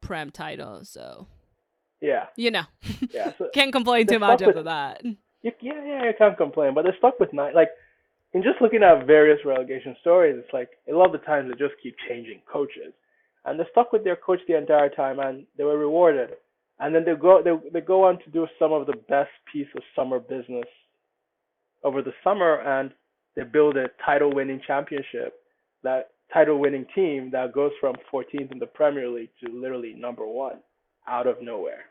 prem 0.00 0.30
title, 0.30 0.84
so 0.84 1.26
Yeah, 2.04 2.26
you 2.36 2.50
know 2.50 2.64
yeah. 3.12 3.32
So 3.38 3.48
can't 3.54 3.72
complain 3.72 4.06
too 4.06 4.18
much 4.18 4.40
with- 4.40 4.50
after 4.50 4.62
that. 4.64 5.02
you, 5.04 5.52
yeah, 5.60 5.84
yeah, 5.86 6.04
you 6.04 6.12
can't 6.18 6.36
complain. 6.36 6.74
But 6.74 6.82
they're 6.82 6.96
stuck 6.98 7.18
with 7.18 7.32
nine. 7.32 7.54
Like, 7.54 7.70
in 8.34 8.42
just 8.42 8.60
looking 8.60 8.82
at 8.82 9.06
various 9.06 9.38
relegation 9.44 9.96
stories, 10.00 10.36
it's 10.38 10.52
like 10.52 10.70
a 10.86 10.92
lot 10.92 11.06
of 11.06 11.12
the 11.12 11.26
times 11.26 11.50
they 11.50 11.56
just 11.56 11.80
keep 11.82 11.96
changing 12.08 12.40
coaches, 12.52 12.92
and 13.44 13.58
they're 13.58 13.68
stuck 13.70 13.92
with 13.92 14.04
their 14.04 14.16
coach 14.16 14.40
the 14.46 14.58
entire 14.58 14.90
time, 14.90 15.18
and 15.18 15.46
they 15.56 15.64
were 15.64 15.78
rewarded. 15.78 16.30
And 16.80 16.94
then 16.94 17.04
they 17.04 17.14
go, 17.14 17.40
they 17.42 17.54
they 17.70 17.80
go 17.80 18.04
on 18.04 18.18
to 18.24 18.30
do 18.30 18.46
some 18.58 18.72
of 18.72 18.86
the 18.86 18.96
best 19.08 19.30
piece 19.50 19.68
of 19.76 19.82
summer 19.96 20.18
business 20.18 20.66
over 21.84 22.02
the 22.02 22.12
summer, 22.22 22.60
and 22.60 22.90
they 23.36 23.44
build 23.44 23.76
a 23.76 23.88
title-winning 24.04 24.60
championship, 24.66 25.40
that 25.82 26.10
title-winning 26.32 26.86
team 26.94 27.30
that 27.32 27.52
goes 27.52 27.72
from 27.80 27.94
14th 28.12 28.50
in 28.52 28.58
the 28.58 28.66
Premier 28.66 29.08
League 29.08 29.30
to 29.44 29.52
literally 29.52 29.94
number 29.94 30.26
one 30.26 30.56
out 31.06 31.26
of 31.26 31.36
nowhere. 31.42 31.84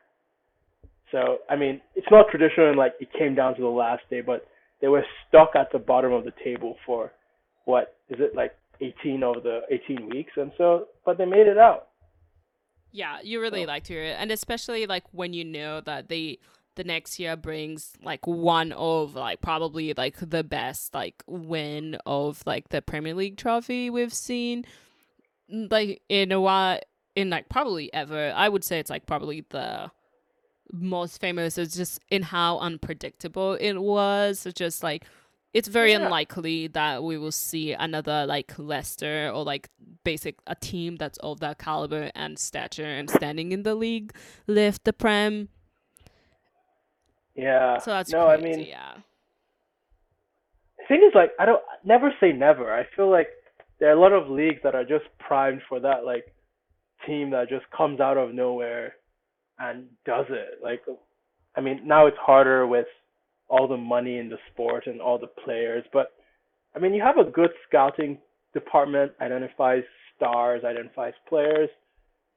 So 1.13 1.37
I 1.49 1.55
mean, 1.55 1.79
it's 1.95 2.07
not 2.11 2.25
traditional 2.29 2.67
and 2.67 2.77
like 2.77 2.95
it 2.99 3.07
came 3.17 3.35
down 3.35 3.55
to 3.55 3.61
the 3.61 3.67
last 3.67 4.01
day, 4.09 4.19
but 4.21 4.45
they 4.81 4.89
were 4.89 5.05
stuck 5.29 5.51
at 5.55 5.71
the 5.71 5.79
bottom 5.79 6.11
of 6.11 6.25
the 6.25 6.33
table 6.43 6.75
for 6.85 7.11
what 7.65 7.95
is 8.09 8.19
it 8.19 8.35
like 8.35 8.53
18 8.81 9.23
of 9.23 9.43
the 9.43 9.61
18 9.71 10.09
weeks, 10.09 10.33
and 10.35 10.51
so 10.57 10.87
but 11.05 11.17
they 11.17 11.25
made 11.25 11.47
it 11.47 11.57
out. 11.57 11.87
Yeah, 12.91 13.17
you 13.23 13.39
really 13.39 13.61
So- 13.63 13.67
like 13.67 13.83
to 13.85 13.93
hear 13.93 14.03
it, 14.03 14.17
and 14.19 14.31
especially 14.31 14.85
like 14.87 15.03
when 15.11 15.33
you 15.33 15.45
know 15.45 15.79
that 15.81 16.09
they 16.09 16.39
the 16.75 16.83
next 16.83 17.19
year 17.19 17.35
brings 17.35 17.93
like 18.03 18.25
one 18.25 18.71
of 18.71 19.13
like 19.13 19.39
probably 19.41 19.93
like 19.95 20.17
the 20.19 20.43
best 20.43 20.93
like 20.95 21.23
win 21.27 21.95
of 22.07 22.41
like 22.47 22.69
the 22.69 22.81
Premier 22.81 23.13
League 23.13 23.37
trophy 23.37 23.91
we've 23.91 24.11
seen 24.13 24.65
like 25.47 26.01
in 26.09 26.31
a 26.31 26.41
while 26.41 26.79
in 27.15 27.29
like 27.29 27.47
probably 27.47 27.93
ever. 27.93 28.33
I 28.35 28.49
would 28.49 28.63
say 28.63 28.79
it's 28.79 28.89
like 28.89 29.05
probably 29.05 29.45
the 29.49 29.91
most 30.71 31.19
famous 31.19 31.57
is 31.57 31.73
just 31.75 31.99
in 32.09 32.23
how 32.23 32.57
unpredictable 32.59 33.53
it 33.59 33.73
was. 33.81 34.45
It's 34.45 34.57
just 34.57 34.83
like 34.83 35.05
it's 35.53 35.67
very 35.67 35.91
Yeah. 35.91 36.05
unlikely 36.05 36.67
that 36.67 37.03
we 37.03 37.17
will 37.17 37.31
see 37.31 37.73
another 37.73 38.25
like 38.25 38.57
Leicester 38.57 39.29
or 39.33 39.43
like 39.43 39.69
basic 40.03 40.37
a 40.47 40.55
team 40.55 40.95
that's 40.97 41.17
of 41.19 41.39
that 41.41 41.59
caliber 41.59 42.11
and 42.15 42.39
stature 42.39 42.85
and 42.85 43.09
standing 43.09 43.51
in 43.51 43.63
the 43.63 43.75
league 43.75 44.13
lift 44.47 44.83
the 44.83 44.93
prem. 44.93 45.49
Yeah. 47.35 47.77
So 47.79 47.91
that's 47.91 48.11
no, 48.11 48.25
crazy, 48.25 48.43
I 48.43 48.49
mean, 48.57 48.65
yeah. 48.67 48.93
the 50.77 50.83
thing 50.87 51.03
is, 51.07 51.13
like, 51.15 51.31
I 51.39 51.45
don't 51.45 51.61
never 51.83 52.13
say 52.19 52.31
never. 52.31 52.73
I 52.73 52.85
feel 52.95 53.09
like 53.09 53.29
there 53.79 53.89
are 53.89 53.97
a 53.97 53.99
lot 53.99 54.13
of 54.13 54.29
leagues 54.29 54.61
that 54.63 54.75
are 54.75 54.83
just 54.83 55.05
primed 55.19 55.61
for 55.67 55.79
that, 55.79 56.05
like, 56.05 56.33
team 57.05 57.31
that 57.31 57.49
just 57.49 57.65
comes 57.75 57.99
out 57.99 58.17
of 58.17 58.33
nowhere 58.33 58.95
and 59.59 59.85
does 60.05 60.25
it. 60.29 60.59
Like, 60.63 60.81
I 61.55 61.61
mean, 61.61 61.81
now 61.85 62.07
it's 62.07 62.17
harder 62.19 62.67
with 62.67 62.87
all 63.49 63.67
the 63.67 63.77
money 63.77 64.17
in 64.17 64.29
the 64.29 64.37
sport 64.51 64.87
and 64.87 65.01
all 65.01 65.17
the 65.17 65.27
players, 65.27 65.83
but 65.93 66.13
I 66.75 66.79
mean, 66.79 66.93
you 66.93 67.03
have 67.03 67.17
a 67.17 67.29
good 67.29 67.51
scouting 67.67 68.17
department, 68.53 69.11
identifies 69.21 69.83
stars, 70.15 70.63
identifies 70.63 71.13
players, 71.29 71.69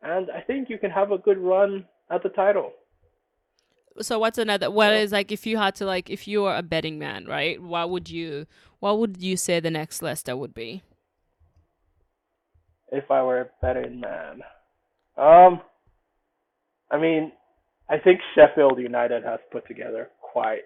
and 0.02 0.30
I 0.30 0.40
think 0.40 0.68
you 0.68 0.78
can 0.78 0.90
have 0.90 1.10
a 1.10 1.18
good 1.18 1.38
run 1.38 1.86
at 2.10 2.22
the 2.22 2.28
title. 2.28 2.72
So 4.02 4.18
what's 4.18 4.36
another 4.36 4.70
what 4.70 4.92
is 4.92 5.10
like 5.10 5.32
if 5.32 5.46
you 5.46 5.56
had 5.56 5.74
to 5.76 5.86
like 5.86 6.10
if 6.10 6.28
you 6.28 6.42
were 6.42 6.54
a 6.54 6.62
betting 6.62 6.98
man, 6.98 7.24
right? 7.24 7.62
What 7.62 7.88
would 7.88 8.10
you 8.10 8.46
what 8.78 8.98
would 8.98 9.22
you 9.22 9.38
say 9.38 9.58
the 9.58 9.70
next 9.70 10.02
Leicester 10.02 10.36
would 10.36 10.52
be? 10.52 10.82
if 12.92 13.10
I 13.10 13.22
were 13.22 13.40
a 13.40 13.46
betting 13.60 14.00
man. 14.00 14.42
Um, 15.16 15.60
I 16.91 16.99
mean, 16.99 17.32
I 17.89 17.99
think 17.99 18.20
Sheffield 18.34 18.78
United 18.78 19.24
has 19.24 19.41
put 19.51 19.66
together 19.66 20.09
quite 20.20 20.62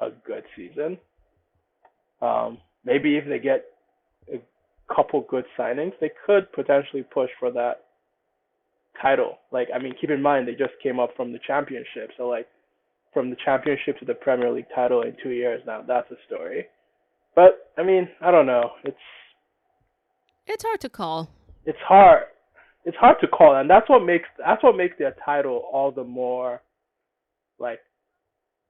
a 0.00 0.10
good 0.26 0.44
season. 0.56 0.98
Um, 2.22 2.58
maybe 2.84 3.16
if 3.16 3.26
they 3.28 3.38
get 3.38 3.64
a 4.32 4.38
couple 4.94 5.26
good 5.28 5.44
signings, 5.58 5.92
they 6.00 6.10
could 6.26 6.50
potentially 6.52 7.02
push 7.02 7.30
for 7.38 7.50
that 7.52 7.84
title. 9.00 9.38
Like, 9.52 9.68
I 9.74 9.78
mean, 9.78 9.94
keep 10.00 10.10
in 10.10 10.22
mind 10.22 10.46
they 10.46 10.52
just 10.52 10.74
came 10.82 11.00
up 11.00 11.10
from 11.16 11.32
the 11.32 11.38
championship, 11.46 12.10
so 12.16 12.28
like 12.28 12.46
from 13.12 13.30
the 13.30 13.36
championship 13.44 13.98
to 13.98 14.04
the 14.04 14.14
Premier 14.14 14.52
League 14.52 14.66
title 14.74 15.02
in 15.02 15.16
two 15.22 15.30
years 15.30 15.62
now. 15.66 15.82
That's 15.86 16.10
a 16.10 16.16
story. 16.26 16.66
But 17.34 17.70
I 17.78 17.82
mean, 17.82 18.08
I 18.20 18.30
don't 18.30 18.46
know. 18.46 18.70
It's 18.84 18.96
It's 20.46 20.62
hard 20.62 20.80
to 20.80 20.88
call. 20.88 21.30
it's 21.64 21.78
hard 21.86 22.24
it's 22.84 22.96
hard 22.96 23.16
to 23.20 23.28
call 23.28 23.56
and 23.56 23.68
that's 23.68 23.88
what 23.88 24.04
makes 24.04 24.28
that's 24.38 24.62
what 24.62 24.76
makes 24.76 24.96
their 24.98 25.14
title 25.24 25.68
all 25.72 25.90
the 25.90 26.04
more 26.04 26.62
like 27.58 27.80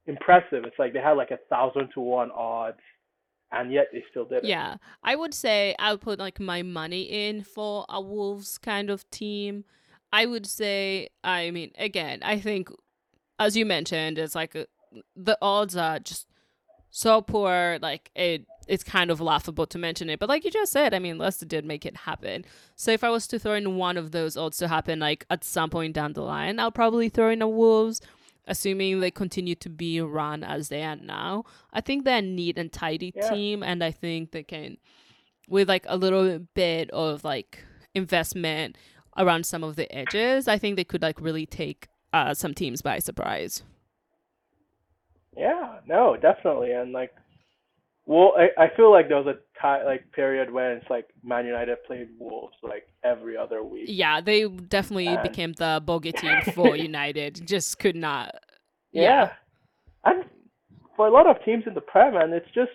impressive 0.07 0.65
it's 0.65 0.79
like 0.79 0.93
they 0.93 0.99
had 0.99 1.13
like 1.13 1.31
a 1.31 1.39
thousand 1.49 1.89
to 1.95 2.01
one 2.01 2.31
odds 2.33 2.81
and 3.53 3.73
yet 3.73 3.87
they 3.93 4.03
still 4.11 4.25
did 4.25 4.39
it 4.39 4.45
Yeah. 4.45 4.77
I 5.03 5.17
would 5.17 5.35
say 5.35 5.75
I 5.79 5.93
would 5.93 6.01
put 6.01 6.19
like 6.19 6.39
my 6.41 6.63
money 6.63 7.03
in 7.03 7.43
for 7.43 7.85
a 7.89 8.01
Wolves 8.01 8.59
kind 8.59 8.91
of 8.91 9.09
team. 9.11 9.65
I 10.13 10.27
would 10.27 10.47
say 10.47 11.09
I 11.25 11.51
mean 11.51 11.73
again, 11.79 12.21
I 12.23 12.39
think 12.39 12.69
as 13.39 13.57
you 13.57 13.67
mentioned, 13.67 14.19
it's 14.19 14.35
like 14.35 14.55
a, 14.55 14.67
the 15.17 15.37
odds 15.41 15.77
are 15.77 15.99
just 15.99 16.27
so 16.91 17.23
poor 17.23 17.79
like 17.81 18.11
it 18.15 18.47
it's 18.69 18.85
kind 18.85 19.11
of 19.11 19.21
laughable 19.21 19.67
to 19.67 19.79
mention 19.79 20.09
it. 20.11 20.19
But 20.21 20.29
like 20.29 20.45
you 20.45 20.51
just 20.51 20.73
said, 20.73 20.95
I 20.95 20.99
mean 20.99 21.19
Leicester 21.19 21.47
did 21.47 21.65
make 21.65 21.85
it 21.87 21.97
happen. 21.99 22.45
So 22.77 22.91
if 22.93 23.03
I 23.03 23.11
was 23.11 23.27
to 23.29 23.39
throw 23.39 23.55
in 23.55 23.77
one 23.77 23.97
of 23.97 24.13
those 24.13 24.37
odds 24.37 24.59
to 24.59 24.69
happen 24.69 25.01
like 25.01 25.25
at 25.31 25.45
some 25.45 25.71
point 25.71 25.95
down 25.95 26.13
the 26.13 26.23
line, 26.23 26.59
I'll 26.61 26.71
probably 26.71 27.09
throw 27.09 27.31
in 27.31 27.43
a 27.43 27.49
Wolves 27.49 28.01
assuming 28.47 28.99
they 29.01 29.11
continue 29.11 29.55
to 29.55 29.69
be 29.69 30.01
run 30.01 30.43
as 30.43 30.69
they 30.71 30.83
are 30.83 30.97
now. 30.97 31.45
I 31.73 31.81
think 31.81 32.05
they're 32.05 32.19
a 32.19 32.23
neat 32.23 32.59
and 32.59 32.73
tidy 32.73 33.13
Yeah. 33.15 33.31
team, 33.31 33.63
and 33.63 33.85
I 33.85 33.93
think 33.93 34.33
they 34.33 34.43
can, 34.43 34.79
with 35.49 35.69
like 35.69 35.85
a 35.89 35.97
little 35.97 36.39
bit 36.55 36.91
of 36.91 37.23
like 37.23 37.63
investment 37.95 38.77
around 39.17 39.47
some 39.47 39.63
of 39.63 39.77
the 39.77 39.93
edges, 39.95 40.49
I 40.49 40.59
think 40.59 40.75
they 40.77 40.85
could 40.85 41.03
like 41.03 41.21
really 41.21 41.47
take 41.47 41.89
uh, 42.13 42.35
some 42.35 42.55
teams 42.55 42.83
by 42.83 42.99
surprise. 42.99 43.63
yeah 45.37 45.79
no 45.87 46.17
definitely 46.17 46.73
and 46.73 46.93
like 46.93 47.15
well 48.13 48.31
I, 48.43 48.47
I 48.65 48.67
feel 48.77 48.91
like 48.97 49.07
there 49.09 49.21
was 49.23 49.31
a 49.37 49.39
like 49.93 50.03
period 50.21 50.49
when 50.57 50.69
it's 50.79 50.91
like 50.97 51.07
man 51.31 51.45
united 51.55 51.77
played 51.87 52.09
wolves 52.19 52.57
like 52.73 52.85
every 53.13 53.35
other 53.45 53.61
week 53.73 53.87
Yeah, 54.05 54.17
they 54.29 54.39
definitely 54.49 55.09
And- 55.09 55.23
became 55.31 55.53
the 55.65 55.73
bogey 55.91 56.13
team 56.23 56.39
for 56.57 56.71
United. 56.77 57.33
Just 57.55 57.79
could 57.83 57.97
not. 58.09 58.29
Yeah. 58.93 59.25
And 60.09 60.19
for 60.97 61.05
a 61.11 61.13
lot 61.19 61.27
of 61.33 61.37
teams 61.47 61.65
in 61.69 61.75
the 61.75 61.81
Prem, 61.93 62.17
and 62.23 62.31
it's 62.39 62.53
just 62.61 62.75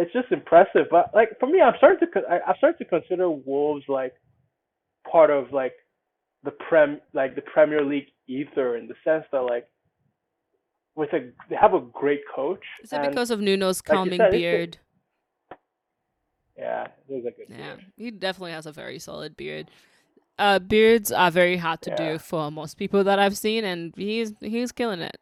it's 0.00 0.12
just 0.18 0.30
impressive. 0.38 0.86
But 0.96 1.04
like 1.18 1.30
for 1.40 1.46
me, 1.52 1.58
I'm 1.66 1.74
starting 1.80 2.00
to 2.06 2.20
I, 2.32 2.36
I'm 2.46 2.56
starting 2.58 2.78
to 2.84 2.90
consider 2.96 3.26
Wolves 3.30 3.84
like 3.88 4.14
part 5.10 5.30
of 5.38 5.52
like 5.52 5.74
the 6.46 6.52
Prem 6.66 7.00
like 7.20 7.32
the 7.34 7.42
Premier 7.54 7.82
League 7.92 8.08
ether 8.28 8.76
in 8.76 8.84
the 8.92 8.94
sense 9.04 9.24
that 9.32 9.40
like 9.54 9.66
with 10.96 11.12
a 11.12 11.30
they 11.50 11.56
have 11.56 11.74
a 11.74 11.80
great 11.80 12.22
coach. 12.34 12.64
Is 12.82 12.92
it 12.92 13.02
and, 13.02 13.10
because 13.10 13.30
of 13.30 13.40
Nuno's 13.40 13.82
like 13.88 13.96
calming 13.96 14.18
said, 14.18 14.30
beard? 14.32 14.78
yeah, 16.56 16.88
there's 17.08 17.24
a 17.26 17.30
good 17.30 17.48
Yeah, 17.48 17.76
beard. 17.76 17.86
he 17.96 18.10
definitely 18.10 18.52
has 18.52 18.66
a 18.66 18.72
very 18.72 18.98
solid 18.98 19.36
beard. 19.36 19.70
Uh, 20.38 20.58
beards 20.58 21.12
are 21.12 21.30
very 21.30 21.58
hard 21.58 21.82
to 21.82 21.90
Yeah. 21.90 21.96
do 21.96 22.18
for 22.18 22.50
most 22.50 22.76
people 22.76 23.04
that 23.04 23.18
I've 23.18 23.36
seen, 23.38 23.64
and 23.64 23.94
he's 23.96 24.34
he's 24.40 24.72
killing 24.72 25.00
it. 25.00 25.18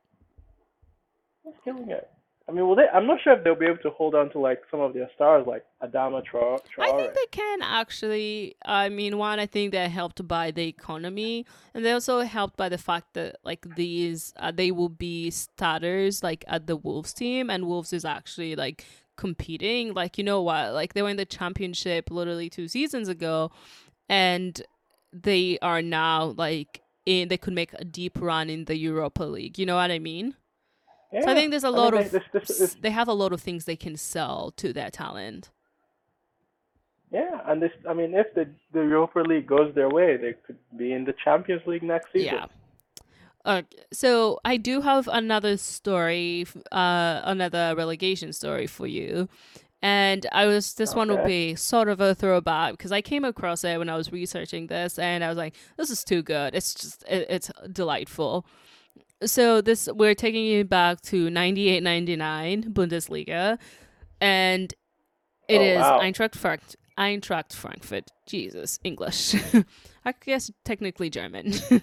He's 1.45 1.55
killing 1.65 1.91
it. 1.91 2.11
I 2.47 2.53
mean, 2.53 2.67
well, 2.67 2.77
they, 2.77 2.87
I'm 2.93 3.07
not 3.07 3.21
sure 3.23 3.33
if 3.33 3.43
they'll 3.43 3.55
be 3.55 3.65
able 3.65 3.79
to 3.79 3.91
hold 3.91 4.15
on 4.15 4.31
to 4.33 4.39
like 4.39 4.61
some 4.71 4.81
of 4.81 4.93
their 4.93 5.09
stars, 5.15 5.47
like 5.47 5.65
Adama 5.83 6.23
Tra- 6.23 6.59
I 6.79 6.93
think 6.93 7.15
they 7.15 7.27
can 7.31 7.61
actually. 7.63 8.57
I 8.67 8.91
mean, 8.91 9.17
one, 9.17 9.41
I 9.41 9.47
think 9.47 9.73
they're 9.73 9.89
helped 9.89 10.27
by 10.29 10.51
the 10.51 10.69
economy, 10.69 11.47
and 11.73 11.83
they're 11.85 11.95
also 11.95 12.21
helped 12.21 12.59
by 12.59 12.69
the 12.69 12.77
fact 12.77 13.15
that 13.15 13.37
like 13.45 13.77
these, 13.77 14.35
uh, 14.37 14.53
they 14.53 14.71
will 14.71 14.91
be 14.91 15.31
starters 15.31 16.23
like 16.23 16.45
at 16.47 16.67
the 16.67 16.77
Wolves 16.77 17.15
team, 17.15 17.49
and 17.49 17.67
Wolves 17.67 17.95
is 17.95 18.05
actually 18.05 18.57
like 18.57 18.85
competing. 19.17 19.95
Like 19.95 20.19
you 20.19 20.25
know 20.25 20.43
what? 20.43 20.75
Like 20.75 20.93
they 20.93 21.01
were 21.01 21.09
in 21.09 21.17
the 21.17 21.25
championship 21.25 22.11
literally 22.11 22.51
two 22.51 22.69
seasons 22.69 23.09
ago, 23.09 23.53
and 24.11 24.61
they 25.15 25.59
are 25.63 25.81
now 25.81 26.35
like 26.37 26.83
in. 27.07 27.29
They 27.29 27.39
could 27.39 27.55
make 27.55 27.73
a 27.73 27.87
deep 27.87 28.21
run 28.21 28.51
in 28.51 28.67
the 28.67 28.77
Europa 28.77 29.25
League. 29.25 29.59
You 29.59 29.65
know 29.65 29.77
what 29.77 29.91
I 29.91 29.99
mean? 29.99 30.37
Yeah. 31.15 31.21
So 31.25 31.31
I 31.31 31.35
think 31.35 31.51
there's 31.51 31.65
a 31.65 31.69
I 31.69 31.71
mean, 31.71 31.79
lot 31.79 31.93
they- 31.93 32.05
of 32.05 32.11
this, 32.11 32.23
this, 32.33 32.59
this, 32.59 32.75
they 32.75 32.91
have 32.91 33.09
a 33.09 33.13
lot 33.15 33.33
of 33.33 33.41
things 33.41 33.65
they 33.65 33.77
can 33.77 33.97
sell 33.97 34.53
to 34.57 34.73
their 34.73 34.91
talent. 34.91 35.51
Yeah, 37.11 37.41
and 37.47 37.63
this, 37.63 37.71
I 37.89 37.95
mean, 37.95 38.15
if 38.15 38.35
the 38.35 38.49
the 38.73 38.81
Europa 38.81 39.21
League 39.21 39.47
goes 39.47 39.73
their 39.75 39.89
way, 39.89 40.17
they 40.17 40.35
could 40.47 40.59
be 40.77 40.93
in 40.93 41.05
the 41.05 41.15
Champions 41.25 41.63
League 41.67 41.83
next 41.85 42.13
season. 42.13 42.35
Yeah. 42.35 42.47
Uh, 43.45 43.63
so 43.93 44.41
I 44.45 44.57
do 44.57 44.81
have 44.81 45.07
another 45.07 45.57
story, 45.59 46.47
uh, 46.73 47.21
another 47.25 47.75
relegation 47.77 48.33
story 48.33 48.67
for 48.67 48.87
you, 48.87 49.29
and 49.83 50.27
I 50.33 50.47
was 50.47 50.75
this 50.75 50.95
one 50.95 51.09
will 51.09 51.25
be 51.25 51.55
sort 51.55 51.89
of 51.89 52.01
a 52.01 52.15
throwback 52.15 52.73
because 52.73 52.91
I 52.91 53.03
came 53.03 53.23
across 53.25 53.63
it 53.63 53.79
when 53.79 53.91
I 53.91 53.97
was 53.97 54.11
researching 54.11 54.67
this, 54.69 54.99
and 54.99 55.23
I 55.23 55.29
was 55.29 55.37
like, 55.37 55.55
"This 55.77 55.91
is 55.91 56.03
too 56.05 56.23
good. 56.23 56.55
It's 56.55 56.75
just 56.75 57.05
it, 57.07 57.27
it's 57.29 57.51
delightful." 57.71 58.45
So 59.27 59.61
this 59.61 59.89
we're 59.95 60.15
taking 60.15 60.45
you 60.45 60.65
back 60.65 61.01
to 61.03 61.29
98-99 61.29 62.73
Bundesliga, 62.73 63.59
and 64.21 64.73
it 65.49 65.59
Oh, 65.59 65.63
is 65.63 65.81
wow. 65.81 66.01
Eintracht 66.01 66.37
Frankfurt. 66.37 66.77
Eintracht 66.99 67.53
Frankfurt. 67.53 68.11
Jesus, 68.27 68.79
English. 68.85 69.35
I 70.05 70.15
guess 70.25 70.51
technically 70.65 71.11
German. 71.11 71.53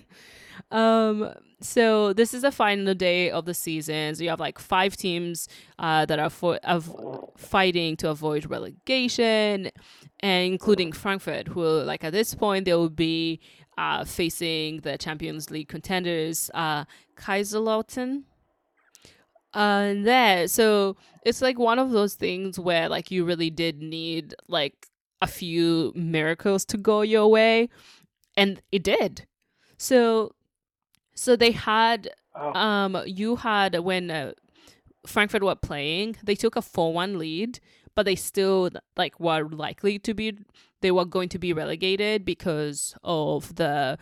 um. 0.72 1.34
So 1.64 2.12
this 2.12 2.34
is 2.34 2.42
the 2.42 2.52
final 2.52 2.96
day 2.96 3.30
of 3.30 3.46
the 3.46 3.54
season. 3.54 4.16
So 4.16 4.24
you 4.24 4.30
have 4.32 4.40
like 4.40 4.58
five 4.58 4.98
teams 4.98 5.48
uh, 5.78 6.06
that 6.08 6.18
are 6.18 6.32
for 6.32 6.56
of 6.64 6.92
fighting 7.38 7.96
to 7.98 8.10
avoid 8.10 8.50
relegation, 8.50 9.70
and 10.22 10.46
including 10.54 10.92
Frankfurt, 10.92 11.50
who 11.50 11.64
like 11.64 12.04
at 12.04 12.14
this 12.14 12.34
point 12.34 12.66
they 12.66 12.74
will 12.74 12.90
be 12.90 13.40
uh, 13.78 14.06
facing 14.06 14.80
the 14.82 14.98
Champions 14.98 15.52
League 15.52 15.68
contenders, 15.68 16.50
uh, 16.56 16.86
Kaiserslautern. 17.16 18.24
Uh, 19.54 19.94
there, 19.98 20.48
so 20.48 20.96
it's 21.26 21.42
like 21.42 21.60
one 21.60 21.78
of 21.78 21.92
those 21.92 22.16
things 22.16 22.58
where 22.58 22.90
like 22.90 23.12
you 23.12 23.24
really 23.24 23.50
did 23.50 23.82
need 23.82 24.34
like 24.48 24.88
a 25.22 25.28
few 25.28 25.92
miracles 25.94 26.66
to 26.66 26.78
go 26.78 27.02
your 27.02 27.28
way, 27.30 27.70
and 28.36 28.62
it 28.72 28.84
did. 28.84 29.28
So, 29.78 30.34
so 31.22 31.36
they 31.36 31.52
had 31.52 32.10
Oh, 32.36 32.54
um, 32.54 33.02
you 33.06 33.36
had 33.38 33.78
when 33.80 34.10
uh, 34.10 34.32
Frankfurt 35.06 35.44
were 35.44 35.56
playing, 35.56 36.18
they 36.24 36.36
took 36.36 36.56
a 36.56 36.62
four-one 36.62 37.18
lead, 37.18 37.60
but 37.96 38.04
they 38.04 38.16
still 38.16 38.70
like 38.96 39.20
were 39.20 39.48
likely 39.50 40.00
to 40.00 40.14
be 40.14 40.38
they 40.82 40.92
were 40.92 41.06
going 41.06 41.30
to 41.30 41.40
be 41.40 41.54
relegated 41.54 42.26
because 42.26 42.96
of 43.04 43.56
the 43.56 43.98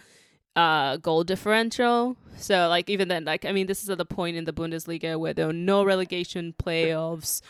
uh 0.55 0.97
goal 0.97 1.23
differential. 1.23 2.15
So 2.37 2.67
like 2.69 2.89
even 2.89 3.07
then, 3.07 3.25
like 3.25 3.45
I 3.45 3.51
mean, 3.51 3.67
this 3.67 3.83
is 3.83 3.89
at 3.89 3.97
the 3.97 4.05
point 4.05 4.37
in 4.37 4.45
the 4.45 4.53
Bundesliga 4.53 5.19
where 5.19 5.33
there 5.33 5.49
are 5.49 5.53
no 5.53 5.83
relegation 5.83 6.53
playoffs. 6.57 7.41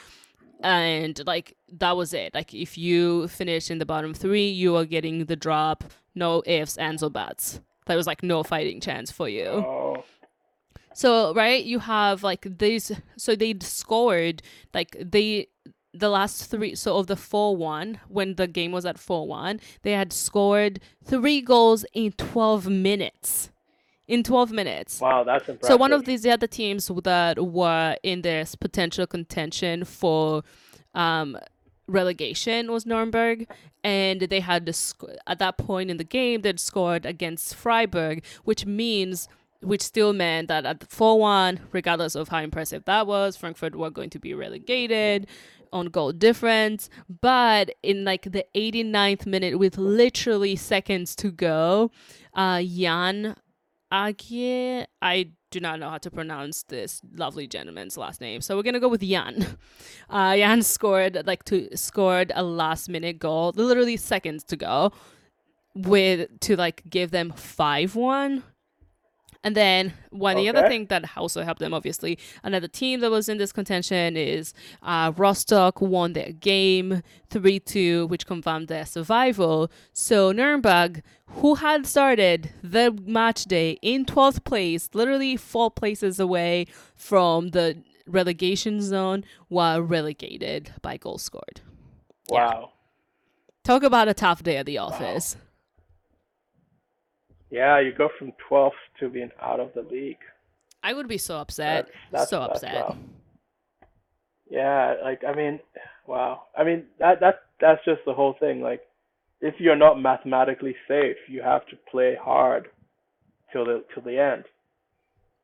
And 0.62 1.22
like 1.26 1.56
that 1.74 1.96
was 1.96 2.14
it. 2.14 2.34
Like 2.34 2.54
if 2.54 2.78
you 2.78 3.28
finish 3.28 3.70
in 3.70 3.80
the 3.80 3.86
bottom 3.86 4.14
three, 4.14 4.50
you 4.50 4.76
are 4.76 4.86
getting 4.86 5.26
the 5.26 5.36
drop. 5.36 5.84
No 6.16 6.44
ifs, 6.46 6.78
ands, 6.78 7.04
or 7.04 7.10
buts. 7.10 7.62
There 7.90 7.98
was 7.98 8.08
like 8.08 8.24
no 8.24 8.44
fighting 8.44 8.80
chance 8.80 9.12
for 9.12 9.28
you. 9.28 9.44
oh, 9.46 10.04
So 10.94 11.34
right, 11.34 11.64
you 11.64 11.80
have 11.80 12.24
like 12.24 12.48
these. 12.60 12.92
So 13.18 13.36
they 13.36 13.56
scored 13.60 14.42
like 14.74 14.96
they 15.00 15.48
the 15.94 16.10
last 16.10 16.50
three. 16.52 16.76
So 16.76 16.98
of 16.98 17.08
the 17.08 17.16
four 17.16 17.58
one 17.58 18.00
when 18.08 18.36
the 18.36 18.48
game 18.48 18.72
was 18.72 18.86
at 18.86 18.98
four 19.00 19.28
one, 19.28 19.60
they 19.82 19.92
had 19.94 20.14
scored 20.14 20.80
three 21.04 21.42
goals 21.42 21.84
in 21.94 22.12
twelve 22.14 22.68
minutes. 22.68 23.50
In 24.08 24.24
twelve 24.24 24.52
minutes. 24.52 25.02
wow, 25.02 25.24
that's 25.24 25.50
impressive. 25.50 25.68
So 25.74 25.78
one 25.78 25.92
of 25.94 26.06
these 26.06 26.26
other 26.26 26.48
teams 26.48 26.92
that 27.04 27.44
were 27.44 27.96
in 28.04 28.22
this 28.22 28.56
potential 28.56 29.06
contention 29.08 29.84
for 29.84 30.44
um, 30.96 31.38
relegation 31.90 32.72
was 32.72 32.86
Nuremberg, 32.86 33.48
and 33.84 34.22
they 34.22 34.40
had 34.40 34.66
to 34.66 34.74
sc- 34.74 35.04
at 35.28 35.40
that 35.40 35.58
point 35.58 35.90
in 35.90 35.98
the 35.98 36.04
game 36.04 36.42
they'd 36.42 36.60
scored 36.60 37.06
against 37.06 37.56
Freiburg, 37.56 38.24
which 38.44 38.66
means 38.66 39.28
which 39.62 39.82
still 39.82 40.14
meant 40.14 40.48
that 40.48 40.66
at 40.66 40.90
four 40.90 41.20
one, 41.20 41.60
regardless 41.72 42.16
of 42.16 42.30
how 42.30 42.40
impressive 42.40 42.86
that 42.86 43.08
was, 43.08 43.36
Frankfurt 43.36 43.76
were 43.76 43.90
going 43.90 44.10
to 44.12 44.20
be 44.20 44.34
relegated 44.34 45.28
on 45.74 45.88
goal 45.88 46.12
difference. 46.12 46.90
But 47.22 47.76
in 47.84 48.06
like 48.06 48.32
the 48.32 48.46
89th 48.56 49.26
minute, 49.26 49.60
with 49.60 49.78
literally 49.78 50.56
seconds 50.56 51.16
to 51.18 51.32
go, 51.32 51.92
uh, 52.34 52.62
Jan 52.62 53.36
Agie, 53.92 54.86
I 55.02 55.32
do 55.52 55.60
not 55.60 55.80
know 55.80 55.90
how 55.90 55.98
to 55.98 56.12
pronounce 56.12 56.64
this 56.64 57.02
lovely 57.16 57.48
gentleman's 57.48 57.98
last 57.98 58.22
name, 58.22 58.42
so 58.42 58.56
we're 58.56 58.64
gonna 58.64 58.80
go 58.80 58.90
with 58.90 59.02
Jan. 59.02 59.58
Uh, 60.10 60.36
Jan 60.36 60.64
scored 60.64 61.22
like 61.28 61.44
to 61.46 61.70
scored 61.78 62.32
a 62.36 62.42
last 62.42 62.90
minute 62.90 63.20
goal, 63.20 63.54
literally 63.56 63.96
seconds 63.96 64.44
to 64.46 64.56
go, 64.56 64.92
with 65.76 66.40
to 66.40 66.56
like 66.56 66.82
give 66.90 67.12
them 67.12 67.32
five 67.32 67.96
one. 67.96 68.44
And 69.42 69.56
then 69.56 69.94
one 70.10 70.36
the 70.36 70.50
other 70.50 70.68
thing 70.68 70.88
that 70.88 71.06
also 71.16 71.44
helped 71.44 71.62
them, 71.62 71.74
obviously, 71.74 72.20
another 72.44 72.68
team 72.68 73.00
that 73.00 73.10
was 73.10 73.30
in 73.30 73.38
this 73.38 73.54
contention 73.54 74.18
is 74.18 74.54
uh, 74.82 75.14
Rostock 75.16 75.80
won 75.80 76.12
their 76.12 76.34
game 76.34 77.02
three 77.30 77.60
two, 77.60 78.08
which 78.08 78.26
confirmed 78.26 78.68
their 78.68 78.86
survival. 78.86 79.72
So 79.94 80.34
Nuremberg, 80.34 81.04
who 81.28 81.56
had 81.56 81.88
started 81.88 82.52
the 82.62 82.92
match 83.06 83.46
day 83.46 83.78
in 83.82 84.04
twelfth 84.06 84.44
place, 84.44 84.90
literally 84.94 85.38
four 85.38 85.72
places 85.72 86.20
away 86.20 86.66
from 86.98 87.50
the 87.52 87.82
relegation 88.08 88.82
zone, 88.82 89.24
were 89.50 89.82
relegated 89.82 90.74
by 90.82 90.98
goal 90.98 91.18
scored. 91.18 91.62
wow. 92.28 92.72
Talk 93.64 93.84
about 93.84 94.08
a 94.08 94.14
tough 94.14 94.42
day 94.44 94.58
at 94.58 94.66
the 94.66 94.80
office. 94.80 95.38
Yeah, 97.50 97.80
you 97.80 97.92
go 97.92 98.10
from 98.18 98.34
12th 98.50 98.72
to 99.00 99.10
being 99.10 99.32
out 99.42 99.60
of 99.60 99.74
the 99.74 99.82
league. 99.82 100.18
I 100.84 100.94
would 100.94 101.08
be 101.08 101.18
so 101.18 101.38
upset. 101.38 101.88
That's- 101.88 102.02
that's- 102.12 102.30
so 102.30 102.42
upset. 102.42 102.96
Yeah, 104.50 104.96
like 105.04 105.24
I 105.24 105.34
mean, 105.34 105.60
wow. 106.08 106.44
I 106.58 106.64
mean 106.64 106.86
that 107.00 107.20
that 107.20 107.44
that's 107.60 107.84
just 107.86 108.02
the 108.06 108.14
whole 108.14 108.34
thing. 108.40 108.62
Like, 108.62 108.82
if 109.42 109.60
you're 109.60 109.76
not 109.76 110.02
mathematically 110.02 110.76
safe, 110.88 111.18
you 111.28 111.42
have 111.42 111.66
to 111.68 111.76
play 111.92 112.16
hard 112.16 112.70
till 113.52 113.66
the 113.66 113.84
till 113.94 114.04
the 114.04 114.18
end. 114.18 114.46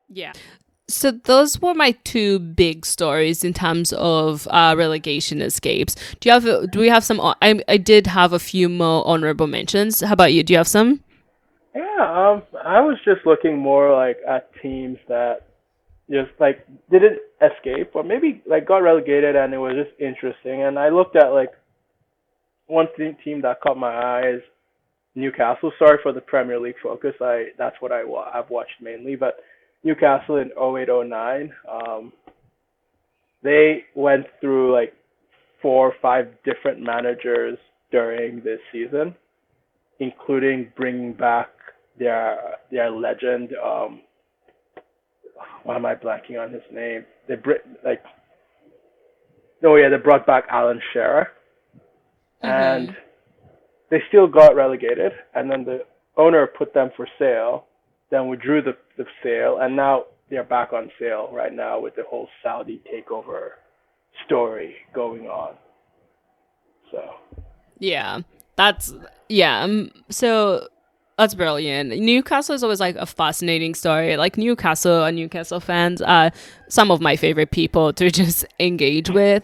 Yeah. 0.08 0.32
So 0.88 1.10
those 1.10 1.60
were 1.60 1.74
my 1.74 1.92
two 2.04 2.38
big 2.38 2.86
stories 2.86 3.42
in 3.44 3.52
terms 3.52 3.92
of 3.92 4.46
uh, 4.50 4.74
relegation 4.78 5.42
escapes. 5.42 5.96
Do 6.20 6.28
you 6.28 6.32
have? 6.32 6.70
Do 6.70 6.78
we 6.80 6.88
have 6.88 7.04
some? 7.04 7.20
I 7.20 7.60
I 7.68 7.76
did 7.76 8.06
have 8.08 8.32
a 8.32 8.38
few 8.38 8.68
more 8.68 9.06
honorable 9.06 9.46
mentions. 9.46 10.00
How 10.00 10.12
about 10.12 10.32
you? 10.32 10.42
Do 10.42 10.52
you 10.52 10.58
have 10.58 10.68
some? 10.68 11.00
Yeah, 11.76 11.82
um, 12.00 12.44
I 12.64 12.80
was 12.80 12.98
just 13.04 13.26
looking 13.26 13.58
more 13.58 13.94
like 13.94 14.18
at 14.28 14.50
teams 14.62 14.98
that 15.08 15.40
just 16.10 16.30
like 16.40 16.66
didn't 16.90 17.18
escape 17.42 17.92
or 17.94 18.04
maybe 18.04 18.42
like 18.48 18.66
got 18.66 18.78
relegated 18.78 19.36
and 19.36 19.54
it 19.54 19.58
was 19.58 19.74
just 19.74 20.00
interesting. 20.00 20.62
And 20.64 20.78
I 20.78 20.88
looked 20.88 21.16
at 21.16 21.32
like 21.34 21.50
one 22.68 22.86
te- 22.96 23.16
team 23.24 23.42
that 23.42 23.60
caught 23.60 23.78
my 23.78 23.92
eye 23.94 24.30
is 24.36 24.42
Newcastle. 25.14 25.72
Sorry 25.78 25.98
for 26.02 26.12
the 26.14 26.22
Premier 26.22 26.60
League 26.60 26.76
focus. 26.82 27.14
I 27.20 27.48
that's 27.58 27.76
what 27.80 27.92
I 27.92 28.04
wa- 28.04 28.30
I've 28.32 28.50
watched 28.50 28.80
mainly, 28.82 29.16
but 29.16 29.36
Newcastle 29.84 30.36
in 30.38 30.50
0809, 30.58 31.52
um, 31.70 32.12
they 33.42 33.84
went 33.94 34.26
through 34.40 34.72
like 34.72 34.94
four 35.62 35.88
or 35.88 35.94
five 36.02 36.28
different 36.44 36.80
managers 36.82 37.58
during 37.92 38.42
this 38.42 38.60
season, 38.72 39.14
including 40.00 40.72
bringing 40.76 41.12
back 41.14 41.48
their 41.98 42.38
their 42.70 42.90
legend. 42.90 43.50
Um, 43.62 44.00
why 45.64 45.76
am 45.76 45.86
I 45.86 45.94
blanking 45.94 46.40
on 46.40 46.52
his 46.52 46.62
name? 46.72 47.04
They 47.28 47.36
br- 47.36 47.64
like, 47.84 48.02
no, 49.62 49.76
yeah, 49.76 49.88
they 49.88 49.96
brought 49.96 50.26
back 50.26 50.44
Alan 50.50 50.80
Shearer, 50.92 51.28
and 52.42 52.96
they 53.90 54.02
still 54.08 54.26
got 54.26 54.54
relegated. 54.54 55.12
And 55.34 55.50
then 55.50 55.64
the 55.64 55.84
owner 56.16 56.46
put 56.46 56.72
them 56.72 56.90
for 56.96 57.06
sale, 57.18 57.66
then 58.10 58.28
withdrew 58.28 58.62
the 58.62 58.76
the 58.96 59.06
sale, 59.22 59.58
and 59.60 59.74
now 59.74 60.04
they're 60.30 60.44
back 60.44 60.72
on 60.72 60.90
sale 60.98 61.30
right 61.32 61.52
now 61.52 61.80
with 61.80 61.94
the 61.96 62.04
whole 62.08 62.28
Saudi 62.42 62.82
takeover 62.92 63.50
story 64.24 64.74
going 64.94 65.26
on. 65.26 65.54
So 66.90 67.00
Yeah, 67.78 68.20
that's 68.56 68.92
yeah. 69.28 69.62
Um, 69.62 69.90
so 70.10 70.68
that's 71.18 71.34
brilliant. 71.34 71.98
Newcastle 71.98 72.54
is 72.54 72.62
always 72.62 72.78
like 72.80 72.96
a 72.96 73.06
fascinating 73.06 73.74
story. 73.74 74.16
Like 74.18 74.36
Newcastle 74.36 75.04
and 75.04 75.16
Newcastle 75.16 75.60
fans 75.60 76.02
are 76.02 76.30
some 76.68 76.90
of 76.90 77.00
my 77.00 77.16
favorite 77.16 77.50
people 77.52 77.92
to 77.94 78.10
just 78.20 78.44
engage 78.60 79.08
with. 79.08 79.42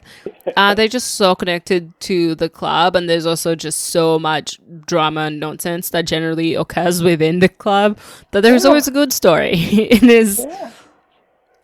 Uh, 0.57 0.75
they're 0.75 0.89
just 0.89 1.15
so 1.15 1.35
connected 1.35 1.99
to 2.01 2.35
the 2.35 2.51
club, 2.51 2.95
and 2.95 3.09
there's 3.09 3.25
also 3.27 3.55
just 3.55 3.85
so 3.85 4.19
much 4.19 4.59
drama 4.87 5.23
and 5.23 5.41
nonsense 5.41 5.91
that 5.91 6.07
generally 6.07 6.55
occurs 6.55 7.03
within 7.03 7.39
the 7.39 7.49
club 7.49 7.99
that 8.33 8.43
there's 8.43 8.65
Yeah. 8.65 8.69
always 8.69 8.87
a 8.89 8.93
good 8.93 9.13
story. 9.13 9.53
it 9.55 10.03
is. 10.03 10.45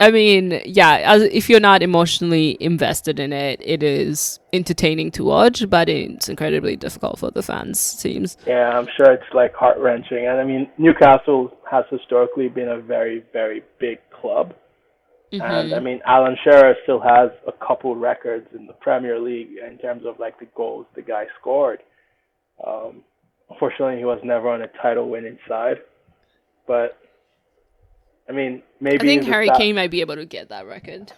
I 0.01 0.13
mean, 0.13 0.61
yeah, 0.65 0.99
as, 1.05 1.23
if 1.23 1.49
you're 1.49 1.59
not 1.59 1.83
emotionally 1.83 2.57
invested 2.61 3.19
in 3.19 3.33
it, 3.33 3.61
it 3.65 3.83
is 3.83 4.39
entertaining 4.53 5.11
to 5.13 5.25
watch, 5.25 5.69
but 5.69 5.89
it's 5.89 6.29
incredibly 6.29 6.77
difficult 6.77 7.19
for 7.19 7.33
the 7.33 7.43
fans, 7.43 7.81
seems. 7.81 8.37
Yeah, 8.47 8.79
I'm 8.79 8.87
sure 8.97 9.13
it's 9.13 9.35
like 9.35 9.55
heart 9.55 9.79
wrenching. 9.79 10.27
And 10.27 10.39
I 10.39 10.45
mean, 10.45 10.71
Newcastle 10.79 11.53
has 11.69 11.85
historically 11.91 12.49
been 12.49 12.69
a 12.69 12.81
very, 12.81 13.25
very 13.33 13.65
big 13.81 13.99
club. 14.21 14.55
And 15.33 15.75
I 15.75 15.81
mean, 15.81 16.01
Alan 16.07 16.37
Shearer 16.43 16.75
still 16.85 17.01
has 17.01 17.31
a 17.47 17.53
couple 17.67 17.95
records 17.95 18.47
in 18.55 18.67
the 18.67 18.73
Premier 18.73 19.21
League 19.21 19.51
in 19.69 19.77
terms 19.79 20.05
of 20.07 20.19
like 20.19 20.39
the 20.39 20.47
goals 20.57 20.87
the 20.95 21.03
guy 21.03 21.25
scored. 21.39 21.81
Um, 22.67 23.03
unfortunately, 23.51 23.99
he 23.99 24.05
was 24.05 24.21
never 24.25 24.49
on 24.49 24.63
a 24.63 24.69
title 24.81 25.11
winning 25.11 25.39
side. 25.47 25.79
But 26.67 26.97
I 28.29 28.33
mean, 28.33 28.63
maybe 28.81 28.97
I 28.97 29.07
think 29.07 29.25
Harry 29.25 29.51
Kane 29.57 29.75
might 29.75 29.91
be 29.91 30.01
able 30.01 30.17
to 30.17 30.27
get 30.27 30.51
that 30.51 30.67
record. 30.67 31.13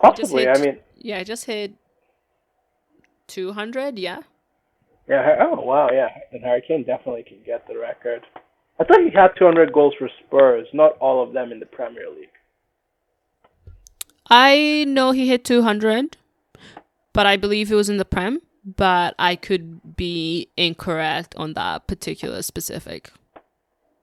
Possibly. 0.00 0.48
I 0.48 0.58
hit- 0.58 0.60
mean, 0.60 0.78
Yeah, 0.96 1.18
I 1.18 1.24
just 1.24 1.44
hit 1.44 1.74
200, 3.28 3.98
yeah. 3.98 4.20
yeah. 5.08 5.36
Oh 5.40 5.60
wow, 5.60 5.88
yeah. 5.92 6.08
And 6.32 6.42
Harry 6.42 6.62
Kane 6.66 6.84
definitely 6.84 7.22
can 7.22 7.38
get 7.46 7.66
the 7.68 7.78
record. 7.78 8.22
I 8.80 8.84
thought 8.84 9.00
he 9.00 9.10
had 9.10 9.28
200 9.38 9.72
goals 9.72 9.94
for 9.98 10.08
Spurs, 10.26 10.66
not 10.72 10.96
all 10.98 11.22
of 11.22 11.32
them 11.32 11.52
in 11.52 11.60
the 11.60 11.66
Premier 11.66 12.10
League. 12.10 12.28
I 14.28 14.84
know 14.88 15.12
he 15.12 15.28
hit 15.28 15.44
200, 15.44 16.16
but 17.12 17.26
I 17.26 17.36
believe 17.36 17.70
it 17.70 17.74
was 17.74 17.90
in 17.90 17.98
the 17.98 18.04
Prem, 18.04 18.40
but 18.64 19.14
I 19.18 19.36
could 19.36 19.96
be 19.96 20.48
incorrect 20.56 21.34
on 21.36 21.52
that 21.52 21.86
particular 21.86 22.42
specific. 22.42 23.10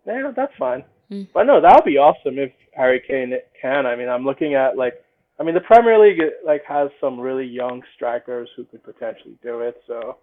Yeah, 0.05 0.32
that's 0.36 0.53
fine. 0.57 0.84
Mm. 1.12 1.28
But 1.34 1.43
no, 1.43 1.62
that 1.62 1.74
would 1.76 1.86
be 1.86 1.97
awesome 1.97 2.38
if 2.38 2.51
Harry 2.74 3.01
Kane 3.05 3.34
can. 3.60 3.86
I 3.86 3.95
mean, 3.95 4.10
I'm 4.10 4.26
looking 4.26 4.55
at 4.55 4.78
like, 4.78 5.03
I 5.39 5.43
mean, 5.43 5.55
the 5.55 5.62
Premier 5.62 5.99
League 5.99 6.22
like 6.45 6.64
has 6.66 6.89
some 6.99 7.20
really 7.20 7.45
young 7.45 7.82
strikers 7.95 8.49
who 8.55 8.66
could 8.66 8.84
potentially 8.84 9.38
do 9.41 9.62
it. 9.62 9.82
So, 9.88 10.18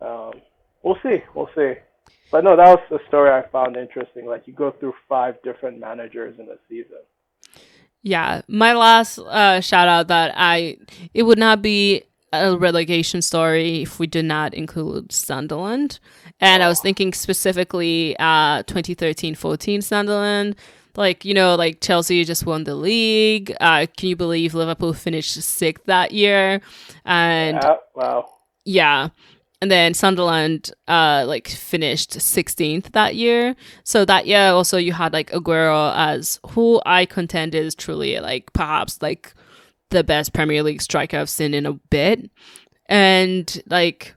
um, 0.00 0.40
we'll 0.82 0.98
see. 1.02 1.18
We'll 1.34 1.50
see. 1.54 1.74
but 2.30 2.44
no, 2.44 2.56
that 2.56 2.66
was 2.66 3.00
a 3.00 3.08
story 3.08 3.30
I 3.30 3.46
found 3.50 3.76
interesting. 3.76 4.26
Like 4.26 4.46
you 4.46 4.52
go 4.52 4.72
through 4.78 4.94
five 5.08 5.34
different 5.42 5.78
managers 5.78 6.38
in 6.38 6.46
a 6.46 6.56
season. 6.68 6.98
Yeah, 8.02 8.40
my 8.48 8.72
last 8.72 9.18
uh, 9.18 9.60
shout 9.60 9.88
out 9.88 10.08
that 10.08 10.32
I 10.34 10.78
it 11.12 11.24
would 11.24 11.38
not 11.38 11.60
be 11.60 12.04
a 12.32 12.56
relegation 12.56 13.22
story 13.22 13.82
if 13.82 13.98
we 13.98 14.06
do 14.06 14.22
not 14.22 14.54
include 14.54 15.12
Sunderland. 15.12 15.98
And 16.40 16.62
I 16.62 16.68
was 16.68 16.80
thinking 16.80 17.12
specifically 17.12 18.16
uh 18.18 18.62
2013-14 18.64 19.82
Sunderland. 19.82 20.56
Like, 20.96 21.24
you 21.24 21.34
know, 21.34 21.54
like 21.54 21.80
Chelsea 21.80 22.24
just 22.24 22.46
won 22.46 22.64
the 22.64 22.74
league. 22.74 23.54
Uh 23.60 23.86
can 23.96 24.08
you 24.08 24.16
believe 24.16 24.54
Liverpool 24.54 24.92
finished 24.92 25.34
sixth 25.42 25.84
that 25.86 26.12
year? 26.12 26.60
And 27.04 27.58
Yeah, 27.62 27.76
wow. 27.94 28.28
yeah. 28.64 29.08
And 29.62 29.70
then 29.70 29.92
Sunderland 29.92 30.72
uh 30.88 31.24
like 31.26 31.48
finished 31.48 32.12
16th 32.12 32.92
that 32.92 33.16
year. 33.16 33.56
So 33.84 34.04
that 34.04 34.26
year 34.26 34.50
also 34.52 34.78
you 34.78 34.92
had 34.92 35.12
like 35.12 35.30
Aguero 35.32 35.92
as 35.96 36.38
who 36.50 36.80
I 36.86 37.06
contend 37.06 37.54
is 37.54 37.74
truly 37.74 38.18
like 38.20 38.52
perhaps 38.52 39.02
like 39.02 39.34
the 39.90 40.04
best 40.04 40.32
Premier 40.32 40.62
League 40.62 40.82
striker 40.82 41.18
I've 41.18 41.30
seen 41.30 41.54
in 41.54 41.66
a 41.66 41.74
bit. 41.74 42.30
And 42.86 43.62
like 43.68 44.14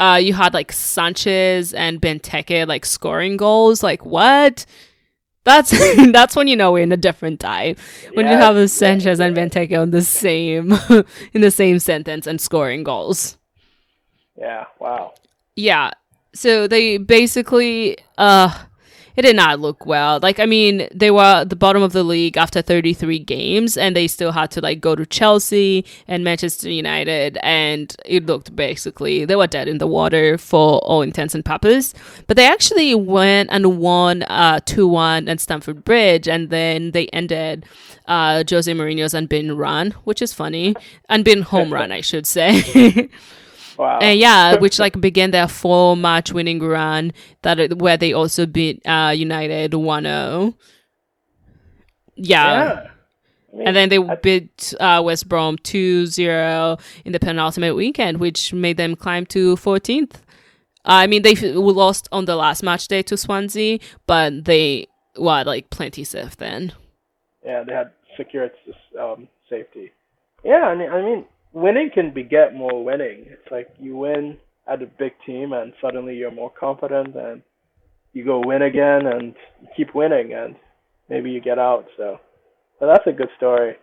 uh 0.00 0.20
you 0.22 0.34
had 0.34 0.54
like 0.54 0.72
Sanchez 0.72 1.74
and 1.74 2.00
Benteke 2.00 2.66
like 2.66 2.84
scoring 2.86 3.36
goals. 3.36 3.82
Like 3.82 4.04
what? 4.04 4.66
That's 5.44 5.70
that's 6.12 6.36
when 6.36 6.48
you 6.48 6.56
know 6.56 6.72
we're 6.72 6.82
in 6.82 6.92
a 6.92 6.96
different 6.96 7.40
time. 7.40 7.76
When 8.14 8.28
you 8.28 8.36
Yeah, 8.36 8.38
have 8.38 8.56
a 8.56 8.68
Sanchez 8.68 9.20
and 9.20 9.36
Benteke 9.36 9.80
on 9.80 9.90
the 9.90 10.02
same 10.02 10.72
in 11.34 11.42
the 11.42 11.50
same 11.50 11.78
sentence 11.78 12.26
and 12.26 12.40
scoring 12.40 12.84
goals. 12.84 13.38
Yeah, 14.36 14.66
wow. 14.80 15.14
Yeah. 15.56 15.90
So 16.34 16.66
they 16.66 16.98
basically 16.98 17.96
uh 18.18 18.56
it 19.16 19.22
did 19.22 19.36
not 19.36 19.60
look 19.60 19.86
well. 19.86 20.18
Like 20.20 20.40
I 20.40 20.46
mean, 20.46 20.88
they 20.92 21.10
were 21.10 21.22
at 21.22 21.50
the 21.50 21.56
bottom 21.56 21.82
of 21.82 21.92
the 21.92 22.02
league 22.02 22.36
after 22.36 22.62
33 22.62 23.18
games 23.20 23.76
and 23.76 23.94
they 23.94 24.08
still 24.08 24.32
had 24.32 24.50
to 24.52 24.60
like 24.60 24.80
go 24.80 24.94
to 24.94 25.06
Chelsea 25.06 25.84
and 26.08 26.24
Manchester 26.24 26.70
United 26.70 27.38
and 27.42 27.94
it 28.04 28.26
looked 28.26 28.54
basically 28.56 29.24
they 29.24 29.36
were 29.36 29.46
dead 29.46 29.68
in 29.68 29.78
the 29.78 29.86
water 29.86 30.38
for 30.38 30.78
all 30.78 31.02
intents 31.02 31.34
and 31.34 31.44
purposes. 31.44 31.94
But 32.26 32.36
they 32.36 32.46
actually 32.46 32.94
went 32.94 33.50
and 33.52 33.78
won 33.78 34.22
uh 34.24 34.60
2-1 34.64 35.28
at 35.30 35.40
Stamford 35.40 35.84
Bridge 35.84 36.28
and 36.28 36.50
then 36.50 36.90
they 36.90 37.06
ended 37.08 37.66
uh 38.06 38.42
Jose 38.48 38.72
Mourinho's 38.72 39.14
unbeaten 39.14 39.56
run, 39.56 39.92
which 40.04 40.20
is 40.20 40.32
funny. 40.32 40.74
Unbeaten 41.08 41.42
home 41.42 41.72
run, 41.72 41.92
I 41.92 42.00
should 42.00 42.26
say. 42.26 43.08
Wow. 43.78 43.98
And 44.00 44.18
yeah, 44.18 44.56
which 44.60 44.78
like 44.78 45.00
began 45.00 45.30
their 45.30 45.48
four 45.48 45.96
match 45.96 46.32
winning 46.32 46.60
run 46.60 47.12
that 47.42 47.58
it- 47.58 47.78
where 47.78 47.96
they 47.96 48.12
also 48.12 48.46
beat 48.46 48.80
uh 48.86 49.12
United 49.16 49.72
1-0. 49.72 50.54
Yeah. 52.16 52.44
yeah. 52.64 52.90
I 53.52 53.56
mean, 53.56 53.66
And 53.68 53.76
then 53.76 53.88
they 53.88 53.98
I- 53.98 54.16
beat 54.16 54.74
uh, 54.80 55.02
West 55.04 55.28
Brom 55.28 55.56
2-0 55.58 56.80
in 57.04 57.12
the 57.12 57.20
penultimate 57.20 57.76
weekend, 57.76 58.18
which 58.18 58.52
made 58.52 58.76
them 58.76 58.96
climb 58.96 59.26
to 59.26 59.56
14th. 59.56 60.16
I 60.84 61.06
mean, 61.06 61.22
they 61.22 61.32
f- 61.32 61.42
lost 61.54 62.08
on 62.12 62.26
the 62.26 62.36
last 62.36 62.62
match 62.62 62.88
day 62.88 63.02
to 63.02 63.16
Swansea, 63.16 63.78
but 64.06 64.44
they 64.44 64.86
were 65.16 65.42
like 65.44 65.70
plenty 65.70 66.04
safe 66.04 66.36
then. 66.36 66.72
yeah, 67.44 67.62
they 67.66 67.72
had 67.72 67.90
secured 68.16 68.52
um, 69.00 69.28
safety. 69.48 69.92
Yeah, 70.44 70.66
I 70.66 70.74
mean, 70.74 70.90
I 70.90 71.00
mean, 71.00 71.24
winning 71.54 71.90
can 71.94 72.12
beget 72.12 72.54
more 72.54 72.84
winning. 72.84 73.24
It's 73.28 73.50
like 73.50 73.68
you 73.80 73.96
win 73.96 74.36
at 74.66 74.82
a 74.82 74.86
big 74.86 75.12
team, 75.24 75.52
and 75.52 75.72
suddenly 75.80 76.16
you're 76.16 76.30
more 76.30 76.50
confident, 76.50 77.14
and 77.14 77.42
you 78.12 78.24
go 78.24 78.42
win 78.44 78.62
again, 78.62 79.06
and 79.06 79.34
keep 79.76 79.94
winning, 79.94 80.34
and 80.34 80.56
maybe 81.08 81.30
you 81.30 81.40
get 81.40 81.58
out. 81.58 81.86
So, 81.96 82.20
so 82.78 82.86
that's 82.86 83.06
a 83.06 83.12
good 83.12 83.30
story. 83.36 83.76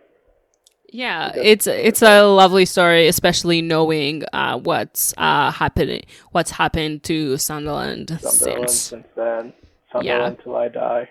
Yeah, 0.93 1.31
it's 1.35 1.67
it's 1.67 2.01
a 2.01 2.23
lovely 2.23 2.65
story, 2.65 3.07
especially 3.07 3.61
knowing 3.61 4.23
uh, 4.33 4.59
what's 4.59 5.13
uh, 5.17 5.49
happening, 5.49 6.03
what's 6.31 6.51
happened 6.51 7.03
to 7.03 7.37
Sunderland, 7.37 8.19
Sunderland 8.21 8.69
since. 8.69 8.81
since 8.81 9.07
then. 9.15 9.53
Sunderland 9.91 10.37
till 10.43 10.55
I 10.55 10.67
die. 10.67 11.09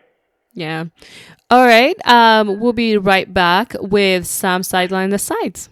Yeah. 0.53 0.85
All 1.51 1.65
right. 1.65 1.97
Um, 2.07 2.61
we'll 2.61 2.73
be 2.73 2.97
right 2.99 3.33
back 3.33 3.75
with 3.81 4.27
some 4.27 4.63
sideline 4.63 5.11
the 5.11 5.19
sides. 5.19 5.71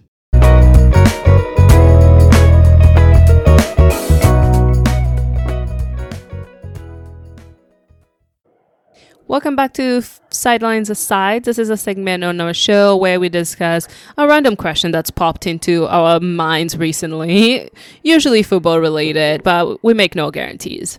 Welcome 9.28 9.56
back 9.56 9.74
to 9.74 10.00
Sidelines 10.30 10.88
Aside. 10.88 11.44
This 11.44 11.58
is 11.58 11.68
a 11.68 11.76
segment 11.76 12.24
on 12.24 12.40
our 12.40 12.54
show 12.54 12.96
where 12.96 13.20
we 13.20 13.28
discuss 13.28 13.86
a 14.16 14.26
random 14.26 14.56
question 14.56 14.90
that's 14.90 15.10
popped 15.10 15.46
into 15.46 15.86
our 15.86 16.18
minds 16.18 16.78
recently, 16.78 17.68
usually 18.02 18.42
football 18.42 18.80
related, 18.80 19.42
but 19.42 19.84
we 19.84 19.92
make 19.92 20.14
no 20.14 20.30
guarantees. 20.30 20.98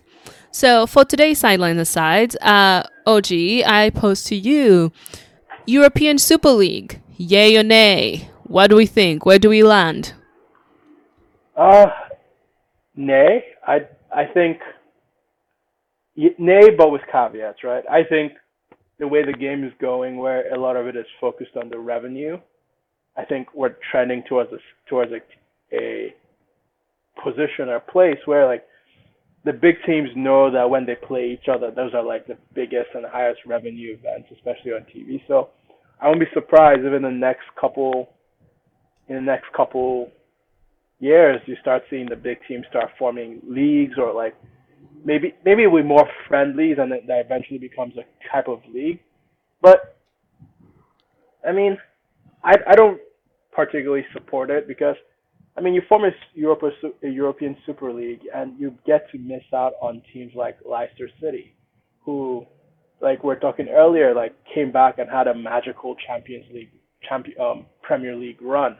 So 0.52 0.86
for 0.86 1.04
today's 1.04 1.40
Sidelines 1.40 1.80
Aside, 1.80 2.36
uh, 2.40 2.84
Oji, 3.04 3.66
I 3.66 3.90
pose 3.90 4.22
to 4.26 4.36
you 4.36 4.92
European 5.66 6.16
Super 6.16 6.50
League, 6.50 7.00
yay 7.16 7.56
or 7.56 7.64
nay? 7.64 8.30
What 8.44 8.68
do 8.70 8.76
we 8.76 8.86
think? 8.86 9.26
Where 9.26 9.40
do 9.40 9.48
we 9.48 9.64
land? 9.64 10.14
Uh, 11.56 11.88
nay. 12.94 13.44
I 13.66 13.88
I 14.14 14.24
think 14.26 14.60
nay, 16.16 16.70
but 16.76 16.90
with 16.90 17.02
caveats, 17.10 17.64
right? 17.64 17.84
I 17.90 18.02
think 18.04 18.32
the 18.98 19.08
way 19.08 19.24
the 19.24 19.32
game 19.32 19.64
is 19.64 19.72
going, 19.80 20.18
where 20.18 20.52
a 20.52 20.58
lot 20.60 20.76
of 20.76 20.86
it 20.86 20.96
is 20.96 21.06
focused 21.20 21.56
on 21.56 21.68
the 21.68 21.78
revenue, 21.78 22.38
I 23.16 23.24
think 23.24 23.48
we're 23.54 23.76
trending 23.90 24.22
towards 24.28 24.52
a 24.52 24.58
towards 24.88 25.12
a, 25.12 25.76
a 25.76 26.14
position 27.22 27.68
or 27.68 27.80
place 27.80 28.18
where 28.26 28.46
like 28.46 28.64
the 29.44 29.52
big 29.52 29.76
teams 29.86 30.10
know 30.14 30.50
that 30.50 30.68
when 30.68 30.84
they 30.84 30.94
play 30.94 31.30
each 31.30 31.48
other, 31.48 31.70
those 31.70 31.94
are 31.94 32.02
like 32.04 32.26
the 32.26 32.36
biggest 32.54 32.88
and 32.94 33.06
highest 33.06 33.40
revenue 33.46 33.96
events, 33.98 34.28
especially 34.32 34.72
on 34.72 34.82
TV. 34.94 35.22
So 35.26 35.48
I 36.00 36.08
won't 36.08 36.20
be 36.20 36.26
surprised 36.34 36.80
if 36.84 36.92
in 36.92 37.02
the 37.02 37.10
next 37.10 37.44
couple 37.58 38.10
in 39.08 39.16
the 39.16 39.22
next 39.22 39.46
couple 39.56 40.10
years 41.00 41.40
you 41.46 41.56
start 41.60 41.82
seeing 41.90 42.08
the 42.08 42.16
big 42.16 42.38
teams 42.46 42.66
start 42.68 42.90
forming 42.98 43.40
leagues 43.46 43.94
or 43.98 44.12
like 44.12 44.36
maybe 45.04 45.34
maybe 45.44 45.66
with 45.66 45.84
more 45.84 46.06
friendlies 46.28 46.76
and 46.78 46.92
that 46.92 47.06
that 47.06 47.20
eventually 47.20 47.58
becomes 47.58 47.94
a 47.96 48.04
type 48.30 48.48
of 48.48 48.60
league. 48.72 49.00
But 49.62 49.96
I 51.46 51.52
mean, 51.52 51.78
I 52.44 52.56
I 52.68 52.74
don't 52.74 53.00
particularly 53.52 54.04
support 54.12 54.50
it 54.50 54.68
because 54.68 54.96
I 55.56 55.60
mean 55.60 55.74
you 55.74 55.82
form 55.88 56.04
a 56.04 56.10
Europe 56.34 56.62
a, 57.02 57.08
European 57.08 57.56
Super 57.66 57.92
League 57.92 58.22
and 58.34 58.58
you 58.58 58.74
get 58.86 59.10
to 59.12 59.18
miss 59.18 59.44
out 59.54 59.72
on 59.80 60.02
teams 60.12 60.32
like 60.34 60.58
Leicester 60.64 61.08
City, 61.20 61.54
who 62.04 62.46
like 63.00 63.24
we 63.24 63.32
are 63.32 63.38
talking 63.38 63.68
earlier 63.68 64.14
like 64.14 64.34
came 64.54 64.70
back 64.70 64.98
and 64.98 65.08
had 65.10 65.26
a 65.26 65.34
magical 65.34 65.96
Champions 66.06 66.44
League 66.52 66.70
champion 67.08 67.40
um, 67.40 67.66
Premier 67.82 68.14
League 68.14 68.40
run 68.42 68.76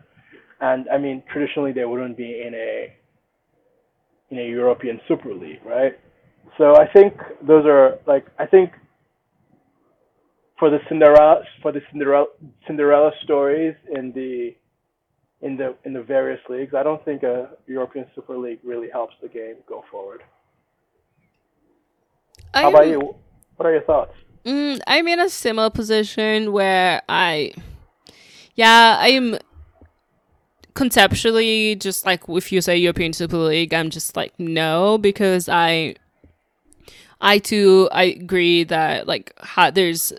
and 0.61 0.87
I 0.91 0.99
mean 0.99 1.23
traditionally 1.33 1.73
they 1.73 1.85
wouldn't 1.85 2.17
be 2.17 2.43
in 2.47 2.55
a 2.55 2.93
in 4.31 4.39
a 4.39 4.49
European 4.49 5.01
Super 5.09 5.35
League, 5.35 5.61
right? 5.65 5.99
So 6.59 6.77
I 6.77 6.87
think 6.93 7.15
those 7.47 7.65
are 7.67 7.99
like 8.07 8.27
I 8.39 8.47
think 8.47 8.73
for 10.59 10.71
the 10.71 10.79
Cinderella 10.89 11.43
for 11.63 11.73
the 11.73 11.81
Cinderella 11.91 12.27
Cinderella 12.67 13.13
stories 13.25 13.75
in 13.95 14.13
the 14.13 14.55
in 15.43 15.57
the 15.57 15.75
in 15.85 15.93
the 15.93 16.03
various 16.03 16.41
leagues, 16.49 16.75
I 16.75 16.83
don't 16.83 17.05
think 17.05 17.23
a 17.23 17.51
European 17.67 18.07
Super 18.15 18.37
League 18.37 18.61
really 18.63 18.89
helps 18.91 19.15
the 19.23 19.29
game 19.29 19.57
go 19.67 19.85
forward. 19.91 20.23
How 22.53 22.69
about 22.69 22.89
you? 22.89 23.15
What 23.57 23.67
are 23.67 23.73
your 23.73 23.83
thoughts? 23.83 24.13
Mm, 24.45 24.81
I'm 24.87 25.07
in 25.09 25.21
a 25.21 25.29
similar 25.29 25.71
position 25.71 26.53
where 26.53 27.03
I, 27.09 27.53
yeah, 28.55 28.97
I'm 28.99 29.39
conceptually 30.75 31.77
just 31.77 32.07
like 32.07 32.23
if 32.29 32.51
you 32.53 32.61
say 32.61 32.77
European 32.77 33.13
Super 33.13 33.37
League, 33.37 33.75
I'm 33.75 33.91
just 33.91 34.17
like 34.17 34.33
no 34.39 34.99
because 34.99 35.49
I, 35.49 35.95
I 37.21 37.39
too 37.39 37.89
I 37.93 38.05
agree 38.05 38.65
that 38.65 39.07
like 39.07 39.33
ha- 39.41 39.71
there's 39.71 40.13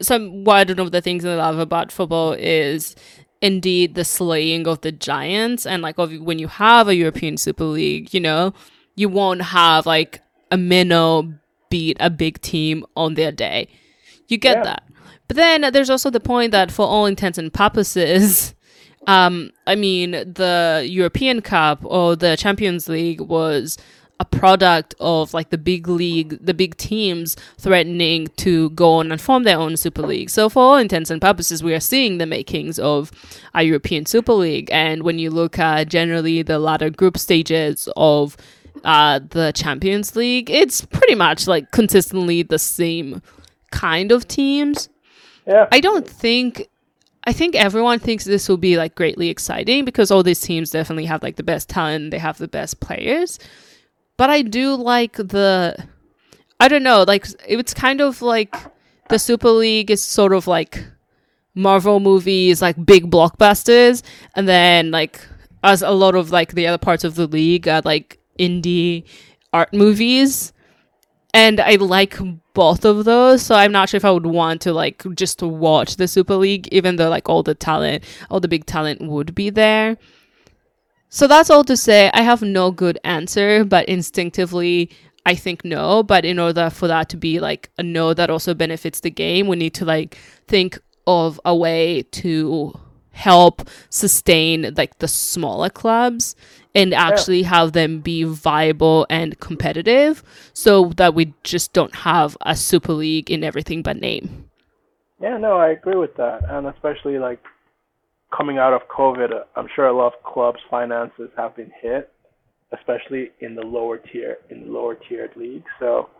some 0.00 0.44
one 0.44 0.78
of 0.78 0.92
the 0.92 1.00
things 1.00 1.24
I 1.24 1.34
love 1.34 1.58
about 1.58 1.90
football 1.92 2.32
is 2.32 2.94
indeed 3.42 3.94
the 3.94 4.04
slaying 4.04 4.66
of 4.66 4.80
the 4.80 4.92
giants 4.92 5.66
and 5.66 5.82
like 5.82 5.98
of 5.98 6.12
when 6.20 6.38
you 6.38 6.48
have 6.48 6.88
a 6.88 6.94
European 6.94 7.36
Super 7.36 7.64
League, 7.64 8.12
you 8.14 8.20
know, 8.20 8.54
you 8.94 9.08
won't 9.08 9.42
have 9.42 9.86
like 9.86 10.20
a 10.50 10.56
minnow 10.56 11.34
beat 11.70 11.96
a 12.00 12.10
big 12.10 12.40
team 12.40 12.84
on 12.96 13.14
their 13.14 13.32
day. 13.32 13.68
You 14.28 14.38
get 14.38 14.58
Yeah. 14.58 14.62
that. 14.64 14.82
But 15.28 15.36
then 15.36 15.72
there's 15.72 15.90
also 15.90 16.08
the 16.10 16.20
point 16.20 16.52
that 16.52 16.70
for 16.70 16.86
all 16.86 17.06
intents 17.06 17.36
and 17.36 17.52
purposes, 17.52 18.54
um, 19.06 19.50
I 19.66 19.74
mean, 19.74 20.12
the 20.12 20.86
European 20.88 21.42
Cup 21.42 21.80
or 21.84 22.16
the 22.16 22.36
Champions 22.36 22.88
League 22.88 23.20
was 23.20 23.76
a 24.18 24.24
product 24.24 24.94
of 24.98 25.34
like 25.34 25.50
the 25.50 25.58
big 25.58 25.88
league, 25.88 26.38
the 26.40 26.54
big 26.54 26.76
teams 26.76 27.36
threatening 27.58 28.28
to 28.36 28.70
go 28.70 28.94
on 28.94 29.12
and 29.12 29.20
form 29.20 29.42
their 29.42 29.58
own 29.58 29.76
Super 29.76 30.02
League. 30.02 30.30
So, 30.30 30.48
for 30.48 30.62
all 30.62 30.76
intents 30.76 31.10
and 31.10 31.20
purposes, 31.20 31.62
we 31.62 31.74
are 31.74 31.80
seeing 31.80 32.18
the 32.18 32.26
makings 32.26 32.78
of 32.78 33.10
a 33.54 33.62
European 33.62 34.06
Super 34.06 34.32
League. 34.32 34.70
And 34.72 35.02
when 35.02 35.18
you 35.18 35.30
look 35.30 35.58
at 35.58 35.88
generally 35.88 36.42
the 36.42 36.58
latter 36.58 36.90
group 36.90 37.18
stages 37.18 37.88
of 37.96 38.36
uh, 38.84 39.20
the 39.30 39.52
Champions 39.52 40.16
League, 40.16 40.50
it's 40.50 40.84
pretty 40.86 41.14
much 41.14 41.46
like 41.46 41.70
consistently 41.70 42.42
the 42.42 42.58
same 42.58 43.20
kind 43.70 44.12
of 44.12 44.26
teams. 44.26 44.88
Yeah. 45.46 45.68
I 45.70 45.80
don't 45.80 46.08
think 46.08 46.68
I 47.24 47.32
think 47.32 47.56
everyone 47.56 47.98
thinks 47.98 48.24
this 48.24 48.48
will 48.48 48.56
be 48.56 48.76
like 48.76 48.94
greatly 48.94 49.28
exciting 49.28 49.84
because 49.84 50.10
all 50.10 50.22
these 50.22 50.40
teams 50.40 50.70
definitely 50.70 51.06
have 51.06 51.22
like 51.22 51.36
the 51.36 51.42
best 51.42 51.68
talent, 51.68 52.12
they 52.12 52.18
have 52.18 52.38
the 52.38 52.48
best 52.48 52.80
players. 52.80 53.38
But 54.16 54.30
I 54.30 54.42
do 54.42 54.74
like 54.74 55.16
the 55.16 55.76
I 56.58 56.68
don't 56.68 56.82
know, 56.82 57.04
like 57.06 57.26
it's 57.46 57.74
kind 57.74 58.00
of 58.00 58.22
like 58.22 58.54
the 59.08 59.18
Super 59.18 59.50
League 59.50 59.90
is 59.90 60.02
sort 60.02 60.32
of 60.32 60.46
like 60.46 60.84
Marvel 61.54 62.00
movies, 62.00 62.62
like 62.62 62.84
big 62.84 63.10
blockbusters, 63.10 64.02
and 64.34 64.48
then 64.48 64.90
like 64.90 65.20
as 65.62 65.82
a 65.82 65.90
lot 65.90 66.14
of 66.14 66.30
like 66.30 66.52
the 66.52 66.66
other 66.66 66.78
parts 66.78 67.04
of 67.04 67.14
the 67.14 67.26
league 67.26 67.68
are 67.68 67.82
like 67.84 68.18
indie 68.38 69.04
art 69.52 69.72
movies. 69.72 70.52
And 71.34 71.60
I 71.60 71.74
like 71.74 72.16
both 72.54 72.86
of 72.86 73.04
those, 73.04 73.42
so 73.42 73.54
I'm 73.54 73.72
not 73.72 73.90
sure 73.90 73.98
if 73.98 74.06
I 74.06 74.10
would 74.10 74.24
want 74.24 74.62
to 74.62 74.72
like 74.72 75.04
just 75.14 75.42
watch 75.42 75.96
the 75.96 76.08
Super 76.08 76.36
League, 76.36 76.68
even 76.72 76.96
though 76.96 77.10
like 77.10 77.28
all 77.28 77.42
the 77.42 77.54
talent, 77.54 78.04
all 78.30 78.40
the 78.40 78.48
big 78.48 78.64
talent 78.64 79.02
would 79.02 79.34
be 79.34 79.50
there. 79.50 79.98
So 81.08 81.26
that's 81.26 81.50
all 81.50 81.64
to 81.64 81.76
say. 81.76 82.10
I 82.12 82.22
have 82.22 82.42
no 82.42 82.70
good 82.70 82.98
answer, 83.04 83.64
but 83.64 83.88
instinctively, 83.88 84.90
I 85.24 85.34
think 85.34 85.64
no. 85.64 86.02
But 86.02 86.24
in 86.24 86.38
order 86.38 86.70
for 86.70 86.88
that 86.88 87.08
to 87.10 87.16
be 87.16 87.40
like 87.40 87.70
a 87.78 87.82
no 87.82 88.14
that 88.14 88.30
also 88.30 88.54
benefits 88.54 89.00
the 89.00 89.10
game, 89.10 89.46
we 89.46 89.56
need 89.56 89.74
to 89.74 89.84
like 89.84 90.16
think 90.46 90.78
of 91.06 91.40
a 91.44 91.54
way 91.54 92.02
to 92.02 92.78
help 93.12 93.68
sustain 93.88 94.74
like 94.76 94.98
the 94.98 95.08
smaller 95.08 95.70
clubs 95.70 96.36
and 96.74 96.92
actually 96.92 97.42
have 97.42 97.72
them 97.72 98.00
be 98.00 98.22
viable 98.22 99.06
and 99.08 99.40
competitive 99.40 100.22
so 100.52 100.90
that 100.96 101.14
we 101.14 101.32
just 101.42 101.72
don't 101.72 101.94
have 101.94 102.36
a 102.42 102.54
super 102.54 102.92
league 102.92 103.30
in 103.30 103.42
everything 103.42 103.80
but 103.80 103.96
name. 103.96 104.50
Yeah, 105.18 105.38
no, 105.38 105.56
I 105.56 105.70
agree 105.70 105.96
with 105.96 106.14
that. 106.16 106.44
And 106.50 106.66
especially 106.66 107.18
like 107.18 107.42
coming 108.34 108.58
out 108.58 108.72
of 108.72 108.82
COVID, 108.88 109.30
I'm 109.56 109.68
sure 109.74 109.86
a 109.86 109.96
lot 109.96 110.14
of 110.14 110.22
clubs' 110.22 110.58
finances 110.70 111.30
have 111.36 111.56
been 111.56 111.70
hit, 111.80 112.12
especially 112.72 113.30
in 113.40 113.54
the 113.54 113.62
lower 113.62 113.98
tier, 113.98 114.38
in 114.50 114.66
the 114.66 114.70
lower 114.70 114.96
tiered 115.08 115.30
leagues. 115.36 115.66
So 115.78 116.10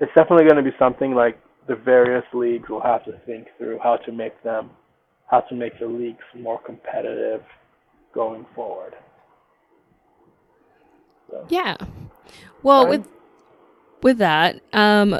it's 0.00 0.12
definitely 0.14 0.44
going 0.44 0.62
to 0.62 0.70
be 0.70 0.76
something 0.78 1.14
like 1.14 1.38
the 1.68 1.76
various 1.76 2.24
leagues 2.32 2.68
will 2.68 2.82
have 2.82 3.04
to 3.04 3.12
think 3.26 3.48
through 3.58 3.78
how 3.82 3.96
to 3.96 4.12
make 4.12 4.40
them, 4.42 4.70
how 5.30 5.40
to 5.40 5.54
make 5.54 5.78
the 5.80 5.86
leagues 5.86 6.24
more 6.34 6.60
competitive 6.60 7.42
going 8.14 8.46
forward. 8.54 8.94
So. 11.30 11.44
Yeah. 11.48 11.76
Well, 12.62 12.88
with 12.88 13.06
with 14.02 14.18
that, 14.18 14.60
um, 14.72 15.18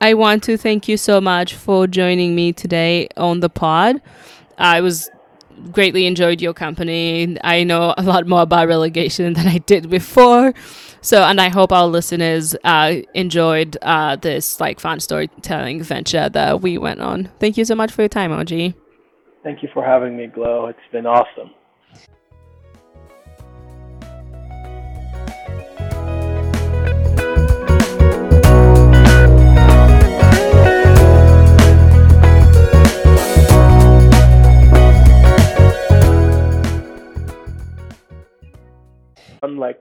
I 0.00 0.14
want 0.14 0.44
to 0.44 0.56
thank 0.56 0.88
you 0.88 0.96
so 0.96 1.20
much 1.20 1.54
for 1.54 1.86
joining 1.86 2.34
me 2.34 2.52
today 2.52 3.08
on 3.16 3.40
the 3.40 3.48
pod. 3.48 4.00
I 4.58 4.80
was 4.80 5.10
greatly 5.72 6.06
enjoyed 6.06 6.40
your 6.40 6.54
company. 6.54 7.36
I 7.42 7.64
know 7.64 7.94
a 7.96 8.02
lot 8.02 8.26
more 8.26 8.42
about 8.42 8.68
relegation 8.68 9.32
than 9.32 9.46
I 9.46 9.58
did 9.58 9.90
before. 9.90 10.54
So, 11.00 11.22
and 11.22 11.40
I 11.40 11.48
hope 11.48 11.72
our 11.72 11.86
listeners 11.86 12.56
uh, 12.64 12.96
enjoyed 13.14 13.76
uh, 13.82 14.16
this 14.16 14.60
like 14.60 14.80
fun 14.80 15.00
storytelling 15.00 15.82
venture 15.82 16.28
that 16.28 16.60
we 16.60 16.76
went 16.76 17.00
on. 17.00 17.30
Thank 17.38 17.56
you 17.56 17.64
so 17.64 17.74
much 17.74 17.92
for 17.92 18.02
your 18.02 18.08
time, 18.08 18.30
Oji. 18.30 18.74
Thank 19.44 19.62
you 19.62 19.68
for 19.72 19.84
having 19.84 20.16
me, 20.16 20.26
Glo. 20.26 20.66
It's 20.66 20.78
been 20.92 21.06
awesome. 21.06 21.50
Unlike 39.48 39.76